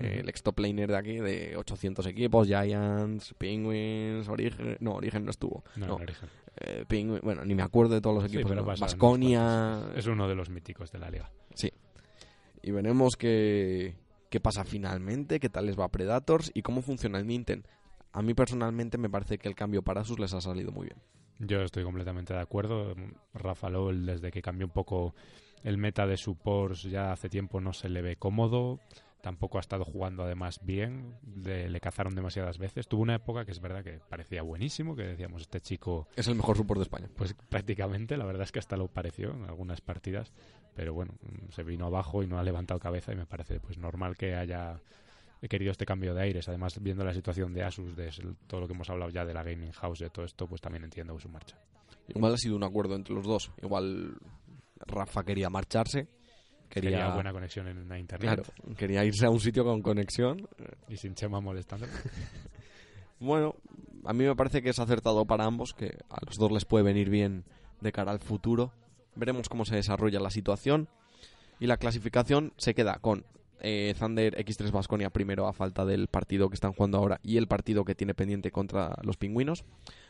Eh, 0.00 0.18
el 0.20 0.28
ex 0.28 0.42
top 0.42 0.58
laner 0.60 0.90
de 0.90 0.96
aquí, 0.96 1.16
de 1.18 1.56
800 1.56 2.06
equipos, 2.06 2.46
Giants, 2.46 3.34
Penguins, 3.36 4.28
Origen... 4.28 4.76
No, 4.80 4.94
Origen 4.94 5.24
no 5.24 5.30
estuvo. 5.30 5.62
No, 5.76 5.86
No, 5.86 5.96
en 5.96 6.02
origen. 6.04 6.28
eh, 6.56 6.84
Penguin- 6.88 7.20
bueno, 7.22 7.44
ni 7.44 7.54
me 7.54 7.62
acuerdo 7.62 7.94
de 7.94 8.00
todos 8.00 8.14
los 8.22 8.24
Sí, 8.30 8.36
equipos. 8.36 8.50
pero 8.50 8.64
Baskonia... 8.64 9.40
unos 9.42 9.80
cuantos. 9.82 9.98
Es 9.98 10.06
uno 10.06 10.28
de 10.28 10.34
los 10.34 10.48
míticos 10.50 10.90
de 10.92 10.98
la 10.98 11.10
liga. 11.10 11.30
Y 12.64 12.70
veremos 12.70 13.16
qué, 13.16 13.96
qué 14.30 14.38
pasa 14.40 14.64
finalmente, 14.64 15.40
qué 15.40 15.48
tal 15.48 15.66
les 15.66 15.76
va 15.78 15.88
Predators 15.88 16.50
y 16.54 16.62
cómo 16.62 16.80
funciona 16.80 17.18
el 17.18 17.26
Nintendo. 17.26 17.68
A 18.12 18.22
mí 18.22 18.34
personalmente 18.34 18.98
me 18.98 19.10
parece 19.10 19.36
que 19.38 19.48
el 19.48 19.56
cambio 19.56 19.82
para 19.82 20.02
Asus 20.02 20.18
les 20.20 20.32
ha 20.32 20.40
salido 20.40 20.70
muy 20.70 20.86
bien. 20.86 20.98
Yo 21.40 21.60
estoy 21.62 21.82
completamente 21.82 22.32
de 22.32 22.40
acuerdo. 22.40 22.94
Rafa 23.34 23.68
Lowell, 23.68 24.06
desde 24.06 24.30
que 24.30 24.42
cambió 24.42 24.66
un 24.66 24.72
poco 24.72 25.12
el 25.64 25.76
meta 25.76 26.06
de 26.06 26.16
supports, 26.16 26.82
ya 26.84 27.10
hace 27.12 27.28
tiempo 27.28 27.60
no 27.60 27.72
se 27.72 27.88
le 27.88 28.00
ve 28.00 28.14
cómodo. 28.14 28.78
Tampoco 29.22 29.56
ha 29.58 29.60
estado 29.60 29.84
jugando 29.84 30.24
además 30.24 30.60
bien. 30.62 31.14
Le, 31.36 31.70
le 31.70 31.80
cazaron 31.80 32.14
demasiadas 32.14 32.58
veces. 32.58 32.88
Tuvo 32.88 33.02
una 33.02 33.14
época 33.14 33.44
que 33.44 33.52
es 33.52 33.60
verdad 33.60 33.82
que 33.82 34.00
parecía 34.08 34.42
buenísimo, 34.42 34.94
que 34.94 35.04
decíamos, 35.04 35.42
este 35.42 35.60
chico, 35.60 36.08
Es 36.16 36.26
el 36.26 36.34
mejor 36.34 36.56
support 36.56 36.78
de 36.78 36.82
España. 36.82 37.08
pues 37.16 37.34
prácticamente, 37.48 38.16
la 38.16 38.24
verdad 38.26 38.42
es 38.42 38.52
que 38.52 38.58
hasta 38.58 38.76
lo 38.76 38.88
pareció 38.88 39.30
en 39.32 39.44
algunas 39.44 39.80
partidas. 39.80 40.32
Pero 40.74 40.92
bueno, 40.92 41.14
se 41.50 41.62
vino 41.62 41.86
abajo 41.86 42.22
y 42.22 42.26
no 42.26 42.38
ha 42.38 42.42
levantado 42.42 42.80
cabeza 42.80 43.12
y 43.12 43.16
me 43.16 43.26
parece 43.26 43.60
pues 43.60 43.78
normal 43.78 44.16
que 44.16 44.34
haya 44.34 44.80
querido 45.48 45.70
este 45.70 45.86
cambio 45.86 46.14
de 46.14 46.22
aires. 46.22 46.48
Además, 46.48 46.82
viendo 46.82 47.04
la 47.04 47.14
situación 47.14 47.52
de 47.54 47.62
Asus, 47.62 47.94
de 47.94 48.10
todo 48.46 48.60
lo 48.60 48.66
que 48.66 48.74
hemos 48.74 48.90
hablado 48.90 49.10
ya 49.10 49.24
de 49.24 49.34
la 49.34 49.42
gaming 49.42 49.72
house, 49.72 50.00
de 50.00 50.10
todo 50.10 50.24
esto, 50.24 50.46
pues 50.48 50.60
también 50.60 50.84
entiendo 50.84 51.18
su 51.20 51.28
marcha. 51.28 51.56
Igual 52.08 52.34
ha 52.34 52.38
sido 52.38 52.56
un 52.56 52.64
acuerdo 52.64 52.96
entre 52.96 53.14
los 53.14 53.24
dos. 53.24 53.52
Igual 53.62 54.16
Rafa 54.80 55.22
quería 55.24 55.48
marcharse. 55.48 56.08
Quería, 56.72 56.90
Quería 56.90 57.14
buena 57.14 57.32
conexión 57.32 57.68
en 57.68 57.86
la 57.86 57.98
internet 57.98 58.44
Claro, 58.44 58.76
quería 58.78 59.04
irse 59.04 59.26
a 59.26 59.30
un 59.30 59.40
sitio 59.40 59.62
con 59.62 59.82
conexión. 59.82 60.48
y 60.88 60.96
sin 60.96 61.14
Chema 61.14 61.40
molestando. 61.40 61.86
Bueno, 63.20 63.54
a 64.04 64.12
mí 64.12 64.24
me 64.24 64.34
parece 64.34 64.62
que 64.62 64.70
es 64.70 64.80
acertado 64.80 65.24
para 65.26 65.44
ambos, 65.44 65.74
que 65.74 65.96
a 66.10 66.18
los 66.26 66.38
dos 66.38 66.50
les 66.50 66.64
puede 66.64 66.82
venir 66.82 67.08
bien 67.08 67.44
de 67.80 67.92
cara 67.92 68.10
al 68.10 68.18
futuro. 68.18 68.72
Veremos 69.14 69.48
cómo 69.48 69.64
se 69.64 69.76
desarrolla 69.76 70.18
la 70.18 70.30
situación. 70.30 70.88
Y 71.60 71.66
la 71.66 71.76
clasificación 71.76 72.52
se 72.56 72.74
queda 72.74 72.98
con 73.00 73.24
eh, 73.60 73.94
Thunder 73.96 74.34
X3 74.44 74.72
Basconia 74.72 75.10
primero 75.10 75.46
a 75.46 75.52
falta 75.52 75.84
del 75.84 76.08
partido 76.08 76.48
que 76.48 76.54
están 76.54 76.72
jugando 76.72 76.98
ahora 76.98 77.20
y 77.22 77.36
el 77.36 77.46
partido 77.46 77.84
que 77.84 77.94
tiene 77.94 78.12
pendiente 78.12 78.50
contra 78.50 78.96
los 79.02 79.16
pingüinos. 79.16 79.64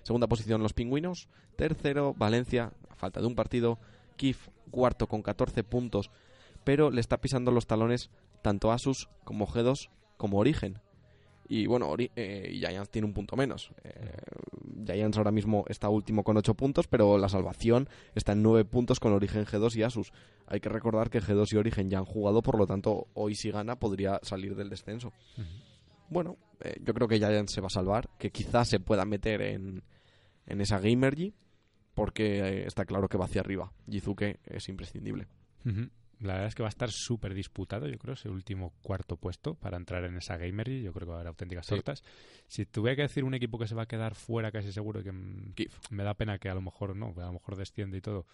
Segunda 0.05 0.27
posición 0.27 0.62
los 0.62 0.72
pingüinos. 0.72 1.29
Tercero 1.57 2.14
Valencia 2.14 2.72
a 2.88 2.94
falta 2.94 3.20
de 3.20 3.27
un 3.27 3.35
partido. 3.35 3.79
Kif 4.16 4.48
cuarto 4.70 5.07
con 5.07 5.20
14 5.20 5.64
puntos. 5.64 6.11
Pero 6.64 6.90
le 6.90 7.01
está 7.01 7.20
pisando 7.20 7.51
los 7.51 7.66
talones 7.66 8.11
tanto 8.42 8.72
Asus 8.72 9.09
como 9.25 9.46
G2 9.46 9.88
como 10.16 10.38
Origen. 10.38 10.79
Y 11.48 11.66
bueno, 11.66 11.90
Ori- 11.90 12.11
eh, 12.16 12.51
Giants 12.55 12.90
tiene 12.90 13.07
un 13.07 13.12
punto 13.12 13.37
menos. 13.37 13.72
Eh, 13.85 14.16
Giants 14.87 15.18
ahora 15.18 15.33
mismo 15.33 15.64
está 15.68 15.88
último 15.88 16.25
con 16.25 16.37
8 16.37 16.55
puntos, 16.55 16.87
pero 16.87 17.18
la 17.18 17.29
salvación 17.29 17.88
está 18.14 18.33
en 18.33 18.42
9 18.42 18.64
puntos 18.64 19.01
con 19.01 19.12
Origen 19.12 19.44
G2 19.44 19.77
y 19.77 19.83
Asus. 19.83 20.12
Hay 20.46 20.61
que 20.61 20.68
recordar 20.70 21.11
que 21.11 21.20
G2 21.20 21.53
y 21.53 21.57
Origen 21.57 21.90
ya 21.90 21.98
han 21.98 22.05
jugado, 22.05 22.42
por 22.42 22.57
lo 22.59 22.66
tanto, 22.66 23.09
hoy 23.14 23.35
si 23.35 23.51
gana 23.51 23.77
podría 23.79 24.18
salir 24.22 24.55
del 24.57 24.70
descenso. 24.70 25.12
Bueno, 26.09 26.37
eh, 26.61 26.77
yo 26.83 26.94
creo 26.94 27.09
que 27.09 27.18
Giants 27.18 27.53
se 27.53 27.61
va 27.61 27.66
a 27.66 27.70
salvar, 27.70 28.09
que 28.18 28.31
quizás 28.31 28.68
se 28.68 28.81
pueda 28.81 29.05
meter 29.05 29.42
en, 29.42 29.83
en 30.46 30.61
esa 30.61 30.79
Gamergy, 30.79 31.35
porque 31.94 32.38
eh, 32.38 32.66
está 32.66 32.85
claro 32.87 33.09
que 33.09 33.18
va 33.18 33.27
hacia 33.27 33.40
arriba. 33.42 33.72
Jizuke 33.90 34.38
es 34.46 34.68
imprescindible. 34.68 35.27
La 36.22 36.35
verdad 36.35 36.48
es 36.48 36.54
que 36.54 36.62
va 36.62 36.68
a 36.68 36.70
estar 36.70 36.90
súper 36.90 37.35
disputado, 37.35 37.88
yo 37.88 37.98
creo, 37.98 38.14
ese 38.14 38.28
último 38.28 38.72
cuarto 38.82 39.16
puesto 39.16 39.54
para 39.54 39.76
entrar 39.76 40.04
en 40.04 40.16
esa 40.16 40.37
Gamery. 40.37 40.82
Yo 40.82 40.92
creo 40.92 41.06
que 41.06 41.11
va 41.11 41.16
a 41.16 41.18
haber 41.20 41.28
auténticas 41.28 41.66
Sí. 41.66 41.74
tortas. 41.74 42.02
Si 42.46 42.64
tuviera 42.64 42.96
que 42.96 43.02
decir 43.02 43.24
un 43.24 43.35
equipo 43.35 43.58
que 43.58 43.66
se 43.66 43.74
va 43.74 43.82
a 43.82 43.87
quedar 43.87 44.14
fuera, 44.14 44.52
casi 44.52 44.72
seguro 44.72 45.02
que 45.02 45.12
Kif. 45.54 45.76
me 45.90 46.04
da 46.04 46.14
pena 46.14 46.38
que 46.38 46.48
a 46.48 46.54
lo 46.54 46.62
mejor 46.62 46.94
no, 46.96 47.14
que 47.14 47.20
a 47.20 47.26
lo 47.26 47.32
mejor 47.35 47.56
desciende 47.56 47.98
y 47.98 48.00
todo. 48.00 48.26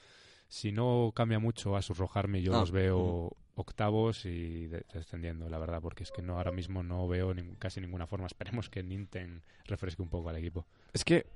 Si 0.49 0.73
no 0.73 1.13
cambia 1.15 1.39
mucho 1.39 1.77
a 1.77 1.83
surrojarme, 1.83 2.41
yo 2.43 2.55
Ah, 2.55 2.61
los 2.61 2.71
veo 2.73 3.37
octavos 3.55 4.25
y 4.25 4.67
de- 4.67 4.85
descendiendo, 4.95 5.49
la 5.49 5.59
verdad, 5.59 5.81
porque 5.83 6.05
es 6.05 6.11
que 6.13 6.23
no 6.23 6.37
ahora 6.37 6.53
mismo 6.53 6.83
no 6.83 7.07
veo 7.09 7.35
nin- 7.35 7.57
casi 7.59 7.81
ninguna 7.81 8.07
forma. 8.07 8.27
Esperemos 8.27 8.71
que 8.71 8.83
Ninten 8.83 9.43
refresque 9.65 10.01
un 10.01 10.09
poco 10.09 10.29
al 10.31 10.37
equipo. 10.37 10.67
Es 10.93 11.05
que 11.05 11.27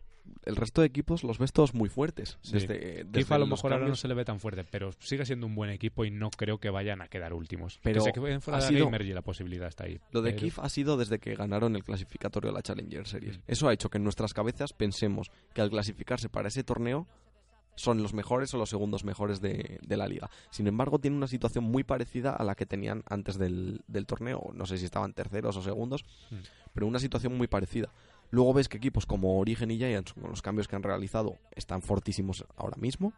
el 0.45 0.57
resto 0.57 0.81
de 0.81 0.87
equipos 0.89 1.25
los 1.25 1.39
ves 1.39 1.53
todos 1.53 1.75
muy 1.75 1.89
fuertes. 1.89 2.39
Sí. 2.43 2.53
Desde, 2.55 3.05
desde 3.05 3.35
a 3.35 3.39
lo 3.39 3.47
mejor 3.47 3.73
ahora 3.73 3.87
no 3.89 3.95
se 3.97 4.09
le 4.09 4.15
ve 4.15 4.25
tan 4.25 4.41
fuerte, 4.41 4.65
pero 4.65 4.91
sigue 4.99 5.25
siendo 5.27 5.47
un 5.47 5.55
buen 5.55 5.71
equipo 5.71 6.05
y 6.05 6.11
no 6.11 6.31
creo 6.31 6.59
que 6.59 6.71
vayan 6.71 7.01
a 7.03 7.09
quedar 7.09 7.33
últimos. 7.35 7.79
Pero 7.83 8.05
que 8.05 8.13
se 8.13 8.41
fuera 8.41 8.59
ha 8.59 8.61
sido- 8.61 8.91
la 8.91 9.23
posibilidad 9.23 9.69
está 9.69 9.85
ahí. 9.85 10.01
Lo 10.11 10.23
de 10.23 10.35
Kif 10.37 10.59
ha 10.59 10.69
sido 10.69 10.97
desde 10.97 11.19
que 11.19 11.35
ganaron 11.35 11.77
el 11.77 11.85
clasificatorio 11.85 12.51
de 12.51 12.55
la 12.55 12.63
Challenger 12.63 13.07
Series. 13.07 13.39
Mm. 13.39 13.43
Eso 13.47 13.69
ha 13.69 13.73
hecho 13.73 13.91
que 13.91 13.99
en 13.99 14.05
nuestras 14.05 14.35
cabezas 14.35 14.73
pensemos 14.73 15.31
que 15.55 15.61
al 15.61 15.71
clasificarse 15.71 16.29
para 16.29 16.49
ese 16.49 16.65
torneo 16.65 17.07
son 17.75 18.03
los 18.03 18.13
mejores 18.13 18.53
o 18.53 18.59
los 18.59 18.69
segundos 18.69 19.03
mejores 19.03 19.41
de, 19.41 19.79
de 19.81 19.97
la 19.97 20.07
liga. 20.07 20.29
Sin 20.51 20.67
embargo, 20.67 20.99
tiene 20.99 21.17
una 21.17 21.27
situación 21.27 21.65
muy 21.65 21.85
parecida 21.85 22.31
a 22.35 22.45
la 22.45 22.55
que 22.55 22.67
tenían 22.67 23.03
antes 23.09 23.39
del, 23.39 23.81
del 23.89 24.05
torneo. 24.07 24.51
No 24.55 24.67
sé 24.67 24.77
si 24.77 24.85
estaban 24.85 25.15
terceros 25.15 25.57
o 25.57 25.63
segundos, 25.63 26.05
Mm. 26.31 26.37
pero 26.75 26.87
una 26.87 26.99
situación 26.99 27.37
muy 27.37 27.47
parecida. 27.47 27.91
Luego 28.33 28.55
ves 28.55 28.69
que 28.69 28.79
equipos 28.79 29.05
como 29.05 29.39
Origen 29.39 29.71
y 29.71 29.77
Giants, 29.77 30.15
con 30.15 30.31
los 30.31 30.41
cambios 30.41 30.67
que 30.67 30.75
han 30.75 30.83
realizado, 30.83 31.39
están 31.55 31.83
fortísimos 31.83 32.47
ahora 32.57 32.79
mismo. 32.79 33.13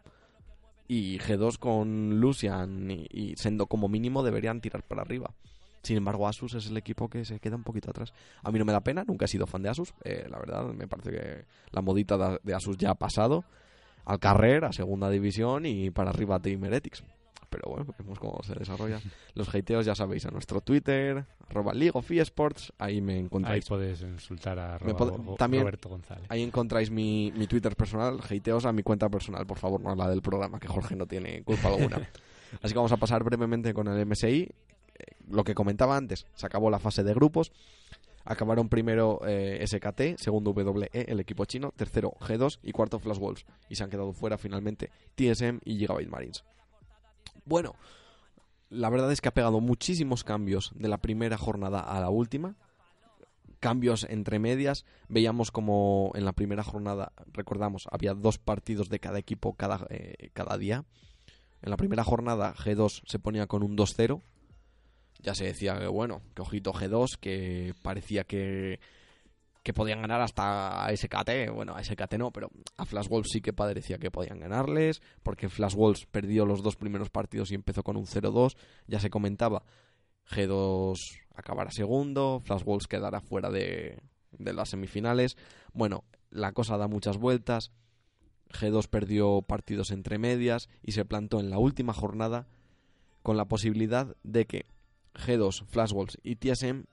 Y 0.89 1.19
G2 1.21 1.57
con 1.59 2.21
Lucian 2.21 2.91
y, 2.91 3.07
y 3.11 3.37
Sendo 3.37 3.67
como 3.67 3.89
mínimo 3.89 4.25
deberían 4.25 4.61
tirar 4.61 4.83
para 4.83 5.03
arriba. 5.03 5.31
Sin 5.85 5.97
embargo, 5.97 6.27
Asus 6.27 6.55
es 6.55 6.67
el 6.67 6.77
equipo 6.77 7.09
que 7.09 7.25
se 7.25 7.39
queda 7.39 7.55
un 7.55 7.63
poquito 7.63 7.91
atrás. 7.91 8.13
A 8.43 8.51
mí 8.51 8.59
no 8.59 8.65
me 8.65 8.73
da 8.73 8.81
pena, 8.81 9.05
nunca 9.07 9.27
he 9.27 9.29
sido 9.29 9.47
fan 9.47 9.63
de 9.63 9.69
Asus. 9.69 9.95
eh, 10.03 10.27
la 10.29 10.39
verdad, 10.39 10.65
me 10.65 10.89
parece 10.89 11.11
que 11.13 11.45
la 11.71 11.81
modita 11.81 12.41
de 12.43 12.55
Asus 12.55 12.77
ya 12.77 12.91
ha 12.91 12.95
pasado. 12.97 13.45
Al 14.05 14.19
carrer, 14.19 14.65
a 14.65 14.73
segunda 14.73 15.09
división 15.11 15.65
y 15.65 15.91
para 15.91 16.11
arriba 16.11 16.41
Team 16.41 16.65
Heretics. 16.65 17.05
Pero 17.55 17.71
bueno, 17.71 17.95
vemos 17.97 18.19
cómo 18.19 18.41
se 18.43 18.53
desarrolla. 18.55 19.01
Los 19.35 19.55
hateos 19.55 19.87
ya 19.87 19.95
sabéis, 19.95 20.27
a 20.27 20.31
nuestro 20.33 20.61
Twitter, 20.61 21.25
arroba 21.49 21.73
League 21.73 21.93
of 21.95 22.11
eSports, 22.11 22.73
ahí 22.79 23.01
me 23.01 23.13
Ahí 23.15 23.19
encontráis. 23.21 23.65
puedes 23.67 24.01
insultar 24.03 24.59
a 24.59 24.79
pod- 24.81 25.37
también- 25.37 25.63
Roberto 25.63 25.89
González. 25.89 26.25
Ahí 26.29 26.43
encontráis 26.43 26.91
mi, 26.91 27.33
mi 27.37 27.47
Twitter 27.47 27.77
personal, 27.77 28.19
hateos 28.29 28.65
a 28.65 28.73
mi 28.73 28.83
cuenta 28.83 29.09
personal, 29.09 29.47
por 29.47 29.59
favor, 29.59 29.81
no 29.81 29.91
a 29.91 29.97
la 29.97 30.09
del 30.11 30.21
programa, 30.23 30.59
que 30.59 30.67
Jorge 30.67 30.97
no 30.97 31.07
tiene 31.07 31.45
culpa 31.45 31.69
alguna. 31.69 31.97
Así 32.63 32.73
que 32.73 32.79
vamos 32.79 32.93
a 32.93 32.97
pasar 32.97 33.23
brevemente 33.23 33.73
con 33.73 33.87
el 33.87 34.05
MSI. 34.07 34.43
Eh, 34.43 34.53
Lo 35.29 35.45
que 35.45 35.55
comentaba 35.55 35.97
antes, 35.97 36.27
se 36.35 36.47
acabó 36.47 36.71
la 36.71 36.81
fase 36.81 37.05
de 37.05 37.15
grupos. 37.15 37.53
Acabaron 38.27 38.71
primero 38.71 39.21
eh, 39.27 39.63
SKT, 39.67 40.19
segundo 40.19 40.53
WE, 40.53 40.89
el 40.93 41.21
equipo 41.21 41.45
chino, 41.45 41.73
tercero 41.77 42.13
G2 42.21 42.59
y 42.63 42.73
cuarto 42.73 42.99
Flash 42.99 43.19
Wolves. 43.19 43.45
Y 43.69 43.75
se 43.75 43.85
han 43.85 43.91
quedado 43.91 44.15
fuera 44.15 44.39
finalmente 44.39 44.91
TSM 45.15 45.59
y 45.65 45.77
Gigabyte 45.77 46.09
Marines. 46.09 46.43
Bueno, 47.45 47.75
la 48.71 48.91
verdad 48.91 49.13
es 49.13 49.21
que 49.21 49.29
ha 49.29 49.35
pegado 49.35 49.61
muchísimos 49.61 50.25
cambios 50.25 50.73
de 50.75 50.89
la 50.89 50.99
primera 50.99 51.39
jornada 51.39 51.81
a 51.81 52.01
la 52.01 52.11
última. 52.11 52.57
Cambios 53.61 54.07
entre 54.09 54.39
medias. 54.39 54.85
Veíamos 55.09 55.51
como 55.51 56.13
en 56.15 56.25
la 56.25 56.33
primera 56.33 56.63
jornada, 56.63 57.13
recordamos, 57.33 57.89
había 57.91 58.15
dos 58.15 58.39
partidos 58.39 58.89
de 58.89 59.01
cada 59.01 59.19
equipo 59.19 59.55
cada, 59.55 59.87
eh, 59.91 60.31
cada 60.33 60.59
día. 60.59 60.85
En 61.63 61.71
la 61.71 61.77
primera 61.77 62.05
jornada 62.05 62.55
G2 62.55 63.03
se 63.07 63.19
ponía 63.19 63.47
con 63.47 63.63
un 63.63 63.77
2-0. 63.77 64.21
Ya 65.23 65.35
se 65.35 65.45
decía 65.45 65.79
que 65.79 65.87
bueno, 65.87 66.21
que 66.35 66.43
ojito 66.43 66.75
G2, 66.75 67.17
que 67.17 67.75
parecía 67.83 68.25
que, 68.25 68.81
que 69.65 69.73
podían 69.73 70.03
ganar 70.03 70.21
hasta 70.21 70.85
a 70.85 70.95
SKT. 70.95 71.51
Bueno, 71.53 71.75
a 71.75 71.83
SKT 71.83 72.15
no, 72.19 72.31
pero 72.31 72.51
a 72.77 72.85
Flash 72.85 73.09
Wolves 73.09 73.31
sí 73.33 73.41
que 73.41 73.55
parecía 73.55 73.99
que 73.99 74.11
podían 74.11 74.39
ganarles, 74.39 75.01
porque 75.23 75.49
Flash 75.49 75.75
Wolves 75.75 76.05
perdió 76.05 76.45
los 76.45 76.63
dos 76.63 76.77
primeros 76.77 77.09
partidos 77.09 77.51
y 77.51 77.55
empezó 77.55 77.83
con 77.83 77.97
un 77.97 78.05
0-2. 78.05 78.57
Ya 78.87 79.01
se 79.01 79.09
comentaba, 79.09 79.65
G2 80.31 80.97
acabará 81.35 81.71
segundo, 81.71 82.43
Flash 82.45 82.63
Wolves 82.63 82.87
quedará 82.87 83.23
fuera 83.23 83.49
de, 83.51 84.03
de 84.33 84.53
las 84.53 84.69
semifinales. 84.69 85.39
Bueno, 85.73 86.05
la 86.31 86.53
cosa 86.53 86.77
da 86.77 86.87
muchas 86.87 87.17
vueltas. 87.17 87.73
G2 88.51 88.89
perdió 88.89 89.41
partidos 89.41 89.91
entre 89.93 90.19
medias 90.19 90.69
y 90.83 90.93
se 90.93 91.07
plantó 91.07 91.41
en 91.41 91.49
la 91.49 91.59
última 91.59 91.95
jornada 91.95 92.47
con 93.23 93.39
la 93.39 93.47
posibilidad 93.47 94.15
de 94.25 94.47
que 94.47 94.67
G2, 95.15 95.65
Flash 95.69 95.93
Wolves 95.93 96.19
y 96.23 96.37
TSM 96.37 96.85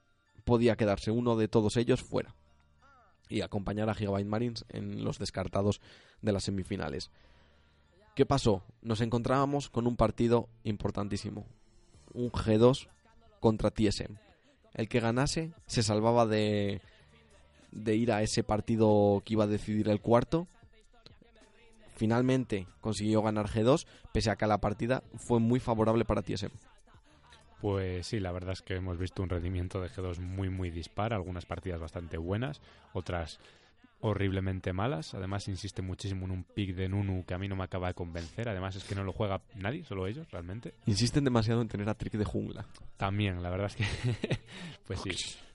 podía 0.46 0.78
quedarse 0.78 1.12
uno 1.12 1.36
de 1.36 1.50
todos 1.50 1.76
ellos 1.76 2.02
fuera 2.02 2.34
y 3.32 3.42
acompañar 3.42 3.90
a 3.90 3.94
Gigabyte 3.94 4.28
Marines 4.28 4.66
en 4.70 5.04
los 5.04 5.18
descartados 5.18 5.80
de 6.22 6.34
las 6.34 6.44
semifinales. 6.44 7.10
¿Qué 8.16 8.26
pasó? 8.26 8.64
Nos 8.82 9.00
encontrábamos 9.00 9.70
con 9.70 9.88
un 9.88 9.96
partido 9.96 10.50
importantísimo. 10.64 11.46
Un 12.14 12.30
G2 12.30 12.90
contra 13.40 13.72
TSM. 13.72 14.18
El 14.74 14.90
que 14.90 15.00
ganase 15.00 15.54
se 15.66 15.82
salvaba 15.82 16.26
de, 16.26 16.82
de 17.72 17.96
ir 17.96 18.12
a 18.12 18.22
ese 18.22 18.44
partido 18.44 19.22
que 19.26 19.34
iba 19.34 19.46
a 19.46 19.48
decidir 19.48 19.88
el 19.88 20.02
cuarto. 20.02 20.48
Finalmente 21.96 22.68
consiguió 22.82 23.22
ganar 23.22 23.48
G2, 23.48 23.86
pese 24.12 24.30
a 24.30 24.36
que 24.36 24.48
la 24.48 24.60
partida 24.60 25.04
fue 25.16 25.40
muy 25.40 25.60
favorable 25.60 26.04
para 26.04 26.22
TSM. 26.22 26.52
Pues 27.62 28.08
sí, 28.08 28.20
la 28.20 28.32
verdad 28.32 28.54
es 28.54 28.62
que 28.64 28.76
hemos 28.76 28.98
visto 28.98 29.22
un 29.22 29.30
rendimiento 29.30 29.80
de 29.80 29.90
G2 29.90 30.20
muy, 30.20 30.50
muy 30.50 30.72
dispar. 30.72 31.14
Algunas 31.14 31.46
partidas 31.46 31.80
bastante 31.80 32.18
buenas, 32.18 32.60
otras 32.94 33.40
horriblemente 34.00 34.74
malas. 34.74 35.14
Además, 35.14 35.48
insiste 35.48 35.84
muchísimo 35.84 36.26
en 36.26 36.32
un 36.32 36.44
pick 36.44 36.76
de 36.76 36.90
Nunu 36.90 37.24
que 37.24 37.36
a 37.36 37.38
mí 37.38 37.48
no 37.48 37.56
me 37.56 37.64
acaba 37.64 37.88
de 37.88 37.94
convencer. 37.94 38.50
Además, 38.50 38.76
es 38.76 38.84
que 38.84 38.96
no 38.96 39.04
lo 39.04 39.14
juega 39.14 39.42
nadie, 39.56 39.86
solo 39.86 40.08
ellos, 40.08 40.30
realmente. 40.32 40.74
Insisten 40.88 41.24
demasiado 41.24 41.62
en 41.62 41.68
tener 41.68 41.88
a 41.88 41.94
Trick 41.94 42.14
de 42.14 42.26
jungla. 42.26 42.66
También, 42.98 43.44
la 43.44 43.52
verdad 43.52 43.68
es 43.68 43.76
que, 43.76 43.86
pues 44.88 45.02
sí. 45.02 45.12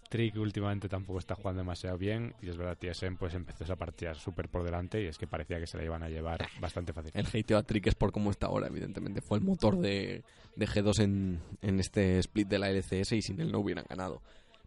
Trick 0.08 0.36
últimamente 0.36 0.88
tampoco 0.88 1.18
está 1.18 1.34
jugando 1.34 1.60
demasiado 1.60 1.98
bien 1.98 2.34
y 2.40 2.48
es 2.48 2.56
verdad, 2.56 2.76
TSM 2.78 3.16
pues 3.16 3.34
empezó 3.34 3.64
esa 3.64 3.76
partida 3.76 4.14
súper 4.14 4.48
por 4.48 4.62
delante 4.62 5.02
y 5.02 5.06
es 5.06 5.18
que 5.18 5.26
parecía 5.26 5.58
que 5.58 5.66
se 5.66 5.76
la 5.76 5.84
iban 5.84 6.02
a 6.02 6.08
llevar 6.08 6.46
bastante 6.60 6.92
fácil. 6.92 7.12
El 7.14 7.26
hateo 7.26 7.58
a 7.58 7.62
Trick 7.62 7.86
es 7.86 7.94
por 7.94 8.12
cómo 8.12 8.30
está 8.30 8.46
ahora, 8.46 8.68
evidentemente. 8.68 9.20
Fue 9.20 9.38
el 9.38 9.44
motor 9.44 9.78
de, 9.78 10.22
de 10.54 10.66
G2 10.66 11.00
en, 11.00 11.40
en 11.62 11.80
este 11.80 12.18
split 12.18 12.48
de 12.48 12.58
la 12.58 12.70
LCS 12.70 13.12
y 13.12 13.22
sin 13.22 13.40
él 13.40 13.52
no 13.52 13.60
hubieran 13.60 13.86
ganado. 13.88 14.22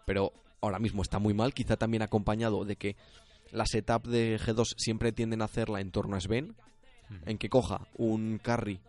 Pero 0.05 0.33
ahora 0.61 0.79
mismo 0.79 1.01
está 1.01 1.19
muy 1.19 1.33
mal, 1.33 1.53
quizá 1.53 1.77
también 1.77 2.03
acompañado 2.03 2.65
de 2.65 2.75
que 2.75 2.95
la 3.51 3.65
setup 3.65 4.07
de 4.07 4.39
G2 4.39 4.73
siempre 4.77 5.11
tienden 5.11 5.41
a 5.41 5.45
hacerla 5.45 5.81
en 5.81 5.91
torno 5.91 6.15
a 6.15 6.21
Sven, 6.21 6.55
en 7.25 7.37
que 7.37 7.49
coja 7.49 7.87
un 7.97 8.39
carry 8.41 8.79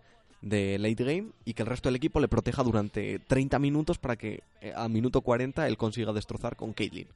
de 0.42 0.78
late 0.78 1.04
game 1.04 1.30
y 1.44 1.54
que 1.54 1.62
el 1.62 1.68
resto 1.68 1.88
del 1.88 1.96
equipo 1.96 2.20
le 2.20 2.28
proteja 2.28 2.62
durante 2.62 3.18
30 3.18 3.58
minutos 3.58 3.98
para 3.98 4.16
que 4.16 4.42
eh, 4.60 4.72
a 4.74 4.88
minuto 4.88 5.20
40 5.20 5.66
él 5.66 5.76
consiga 5.76 6.12
destrozar 6.12 6.56
con 6.56 6.72
Caitlyn. 6.72 7.08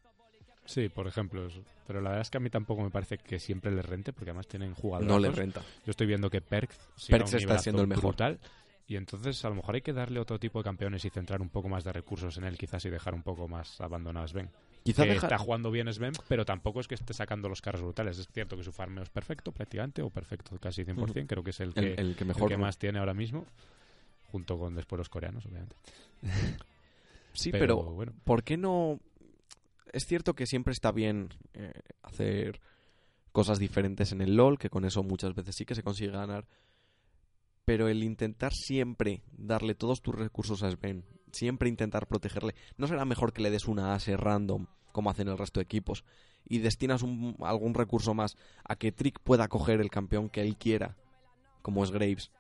Sí, 0.67 0.89
por 0.89 1.07
ejemplo. 1.07 1.47
Pero 1.87 2.01
la 2.01 2.11
verdad 2.11 2.23
es 2.23 2.31
que 2.31 2.39
a 2.39 2.41
mí 2.41 2.51
tampoco 2.51 2.83
me 2.83 2.91
parece 2.91 3.19
que 3.19 3.39
siempre 3.39 3.71
les 3.71 3.85
rente, 3.85 4.13
porque 4.13 4.31
además 4.31 4.47
tienen 4.47 4.75
jugadores. 4.75 5.09
No 5.09 5.19
le 5.19 5.31
renta. 5.31 5.61
Yo 5.85 5.91
estoy 5.91 6.07
viendo 6.07 6.31
que 6.31 6.41
Perks, 6.41 6.79
un 7.11 7.21
está 7.21 7.59
siendo 7.59 7.83
el 7.83 7.89
mejor. 7.89 8.05
brutal, 8.05 8.39
y 8.87 8.97
entonces 8.97 9.45
a 9.45 9.49
lo 9.49 9.57
mejor 9.57 9.75
hay 9.75 9.83
que 9.83 9.93
darle 9.93 10.21
otro 10.21 10.39
tipo 10.39 10.59
de 10.59 10.65
campeones 10.65 11.05
y 11.05 11.11
centrar 11.11 11.41
un 11.41 11.49
poco 11.49 11.69
más 11.69 11.85
de 11.85 11.93
recursos 11.93 12.37
en 12.39 12.45
él, 12.45 12.57
quizás 12.59 12.85
y 12.85 12.91
dejar 12.91 13.15
un 13.15 13.23
poco 13.23 13.49
más 13.49 13.81
abandonado 13.81 14.25
a 14.25 14.29
Sven. 14.29 14.51
Quizá 14.85 15.05
que 15.05 15.15
está 15.15 15.39
jugando 15.39 15.71
bien 15.71 15.91
Sven, 15.93 16.13
pero 16.29 16.45
tampoco 16.45 16.79
es 16.79 16.87
que 16.87 16.95
esté 16.95 17.15
sacando 17.15 17.49
los 17.49 17.63
carros 17.63 17.81
brutales. 17.81 18.19
Es 18.19 18.29
cierto 18.29 18.55
que 18.55 18.63
su 18.63 18.71
farmeo 18.71 19.03
es 19.03 19.09
perfecto, 19.09 19.51
prácticamente, 19.51 20.03
o 20.03 20.11
perfecto 20.11 20.59
casi 20.61 20.85
100%. 20.85 21.27
Creo 21.27 21.43
que 21.43 21.51
es 21.51 21.61
el 21.61 21.73
que, 21.73 21.95
el, 21.95 21.99
el 21.99 22.17
que 22.17 22.25
el 22.25 22.29
mejor 22.29 22.59
más 22.59 22.77
tiene 22.77 22.99
ahora 22.99 23.15
mismo, 23.15 23.47
junto 24.31 24.59
con 24.59 24.75
después 24.75 24.99
los 24.99 25.09
coreanos, 25.09 25.47
obviamente. 25.47 25.77
Sí, 27.37 27.51
pero, 27.51 27.79
pero, 27.79 27.83
bueno. 27.93 28.13
¿por 28.23 28.45
qué 28.45 28.57
no? 28.57 29.01
Es 29.93 30.05
cierto 30.07 30.35
que 30.35 30.47
siempre 30.47 30.73
está 30.73 30.93
bien 30.93 31.31
eh, 31.55 31.73
hacer 32.03 32.61
cosas 33.33 33.59
diferentes 33.59 34.13
en 34.13 34.21
el 34.21 34.37
LOL, 34.37 34.57
que 34.57 34.71
con 34.71 34.85
eso 34.85 35.03
muchas 35.03 35.35
veces 35.35 35.57
sí 35.57 35.65
que 35.65 35.75
se 35.75 35.83
consigue 35.83 36.13
ganar. 36.13 36.47
Pero 37.65 37.89
el 37.89 38.05
intentar 38.05 38.53
siempre 38.53 39.23
darle 39.33 39.75
todos 39.75 40.01
tus 40.01 40.15
recursos 40.15 40.63
a 40.63 40.71
Sven, 40.71 41.05
siempre 41.35 41.69
intentar 41.69 42.07
protegerle, 42.07 42.55
¿no 42.79 42.87
será 42.87 43.05
mejor 43.05 43.33
que 43.33 43.43
le 43.43 43.51
des 43.51 43.67
una 43.69 43.95
ase 43.95 44.17
random, 44.17 44.67
como 44.93 45.11
hacen 45.11 45.29
el 45.29 45.39
resto 45.39 45.61
de 45.61 45.65
equipos, 45.65 46.05
y 46.47 46.59
destinas 46.59 47.03
un- 47.03 47.37
algún 47.41 47.75
recurso 47.75 48.15
más 48.15 48.37
a 48.65 48.77
que 48.77 48.93
Trick 48.93 49.19
pueda 49.21 49.49
coger 49.49 49.81
el 49.81 49.91
campeón 49.91 50.29
que 50.29 50.43
él 50.43 50.57
quiera, 50.57 50.97
como 51.63 51.83
es 51.85 51.91
Graves? 51.91 52.31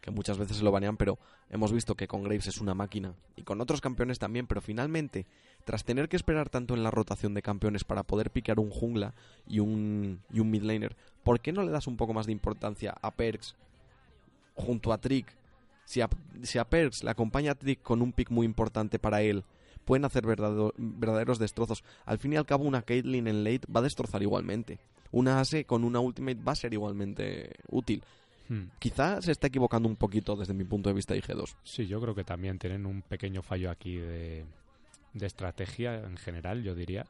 Que 0.00 0.10
muchas 0.10 0.38
veces 0.38 0.58
se 0.58 0.62
lo 0.62 0.70
banean, 0.70 0.96
pero 0.96 1.18
hemos 1.50 1.72
visto 1.72 1.94
que 1.96 2.06
con 2.06 2.22
Graves 2.22 2.46
es 2.46 2.60
una 2.60 2.74
máquina 2.74 3.14
y 3.34 3.42
con 3.42 3.60
otros 3.60 3.80
campeones 3.80 4.18
también, 4.20 4.46
pero 4.46 4.60
finalmente, 4.60 5.26
tras 5.64 5.84
tener 5.84 6.08
que 6.08 6.16
esperar 6.16 6.48
tanto 6.48 6.74
en 6.74 6.84
la 6.84 6.90
rotación 6.92 7.34
de 7.34 7.42
campeones 7.42 7.82
para 7.82 8.04
poder 8.04 8.30
picar 8.30 8.60
un 8.60 8.70
jungla 8.70 9.14
y 9.48 9.58
un, 9.58 10.20
y 10.30 10.38
un 10.40 10.50
mid 10.50 10.62
laner, 10.62 10.96
¿por 11.24 11.40
qué 11.40 11.50
no 11.50 11.62
le 11.62 11.72
das 11.72 11.86
un 11.88 11.96
poco 11.96 12.12
más 12.12 12.26
de 12.26 12.32
importancia 12.32 12.94
a 13.02 13.10
Perks 13.10 13.56
junto 14.54 14.92
a 14.92 14.98
Trick? 14.98 15.26
Si 15.86 16.02
a, 16.02 16.10
si 16.42 16.58
a 16.58 16.64
Perks 16.68 17.02
le 17.04 17.10
acompaña 17.10 17.52
a 17.52 17.54
Trick 17.54 17.80
con 17.80 18.02
un 18.02 18.12
pick 18.12 18.28
muy 18.30 18.44
importante 18.44 18.98
para 18.98 19.22
él, 19.22 19.44
pueden 19.86 20.04
hacer 20.04 20.24
verdadero- 20.24 20.74
verdaderos 20.76 21.38
destrozos. 21.38 21.82
Al 22.04 22.18
fin 22.18 22.34
y 22.34 22.36
al 22.36 22.44
cabo, 22.44 22.64
una 22.64 22.82
Caitlyn 22.82 23.26
en 23.28 23.44
late 23.44 23.66
va 23.74 23.80
a 23.80 23.84
destrozar 23.84 24.22
igualmente. 24.22 24.78
Una 25.12 25.40
Ase 25.40 25.64
con 25.64 25.84
una 25.84 26.00
ultimate 26.00 26.42
va 26.42 26.52
a 26.52 26.56
ser 26.56 26.74
igualmente 26.74 27.52
útil. 27.70 28.02
Hmm. 28.48 28.64
Quizá 28.78 29.22
se 29.22 29.32
está 29.32 29.46
equivocando 29.46 29.88
un 29.88 29.96
poquito 29.96 30.36
desde 30.36 30.54
mi 30.54 30.64
punto 30.64 30.88
de 30.90 30.94
vista 30.94 31.14
de 31.14 31.22
IG2. 31.22 31.54
Sí, 31.64 31.86
yo 31.86 32.00
creo 32.00 32.14
que 32.14 32.24
también 32.24 32.58
tienen 32.58 32.84
un 32.84 33.02
pequeño 33.02 33.42
fallo 33.42 33.70
aquí 33.70 33.96
de, 33.96 34.44
de 35.14 35.26
estrategia 35.26 35.94
en 36.04 36.16
general, 36.16 36.62
yo 36.62 36.74
diría. 36.74 37.06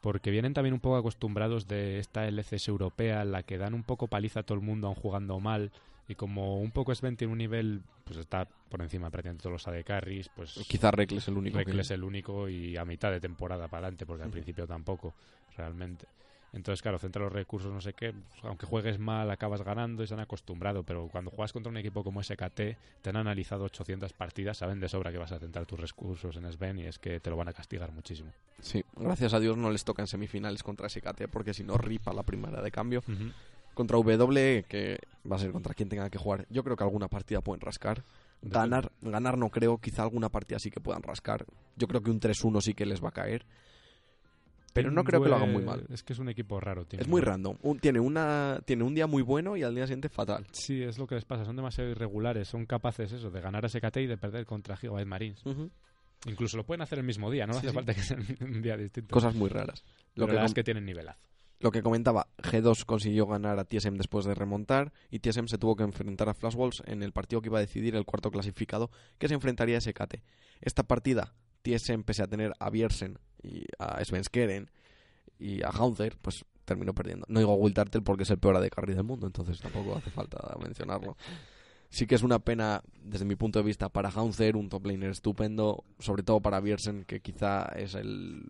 Porque 0.00 0.30
vienen 0.30 0.54
también 0.54 0.74
un 0.74 0.80
poco 0.80 0.96
acostumbrados 0.96 1.66
de 1.66 1.98
esta 1.98 2.26
LCS 2.28 2.68
europea 2.68 3.22
en 3.22 3.32
la 3.32 3.42
que 3.42 3.58
dan 3.58 3.74
un 3.74 3.82
poco 3.82 4.06
paliza 4.06 4.40
a 4.40 4.42
todo 4.44 4.58
el 4.58 4.64
mundo 4.64 4.86
aun 4.88 4.94
jugando 4.96 5.40
mal. 5.40 5.70
Y 6.08 6.14
como 6.14 6.58
un 6.60 6.70
poco 6.72 6.94
Sven 6.94 7.16
tiene 7.16 7.32
un 7.32 7.38
nivel, 7.38 7.82
pues 8.04 8.18
está 8.18 8.48
por 8.70 8.80
encima 8.80 9.10
prácticamente 9.10 9.42
todos 9.42 9.52
los 9.52 9.68
AD 9.68 9.84
carries, 9.84 10.28
pues 10.30 10.54
Quizá 10.66 10.90
Reckless 10.90 11.28
el 11.28 11.36
único. 11.36 11.58
Rek'Le 11.58 11.74
que- 11.76 11.80
es 11.82 11.90
el 11.90 12.02
único 12.02 12.48
y 12.48 12.76
a 12.78 12.84
mitad 12.86 13.10
de 13.10 13.20
temporada 13.20 13.68
para 13.68 13.86
adelante, 13.86 14.06
porque 14.06 14.24
al 14.24 14.30
principio 14.30 14.66
tampoco, 14.66 15.14
realmente. 15.56 16.06
Entonces, 16.50 16.80
claro, 16.80 16.98
centra 16.98 17.22
los 17.22 17.32
recursos, 17.32 17.70
no 17.70 17.82
sé 17.82 17.92
qué, 17.92 18.14
pues, 18.14 18.42
aunque 18.44 18.64
juegues 18.64 18.98
mal, 18.98 19.30
acabas 19.30 19.60
ganando 19.60 20.02
y 20.02 20.06
se 20.06 20.14
han 20.14 20.20
acostumbrado, 20.20 20.82
pero 20.82 21.06
cuando 21.08 21.30
juegas 21.30 21.52
contra 21.52 21.68
un 21.70 21.76
equipo 21.76 22.02
como 22.02 22.22
SKT, 22.22 22.78
te 23.02 23.10
han 23.10 23.16
analizado 23.16 23.64
800 23.64 24.14
partidas, 24.14 24.56
saben 24.56 24.80
de 24.80 24.88
sobra 24.88 25.12
que 25.12 25.18
vas 25.18 25.32
a 25.32 25.38
centrar 25.38 25.66
tus 25.66 25.78
recursos 25.78 26.34
en 26.36 26.50
Sven 26.50 26.78
y 26.78 26.86
es 26.86 26.98
que 26.98 27.20
te 27.20 27.28
lo 27.28 27.36
van 27.36 27.48
a 27.48 27.52
castigar 27.52 27.92
muchísimo. 27.92 28.32
Sí, 28.62 28.82
gracias 28.96 29.34
a 29.34 29.40
Dios 29.40 29.58
no 29.58 29.70
les 29.70 29.84
toca 29.84 30.00
en 30.02 30.06
semifinales 30.08 30.62
contra 30.62 30.86
SKT 30.88 31.28
porque 31.28 31.52
si 31.52 31.64
no 31.64 31.76
ripa 31.76 32.14
la 32.14 32.22
primera 32.22 32.62
de 32.62 32.70
cambio. 32.70 33.02
Contra 33.78 33.96
W, 33.96 34.64
que 34.68 34.98
va 35.30 35.36
a 35.36 35.38
ser 35.38 35.52
contra 35.52 35.72
quien 35.72 35.88
tenga 35.88 36.10
que 36.10 36.18
jugar. 36.18 36.46
Yo 36.50 36.64
creo 36.64 36.74
que 36.76 36.82
alguna 36.82 37.06
partida 37.06 37.40
pueden 37.40 37.60
rascar. 37.60 38.02
Ganar, 38.42 38.90
ganar 39.02 39.38
no 39.38 39.50
creo, 39.50 39.78
quizá 39.78 40.02
alguna 40.02 40.28
partida 40.30 40.58
sí 40.58 40.68
que 40.70 40.80
puedan 40.80 41.02
rascar. 41.02 41.46
Yo 41.76 41.86
creo 41.86 42.02
que 42.02 42.10
un 42.10 42.18
3-1 42.20 42.60
sí 42.60 42.74
que 42.74 42.86
les 42.86 43.02
va 43.02 43.10
a 43.10 43.12
caer. 43.12 43.46
Pero 44.72 44.90
no 44.90 45.02
creo 45.02 45.22
que 45.22 45.28
lo 45.28 45.36
hagan 45.36 45.52
muy 45.52 45.62
mal. 45.64 45.86
Es 45.90 46.02
que 46.02 46.12
es 46.12 46.18
un 46.18 46.28
equipo 46.28 46.60
raro. 46.60 46.84
Team 46.86 47.00
Es 47.02 47.08
muy 47.08 47.20
random. 47.20 47.56
Un- 47.62 47.78
tiene, 47.78 48.00
una, 48.00 48.60
tiene 48.64 48.84
un 48.84 48.94
día 48.94 49.06
muy 49.06 49.22
bueno 49.22 49.56
y 49.56 49.62
al 49.62 49.74
día 49.74 49.86
siguiente 49.86 50.08
fatal. 50.08 50.46
Sí, 50.52 50.82
es 50.82 50.98
lo 50.98 51.06
que 51.06 51.14
les 51.16 51.24
pasa, 51.24 51.44
son 51.44 51.56
demasiado 51.56 51.90
irregulares, 51.90 52.48
son 52.48 52.66
capaces 52.66 53.10
eso, 53.12 53.30
de 53.30 53.40
ganar 53.40 53.64
a 53.64 53.68
SKT 53.68 53.96
y 53.98 54.06
de 54.06 54.16
perder 54.18 54.44
contra 54.46 54.76
Gigabyte 54.76 55.06
Marines. 55.06 55.42
Incluso 56.26 56.56
lo 56.56 56.64
pueden 56.64 56.82
hacer 56.82 56.98
el 56.98 57.04
mismo 57.04 57.30
día, 57.30 57.46
no 57.46 57.52
Sí, 57.54 57.58
hace 57.60 57.68
sí. 57.68 57.74
falta 57.74 57.94
que 57.94 58.02
sea 58.02 58.18
un 58.40 58.60
día 58.60 58.76
distinto. 58.76 59.12
Cosas 59.12 59.34
muy 59.34 59.48
raras. 59.48 59.84
Lo 60.16 60.26
que, 60.26 60.34
com- 60.34 60.44
es 60.44 60.54
que 60.54 60.64
tienen 60.64 60.84
nivelazo. 60.84 61.18
Lo 61.60 61.70
que 61.72 61.82
comentaba, 61.82 62.28
G2 62.38 62.84
consiguió 62.84 63.26
ganar 63.26 63.58
a 63.58 63.64
TSM 63.64 63.96
después 63.96 64.24
de 64.24 64.34
remontar 64.34 64.92
y 65.10 65.18
TSM 65.18 65.46
se 65.46 65.58
tuvo 65.58 65.74
que 65.74 65.82
enfrentar 65.82 66.28
a 66.28 66.34
Flash 66.34 66.54
Wolves 66.54 66.82
en 66.86 67.02
el 67.02 67.12
partido 67.12 67.42
que 67.42 67.48
iba 67.48 67.58
a 67.58 67.62
decidir 67.62 67.96
el 67.96 68.04
cuarto 68.04 68.30
clasificado 68.30 68.90
que 69.18 69.28
se 69.28 69.34
enfrentaría 69.34 69.76
a 69.76 69.80
SKT. 69.80 70.22
Esta 70.60 70.84
partida, 70.84 71.34
TSM, 71.62 72.02
pese 72.02 72.22
a 72.22 72.28
tener 72.28 72.52
a 72.60 72.70
Bjersen 72.70 73.18
y 73.42 73.64
a 73.78 74.04
Svenskeren 74.04 74.70
y 75.38 75.62
a 75.62 75.70
Haunter, 75.70 76.16
pues 76.22 76.44
terminó 76.64 76.94
perdiendo. 76.94 77.26
No 77.28 77.40
digo 77.40 77.54
Will 77.54 77.74
Turtle 77.74 78.02
porque 78.02 78.22
es 78.22 78.30
el 78.30 78.38
peor 78.38 78.60
de 78.60 78.70
carry 78.70 78.94
del 78.94 79.04
mundo, 79.04 79.26
entonces 79.26 79.60
tampoco 79.60 79.96
hace 79.96 80.10
falta 80.10 80.56
mencionarlo. 80.62 81.16
Sí 81.90 82.06
que 82.06 82.14
es 82.14 82.22
una 82.22 82.38
pena, 82.38 82.82
desde 83.02 83.24
mi 83.24 83.34
punto 83.34 83.58
de 83.58 83.64
vista, 83.64 83.88
para 83.88 84.10
Haunter, 84.10 84.56
un 84.56 84.68
top 84.68 84.86
laner 84.86 85.10
estupendo, 85.10 85.84
sobre 85.98 86.22
todo 86.22 86.40
para 86.40 86.60
Bjersen, 86.60 87.04
que 87.04 87.20
quizá 87.20 87.64
es 87.74 87.94
el 87.94 88.44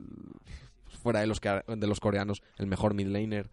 fuera 0.89 1.21
de 1.21 1.27
los, 1.27 1.41
que- 1.41 1.63
de 1.67 1.87
los 1.87 2.01
coreanos, 2.01 2.43
el 2.57 2.67
mejor 2.67 2.95
mid 2.95 3.07
laner. 3.07 3.51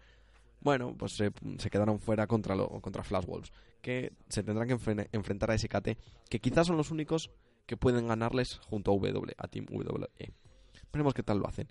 Bueno, 0.62 0.96
pues 0.98 1.12
se, 1.14 1.32
se 1.60 1.70
quedaron 1.70 2.00
fuera 2.00 2.26
contra, 2.28 2.56
lo, 2.56 2.68
contra 2.82 3.04
Flash 3.04 3.26
Wolves, 3.26 3.52
que 3.82 4.14
se 4.30 4.42
tendrán 4.44 4.68
que 4.68 4.76
enfren- 4.76 5.08
enfrentar 5.12 5.52
a 5.52 5.58
SKT, 5.58 5.90
que 6.30 6.40
quizás 6.40 6.66
son 6.68 6.78
los 6.78 6.90
únicos 6.92 7.30
que 7.68 7.78
pueden 7.78 8.08
ganarles 8.08 8.58
junto 8.68 8.92
a 8.92 8.96
W, 8.96 9.34
a 9.38 9.48
Team 9.48 9.66
WE. 9.70 10.32
Veremos 10.92 11.14
qué 11.14 11.24
tal 11.24 11.40
lo 11.40 11.48
hacen. 11.48 11.68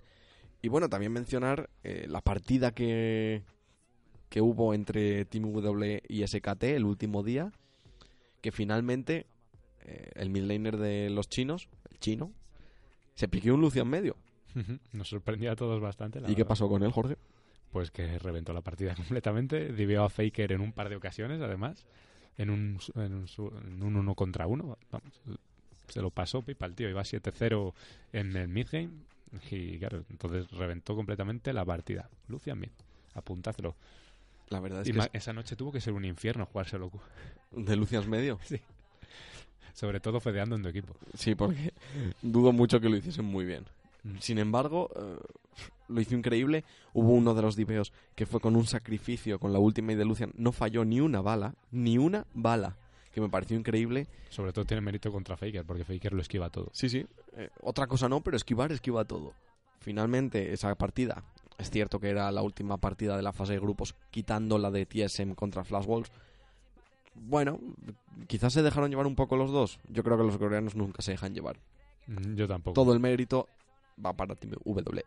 Y 0.61 0.69
bueno, 0.69 0.89
también 0.89 1.11
mencionar 1.11 1.69
eh, 1.83 2.05
la 2.07 2.21
partida 2.21 2.71
que, 2.73 3.43
que 4.29 4.41
hubo 4.41 4.73
entre 4.73 5.25
Team 5.25 5.51
W 5.51 6.01
y 6.07 6.25
SKT 6.25 6.63
el 6.63 6.85
último 6.85 7.21
día, 7.23 7.51
que 8.41 8.51
finalmente 8.51 9.25
eh, 9.81 10.11
el 10.15 10.29
mid 10.29 10.43
laner 10.43 10.77
de 10.77 11.09
los 11.09 11.27
chinos, 11.27 11.67
el 11.91 11.99
chino, 11.99 12.31
se 13.15 13.27
piqueó 13.27 13.55
un 13.55 13.61
Lucian 13.61 13.87
medio. 13.89 14.15
Nos 14.93 15.09
sorprendió 15.09 15.51
a 15.51 15.55
todos 15.55 15.81
bastante. 15.81 16.21
la 16.21 16.27
¿Y 16.27 16.31
qué 16.35 16.41
verdad. 16.43 16.49
pasó 16.49 16.69
con 16.69 16.83
él, 16.83 16.91
Jorge? 16.91 17.17
Pues 17.71 17.91
que 17.91 18.17
reventó 18.19 18.53
la 18.53 18.61
partida 18.61 18.95
completamente. 18.95 19.73
Divió 19.73 20.03
a 20.03 20.09
Faker 20.09 20.51
en 20.53 20.61
un 20.61 20.71
par 20.71 20.89
de 20.89 20.95
ocasiones, 20.95 21.41
además. 21.41 21.85
En 22.37 22.49
un, 22.49 22.79
en 22.95 23.13
un, 23.13 23.27
en 23.65 23.83
un 23.83 23.95
uno 23.95 24.15
contra 24.15 24.47
uno. 24.47 24.77
Vamos, 24.91 25.21
se 25.87 26.01
lo 26.01 26.09
pasó 26.09 26.41
pipa 26.41 26.65
el 26.65 26.75
tío. 26.75 26.89
Iba 26.89 27.01
7-0 27.03 27.73
en 28.13 28.35
el 28.35 28.47
midgame. 28.47 28.89
Y 29.51 29.77
claro, 29.79 30.03
entonces 30.09 30.49
reventó 30.51 30.95
completamente 30.95 31.51
la 31.53 31.65
partida. 31.65 32.09
Lucian 32.27 32.59
Mid. 32.59 32.69
Apuntádelo. 33.13 33.75
La 34.49 34.59
verdad 34.59 34.81
es 34.81 34.89
Y 34.89 34.93
que 34.93 34.99
es 34.99 35.09
esa 35.13 35.33
noche 35.33 35.55
tuvo 35.55 35.71
que 35.71 35.81
ser 35.81 35.93
un 35.93 36.05
infierno 36.05 36.45
jugárselo. 36.45 36.91
de 37.51 37.75
Lucians 37.75 38.07
medio. 38.07 38.39
Sobre 39.73 39.99
todo 39.99 40.19
fedeando 40.21 40.55
en 40.55 40.63
tu 40.63 40.69
equipo. 40.69 40.95
Sí, 41.15 41.35
porque 41.35 41.73
dudo 42.21 42.53
mucho 42.53 42.79
que 42.79 42.87
lo 42.87 42.95
hiciesen 42.95 43.25
muy 43.25 43.43
bien. 43.45 43.65
Mm. 44.05 44.17
Sin 44.19 44.37
embargo, 44.37 44.89
eh, 44.95 45.17
lo 45.89 45.99
hizo 46.01 46.15
increíble. 46.15 46.63
Hubo 46.93 47.11
uno 47.11 47.33
de 47.33 47.41
los 47.41 47.55
diveos 47.55 47.91
que 48.15 48.25
fue 48.25 48.39
con 48.39 48.55
un 48.55 48.65
sacrificio 48.65 49.39
con 49.39 49.51
la 49.51 49.59
última 49.59 49.93
de 49.93 50.05
Lucian. 50.05 50.31
No 50.37 50.51
falló 50.51 50.85
ni 50.85 51.01
una 51.01 51.21
bala, 51.21 51.55
ni 51.71 51.97
una 51.97 52.25
bala. 52.33 52.77
que 53.11 53.21
me 53.21 53.29
pareció 53.29 53.57
increíble. 53.57 54.07
Sobre 54.29 54.51
todo 54.51 54.65
tiene 54.65 54.81
mérito 54.81 55.09
contra 55.09 55.37
Faker, 55.37 55.63
porque 55.65 55.85
Faker 55.85 56.11
lo 56.13 56.21
esquiva 56.21 56.49
todo. 56.49 56.69
Sí, 56.73 56.89
sí. 56.89 57.05
Eh, 57.37 57.49
otra 57.61 57.87
cosa 57.87 58.09
no, 58.09 58.19
pero 58.21 58.35
esquivar 58.35 58.73
esquiva 58.73 59.05
todo. 59.05 59.31
Finalmente, 59.79 60.51
esa 60.51 60.75
partida, 60.75 61.23
es 61.57 61.69
cierto 61.69 61.97
que 62.01 62.09
era 62.09 62.29
la 62.33 62.41
última 62.41 62.75
partida 62.75 63.15
de 63.15 63.23
la 63.23 63.31
fase 63.31 63.53
de 63.53 63.59
grupos, 63.59 63.95
quitando 64.11 64.57
la 64.57 64.69
de 64.69 64.85
TSM 64.85 65.33
contra 65.33 65.63
Flash 65.63 65.85
Wolves. 65.85 66.11
Bueno, 67.13 67.59
quizás 68.27 68.51
se 68.51 68.61
dejaron 68.61 68.89
llevar 68.89 69.07
un 69.07 69.15
poco 69.15 69.37
los 69.37 69.49
dos. 69.51 69.79
Yo 69.87 70.03
creo 70.03 70.17
que 70.17 70.23
los 70.25 70.37
coreanos 70.37 70.75
nunca 70.75 71.01
se 71.01 71.11
dejan 71.11 71.33
llevar. 71.33 71.57
Mm, 72.07 72.35
Yo 72.35 72.47
tampoco. 72.49 72.73
Todo 72.73 72.91
el 72.93 72.99
mérito 72.99 73.47
va 74.03 74.13
para 74.13 74.35
Team 74.35 74.53
W. 74.63 75.03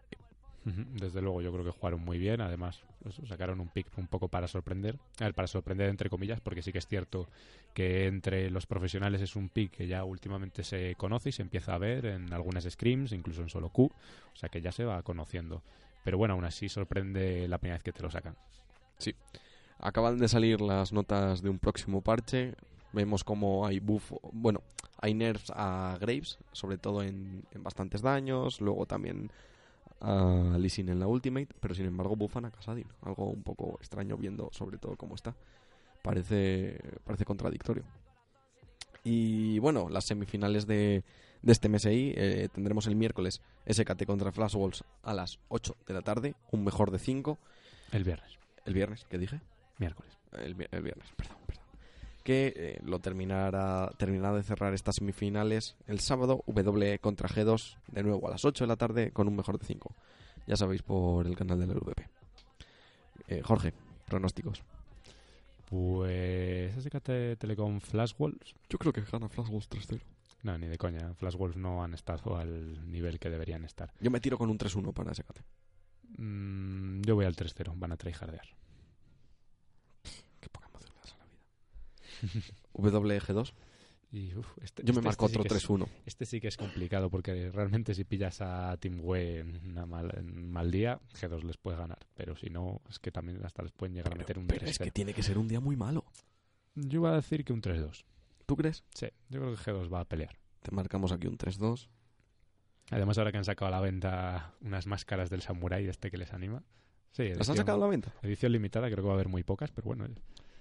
Desde 0.64 1.22
luego, 1.22 1.40
yo 1.40 1.50
creo 1.50 1.64
que 1.64 1.70
jugaron 1.70 2.04
muy 2.04 2.18
bien. 2.18 2.42
Además, 2.42 2.82
eso, 3.06 3.24
sacaron 3.26 3.58
un 3.60 3.68
pick 3.68 3.86
un 3.96 4.06
poco 4.06 4.28
para 4.28 4.48
sorprender. 4.48 4.98
A 5.18 5.24
ver, 5.24 5.34
para 5.34 5.48
sorprender 5.48 5.88
entre 5.88 6.10
comillas, 6.10 6.40
porque 6.40 6.60
sí 6.60 6.72
que 6.72 6.78
es 6.78 6.86
cierto 6.86 7.28
que 7.72 8.06
entre 8.06 8.50
los 8.50 8.66
profesionales 8.66 9.22
es 9.22 9.34
un 9.34 9.48
pick 9.48 9.70
que 9.70 9.86
ya 9.86 10.04
últimamente 10.04 10.64
se 10.64 10.94
conoce 10.96 11.30
y 11.30 11.32
se 11.32 11.40
empieza 11.40 11.74
a 11.74 11.78
ver 11.78 12.04
en 12.04 12.32
algunas 12.34 12.64
scrims, 12.64 13.12
incluso 13.12 13.40
en 13.40 13.48
solo 13.48 13.70
Q. 13.70 13.84
O 13.84 14.36
sea 14.36 14.50
que 14.50 14.60
ya 14.60 14.70
se 14.70 14.84
va 14.84 15.02
conociendo. 15.02 15.62
Pero 16.04 16.18
bueno, 16.18 16.34
aún 16.34 16.44
así 16.44 16.68
sorprende 16.68 17.48
la 17.48 17.58
primera 17.58 17.76
vez 17.76 17.82
que 17.82 17.92
te 17.92 18.02
lo 18.02 18.10
sacan. 18.10 18.36
Acaban 19.78 20.18
de 20.18 20.28
salir 20.28 20.60
las 20.60 20.92
notas 20.92 21.40
de 21.40 21.48
un 21.48 21.58
próximo 21.58 22.02
parche. 22.02 22.54
Vemos 22.92 23.24
como 23.24 23.66
hay 23.66 23.80
buff, 23.80 24.12
bueno, 24.32 24.62
hay 25.00 25.14
nerfs 25.14 25.52
a 25.54 25.96
Graves, 26.00 26.38
sobre 26.52 26.78
todo 26.78 27.02
en, 27.02 27.44
en 27.52 27.62
bastantes 27.62 28.02
daños. 28.02 28.60
Luego 28.60 28.86
también 28.86 29.30
a 30.00 30.56
Lee 30.58 30.70
Sin 30.70 30.88
en 30.88 31.00
la 31.00 31.06
Ultimate, 31.06 31.48
pero 31.60 31.74
sin 31.74 31.86
embargo 31.86 32.16
buffan 32.16 32.44
a 32.46 32.50
Kasadin. 32.50 32.86
Algo 33.02 33.30
un 33.30 33.42
poco 33.42 33.76
extraño 33.78 34.16
viendo 34.16 34.48
sobre 34.52 34.78
todo 34.78 34.96
cómo 34.96 35.14
está. 35.14 35.34
Parece, 36.02 36.80
parece 37.04 37.24
contradictorio. 37.24 37.84
Y 39.04 39.58
bueno, 39.58 39.88
las 39.88 40.04
semifinales 40.04 40.66
de, 40.66 41.04
de 41.42 41.52
este 41.52 41.68
MSI 41.68 42.14
eh, 42.16 42.48
tendremos 42.52 42.86
el 42.86 42.96
miércoles 42.96 43.40
SKT 43.70 44.04
contra 44.04 44.32
Flash 44.32 44.54
Wolves 44.54 44.84
a 45.02 45.14
las 45.14 45.38
8 45.48 45.76
de 45.86 45.94
la 45.94 46.02
tarde, 46.02 46.34
un 46.50 46.64
mejor 46.64 46.90
de 46.90 46.98
5. 46.98 47.38
El 47.92 48.04
viernes, 48.04 48.38
El 48.64 48.74
viernes, 48.74 49.06
¿qué 49.08 49.18
dije? 49.18 49.40
miércoles. 49.78 50.18
El, 50.32 50.56
el 50.70 50.82
viernes, 50.82 51.08
perdón, 51.16 51.36
perdón. 51.46 51.57
Que 52.24 52.52
eh, 52.56 52.80
lo 52.84 52.98
terminará, 52.98 53.90
terminará 53.96 54.34
de 54.34 54.42
cerrar 54.42 54.74
estas 54.74 54.96
semifinales 54.96 55.76
el 55.86 56.00
sábado, 56.00 56.42
W 56.46 56.98
contra 56.98 57.28
G2, 57.28 57.76
de 57.88 58.02
nuevo 58.02 58.26
a 58.28 58.30
las 58.30 58.44
8 58.44 58.64
de 58.64 58.68
la 58.68 58.76
tarde 58.76 59.12
con 59.12 59.28
un 59.28 59.36
mejor 59.36 59.58
de 59.58 59.64
5. 59.64 59.94
Ya 60.46 60.56
sabéis 60.56 60.82
por 60.82 61.26
el 61.26 61.36
canal 61.36 61.58
de 61.58 61.66
la 61.66 61.74
LVP. 61.74 62.08
Eh, 63.28 63.42
Jorge, 63.42 63.72
pronósticos. 64.06 64.62
Pues 65.68 66.74
SKT 66.82 67.38
Telecom 67.38 67.80
Flash 67.80 68.14
Wolves. 68.16 68.54
Yo 68.70 68.78
creo 68.78 68.92
que 68.92 69.02
gana 69.02 69.28
Flash 69.28 69.48
Wolves 69.48 69.68
3-0. 69.68 70.00
No, 70.42 70.56
ni 70.56 70.66
de 70.66 70.78
coña. 70.78 71.14
Flash 71.14 71.36
Wolves 71.36 71.56
no 71.56 71.82
han 71.82 71.92
estado 71.94 72.36
al 72.36 72.90
nivel 72.90 73.18
que 73.18 73.28
deberían 73.28 73.64
estar. 73.64 73.92
Yo 74.00 74.10
me 74.10 74.20
tiro 74.20 74.38
con 74.38 74.48
un 74.48 74.58
3-1 74.58 74.94
para 74.94 75.12
SKT. 75.12 75.40
Mm, 76.16 77.02
yo 77.02 77.14
voy 77.16 77.26
al 77.26 77.36
3-0. 77.36 77.74
Van 77.76 77.92
a 77.92 77.96
tryhardear. 77.96 78.46
Qué 80.40 80.48
poca 80.48 80.68
emoción 80.68 80.94
le 80.94 81.00
das 81.00 81.12
a 81.12 81.18
la 81.18 81.24
vida. 81.26 81.40
WG2. 82.74 83.52
Y, 84.10 84.34
uf, 84.36 84.46
este- 84.62 84.82
Yo 84.84 84.94
me 84.94 85.00
este- 85.00 85.08
marco 85.08 85.26
este 85.26 85.34
sí 85.34 85.40
otro 85.40 85.56
es- 85.56 85.62
3-1. 85.64 85.88
Este 86.06 86.24
sí 86.24 86.40
que 86.40 86.48
es 86.48 86.56
complicado 86.56 87.10
porque 87.10 87.50
realmente 87.50 87.94
si 87.94 88.04
pillas 88.04 88.40
a 88.40 88.74
Team 88.78 89.02
W 89.02 89.40
en, 89.40 89.60
una 89.68 89.84
mal, 89.84 90.10
en 90.16 90.30
un 90.30 90.50
mal 90.50 90.70
día, 90.70 90.98
G2 91.12 91.42
les 91.42 91.58
puede 91.58 91.76
ganar. 91.76 91.98
Pero 92.14 92.34
si 92.34 92.48
no, 92.48 92.80
es 92.88 92.98
que 92.98 93.10
también 93.12 93.44
hasta 93.44 93.62
les 93.62 93.72
pueden 93.72 93.94
llegar 93.94 94.14
a 94.14 94.16
meter 94.16 94.38
un 94.38 94.46
Pero 94.46 94.64
es 94.64 94.78
3-0. 94.78 94.84
que 94.84 94.90
tiene 94.92 95.12
que 95.12 95.22
ser 95.22 95.36
un 95.36 95.46
día 95.46 95.60
muy 95.60 95.76
malo. 95.76 96.04
Yo 96.74 97.00
voy 97.02 97.10
a 97.10 97.14
decir 97.16 97.44
que 97.44 97.52
un 97.52 97.60
3-2. 97.60 98.04
¿Tú 98.46 98.56
crees? 98.56 98.82
Sí, 98.94 99.08
yo 99.28 99.40
creo 99.40 99.54
que 99.54 99.60
G2 99.62 99.92
va 99.92 100.00
a 100.00 100.04
pelear. 100.06 100.38
Te 100.62 100.70
marcamos 100.70 101.12
aquí 101.12 101.26
un 101.26 101.36
3-2. 101.36 101.88
Además, 102.90 103.18
ahora 103.18 103.30
que 103.30 103.36
han 103.36 103.44
sacado 103.44 103.66
a 103.68 103.70
la 103.70 103.80
venta 103.82 104.54
unas 104.62 104.86
máscaras 104.86 105.28
del 105.28 105.42
Samurai 105.42 105.86
este 105.86 106.10
que 106.10 106.16
les 106.16 106.32
anima. 106.32 106.62
Sí, 107.12 107.24
¿Las 107.24 107.32
han 107.32 107.36
edición- 107.40 107.56
sacado 107.58 107.76
a 107.76 107.80
la 107.82 107.86
venta? 107.88 108.14
Edición 108.22 108.52
limitada, 108.52 108.86
creo 108.86 109.02
que 109.02 109.08
va 109.08 109.10
a 109.10 109.14
haber 109.14 109.28
muy 109.28 109.42
pocas, 109.42 109.70
pero 109.72 109.84
bueno, 109.86 110.06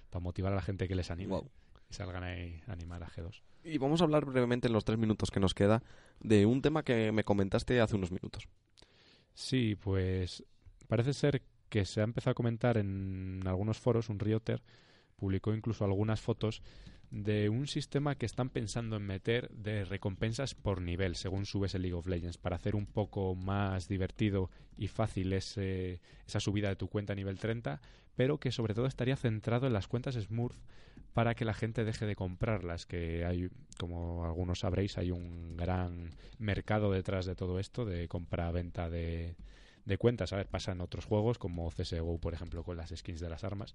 para 0.10 0.24
motivar 0.24 0.54
a 0.54 0.56
la 0.56 0.62
gente 0.62 0.88
que 0.88 0.96
les 0.96 1.12
anime 1.12 1.42
y 1.90 1.94
salgan 1.94 2.24
ahí 2.24 2.62
a 2.68 2.74
animar 2.74 3.04
a 3.04 3.10
G2. 3.10 3.42
Y 3.64 3.78
vamos 3.78 4.02
a 4.02 4.06
hablar 4.06 4.26
brevemente 4.26 4.68
en 4.68 4.74
los 4.74 4.86
tres 4.86 4.98
minutos 4.98 5.32
que 5.32 5.40
nos 5.40 5.54
queda 5.54 5.84
de 6.20 6.46
un 6.46 6.62
tema 6.62 6.84
que 6.84 7.12
me 7.12 7.24
comentaste 7.24 7.82
hace 7.82 7.96
unos 7.96 8.12
minutos. 8.12 8.48
Sí, 9.34 9.76
pues 9.76 10.44
parece 10.88 11.14
ser 11.14 11.44
que 11.70 11.86
se 11.86 12.02
ha 12.02 12.04
empezado 12.04 12.32
a 12.32 12.36
comentar 12.36 12.78
en 12.78 13.44
algunos 13.46 13.78
foros, 13.78 14.10
un 14.10 14.20
Rioter 14.20 14.62
publicó 15.18 15.54
incluso 15.54 15.84
algunas 15.84 16.22
fotos 16.22 16.62
de 17.10 17.50
un 17.50 17.68
sistema 17.68 18.16
que 18.16 18.26
están 18.26 18.50
pensando 18.50 18.98
en 18.98 19.04
meter 19.04 19.50
de 19.50 19.86
recompensas 19.86 20.56
por 20.56 20.82
nivel 20.82 21.16
según 21.16 21.46
subes 21.46 21.74
el 21.74 21.84
League 21.84 21.96
of 21.96 22.08
Legends 22.08 22.38
para 22.38 22.58
hacer 22.58 22.76
un 22.76 22.86
poco 22.86 23.34
más 23.34 23.88
divertido 23.88 24.50
y 24.78 24.88
fácil 24.88 25.32
ese, 25.34 26.02
esa 26.28 26.40
subida 26.40 26.70
de 26.70 26.76
tu 26.76 26.90
cuenta 26.90 27.14
a 27.14 27.16
nivel 27.16 27.40
30 27.40 27.82
pero 28.18 28.40
que 28.40 28.52
sobre 28.52 28.74
todo 28.74 28.88
estaría 28.88 29.16
centrado 29.16 29.68
en 29.68 29.74
las 29.74 29.88
cuentas 29.88 30.16
Smurf 30.16 30.58
para 31.14 31.36
que 31.36 31.46
la 31.46 31.54
gente 31.54 31.86
deje 31.86 32.06
de 32.06 32.16
comprarlas 32.16 32.86
que 32.86 33.24
hay 33.26 33.50
como 33.80 34.26
algunos 34.26 34.60
sabréis 34.60 34.98
hay 34.98 35.12
un 35.12 35.56
gran 35.56 36.10
mercado 36.40 36.92
detrás 36.92 37.26
de 37.26 37.36
todo 37.36 37.60
esto 37.60 37.86
de 37.86 38.08
compra-venta 38.08 38.90
de, 38.90 39.36
de 39.86 39.98
cuentas. 39.98 40.34
A 40.34 40.38
ver, 40.38 40.48
pasa 40.48 40.74
en 40.74 40.82
otros 40.82 41.06
juegos 41.06 41.38
como 41.38 41.70
CSGO, 41.70 42.20
por 42.20 42.34
ejemplo, 42.34 42.64
con 42.64 42.76
las 42.76 42.90
skins 42.90 43.22
de 43.22 43.30
las 43.30 43.44
armas. 43.44 43.74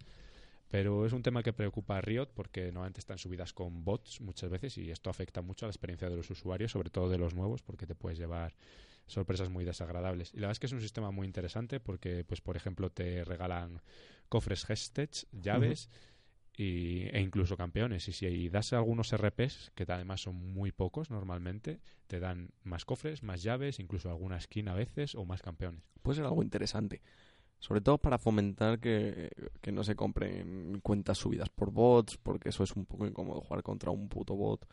Pero 0.69 1.07
es 1.07 1.13
un 1.13 1.23
tema 1.23 1.43
que 1.43 1.53
preocupa 1.53 1.99
a 1.99 2.01
Riot 2.01 2.31
porque 2.35 2.67
normalmente 2.67 3.01
están 3.01 3.19
subidas 3.19 3.53
con 3.53 3.85
bots 3.85 4.21
muchas 4.21 4.51
veces 4.51 4.77
y 4.79 4.91
esto 4.91 5.11
afecta 5.11 5.43
mucho 5.43 5.67
a 5.67 5.69
la 5.69 5.71
experiencia 5.71 6.09
de 6.09 6.17
los 6.17 6.31
usuarios, 6.31 6.73
sobre 6.73 6.91
todo 6.91 7.09
de 7.09 7.19
los 7.19 7.35
nuevos, 7.35 7.63
porque 7.63 7.87
te 7.87 7.95
puedes 7.95 8.19
llevar 8.19 8.55
sorpresas 9.07 9.51
muy 9.51 9.65
desagradables. 9.65 10.33
Y 10.33 10.37
la 10.37 10.43
verdad 10.43 10.53
es 10.53 10.59
que 10.61 10.67
es 10.67 10.73
un 10.73 10.81
sistema 10.81 11.11
muy 11.11 11.27
interesante 11.27 11.81
porque, 11.81 12.25
pues, 12.25 12.41
por 12.41 12.57
ejemplo, 12.57 12.91
te 12.91 13.25
regalan 13.25 13.83
cofres 14.33 14.65
Hestech, 14.71 15.27
llaves 15.31 15.91
y, 16.57 17.03
e 17.15 17.21
incluso 17.21 17.55
campeones. 17.55 18.09
Y 18.09 18.13
si 18.15 18.49
das 18.49 18.73
algunos 18.73 19.15
RPs, 19.15 19.73
que 19.75 19.85
además 19.87 20.23
son 20.23 20.37
muy 20.55 20.73
pocos 20.73 21.11
normalmente, 21.11 21.81
te 22.07 22.19
dan 22.19 22.49
más 22.65 22.87
cofres, 22.87 23.23
más 23.23 23.43
llaves, 23.43 23.79
incluso 23.79 24.09
alguna 24.09 24.41
skin 24.41 24.69
a 24.69 24.75
veces 24.75 25.15
o 25.17 25.27
más 25.27 25.43
campeones. 25.43 25.83
Puede 26.01 26.17
ser 26.17 26.25
algo 26.25 26.43
interesante. 26.43 27.03
Sobre 27.59 27.83
todo 27.83 27.99
para 27.99 28.17
fomentar 28.17 28.81
que, 28.81 29.31
que 29.61 29.71
no 29.71 29.85
se 29.85 29.97
compren 29.97 30.81
cuentas 30.81 31.19
subidas 31.19 31.51
por 31.51 31.71
bots, 31.71 32.17
porque 32.17 32.49
eso 32.49 32.65
es 32.65 32.73
un 32.73 32.87
poco 32.87 33.07
incómodo 33.07 33.43
jugar 33.43 33.63
contra 33.63 33.91
un 33.91 34.09
puto 34.09 34.35
bot. 34.35 34.67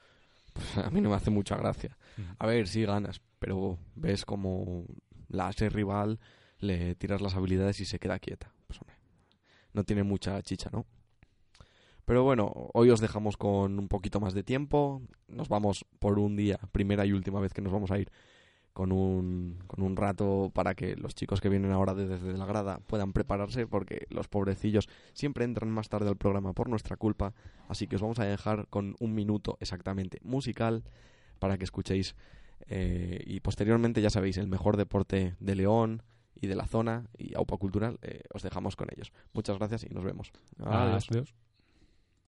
Pues 0.53 0.77
a 0.77 0.89
mí 0.89 1.01
no 1.01 1.09
me 1.09 1.17
hace 1.17 1.31
mucha 1.31 1.57
gracia. 1.57 1.97
A 2.37 2.47
ver, 2.47 2.69
sí 2.69 2.83
ganas, 2.83 3.21
pero 3.39 3.77
ves 3.95 4.23
como 4.23 4.85
la 5.27 5.49
ase 5.49 5.69
rival 5.69 6.17
le 6.59 6.95
tiras 6.95 7.19
las 7.19 7.35
habilidades 7.35 7.81
y 7.81 7.85
se 7.85 7.99
queda 7.99 8.19
quieta. 8.19 8.53
No 9.73 9.83
tiene 9.83 10.03
mucha 10.03 10.41
chicha, 10.41 10.69
¿no? 10.71 10.85
Pero 12.05 12.23
bueno, 12.23 12.51
hoy 12.73 12.89
os 12.89 13.01
dejamos 13.01 13.37
con 13.37 13.77
un 13.77 13.87
poquito 13.87 14.19
más 14.19 14.33
de 14.33 14.43
tiempo. 14.43 15.01
Nos 15.27 15.47
vamos 15.47 15.85
por 15.99 16.17
un 16.17 16.35
día, 16.35 16.59
primera 16.71 17.05
y 17.05 17.13
última 17.13 17.39
vez 17.39 17.53
que 17.53 17.61
nos 17.61 17.71
vamos 17.71 17.91
a 17.91 17.99
ir 17.99 18.11
con 18.73 18.91
un, 18.91 19.59
con 19.67 19.83
un 19.83 19.95
rato 19.95 20.51
para 20.53 20.73
que 20.73 20.95
los 20.95 21.13
chicos 21.13 21.41
que 21.41 21.49
vienen 21.49 21.71
ahora 21.71 21.93
de- 21.93 22.07
desde 22.07 22.33
la 22.37 22.45
grada 22.45 22.79
puedan 22.87 23.13
prepararse 23.13 23.67
porque 23.67 24.07
los 24.09 24.27
pobrecillos 24.27 24.87
siempre 25.13 25.43
entran 25.43 25.69
más 25.69 25.89
tarde 25.89 26.07
al 26.09 26.17
programa 26.17 26.53
por 26.53 26.69
nuestra 26.69 26.95
culpa. 26.95 27.33
Así 27.67 27.87
que 27.87 27.97
os 27.97 28.01
vamos 28.01 28.19
a 28.19 28.25
dejar 28.25 28.67
con 28.69 28.95
un 28.99 29.13
minuto 29.13 29.57
exactamente 29.59 30.19
musical 30.23 30.83
para 31.39 31.57
que 31.57 31.63
escuchéis. 31.65 32.15
eh, 32.67 33.23
y 33.25 33.39
posteriormente, 33.39 34.01
ya 34.01 34.09
sabéis, 34.09 34.37
el 34.37 34.47
mejor 34.47 34.77
deporte 34.77 35.35
de 35.39 35.55
León 35.55 36.03
y 36.41 36.47
de 36.47 36.55
la 36.55 36.65
zona 36.65 37.09
y 37.17 37.35
Aupa 37.35 37.57
Cultural, 37.57 37.99
eh, 38.01 38.23
os 38.33 38.43
dejamos 38.43 38.75
con 38.75 38.87
ellos. 38.91 39.11
Muchas 39.33 39.57
gracias 39.57 39.83
y 39.83 39.89
nos 39.89 40.03
vemos. 40.03 40.31
Adiós. 40.59 41.07
Adiós. 41.11 41.35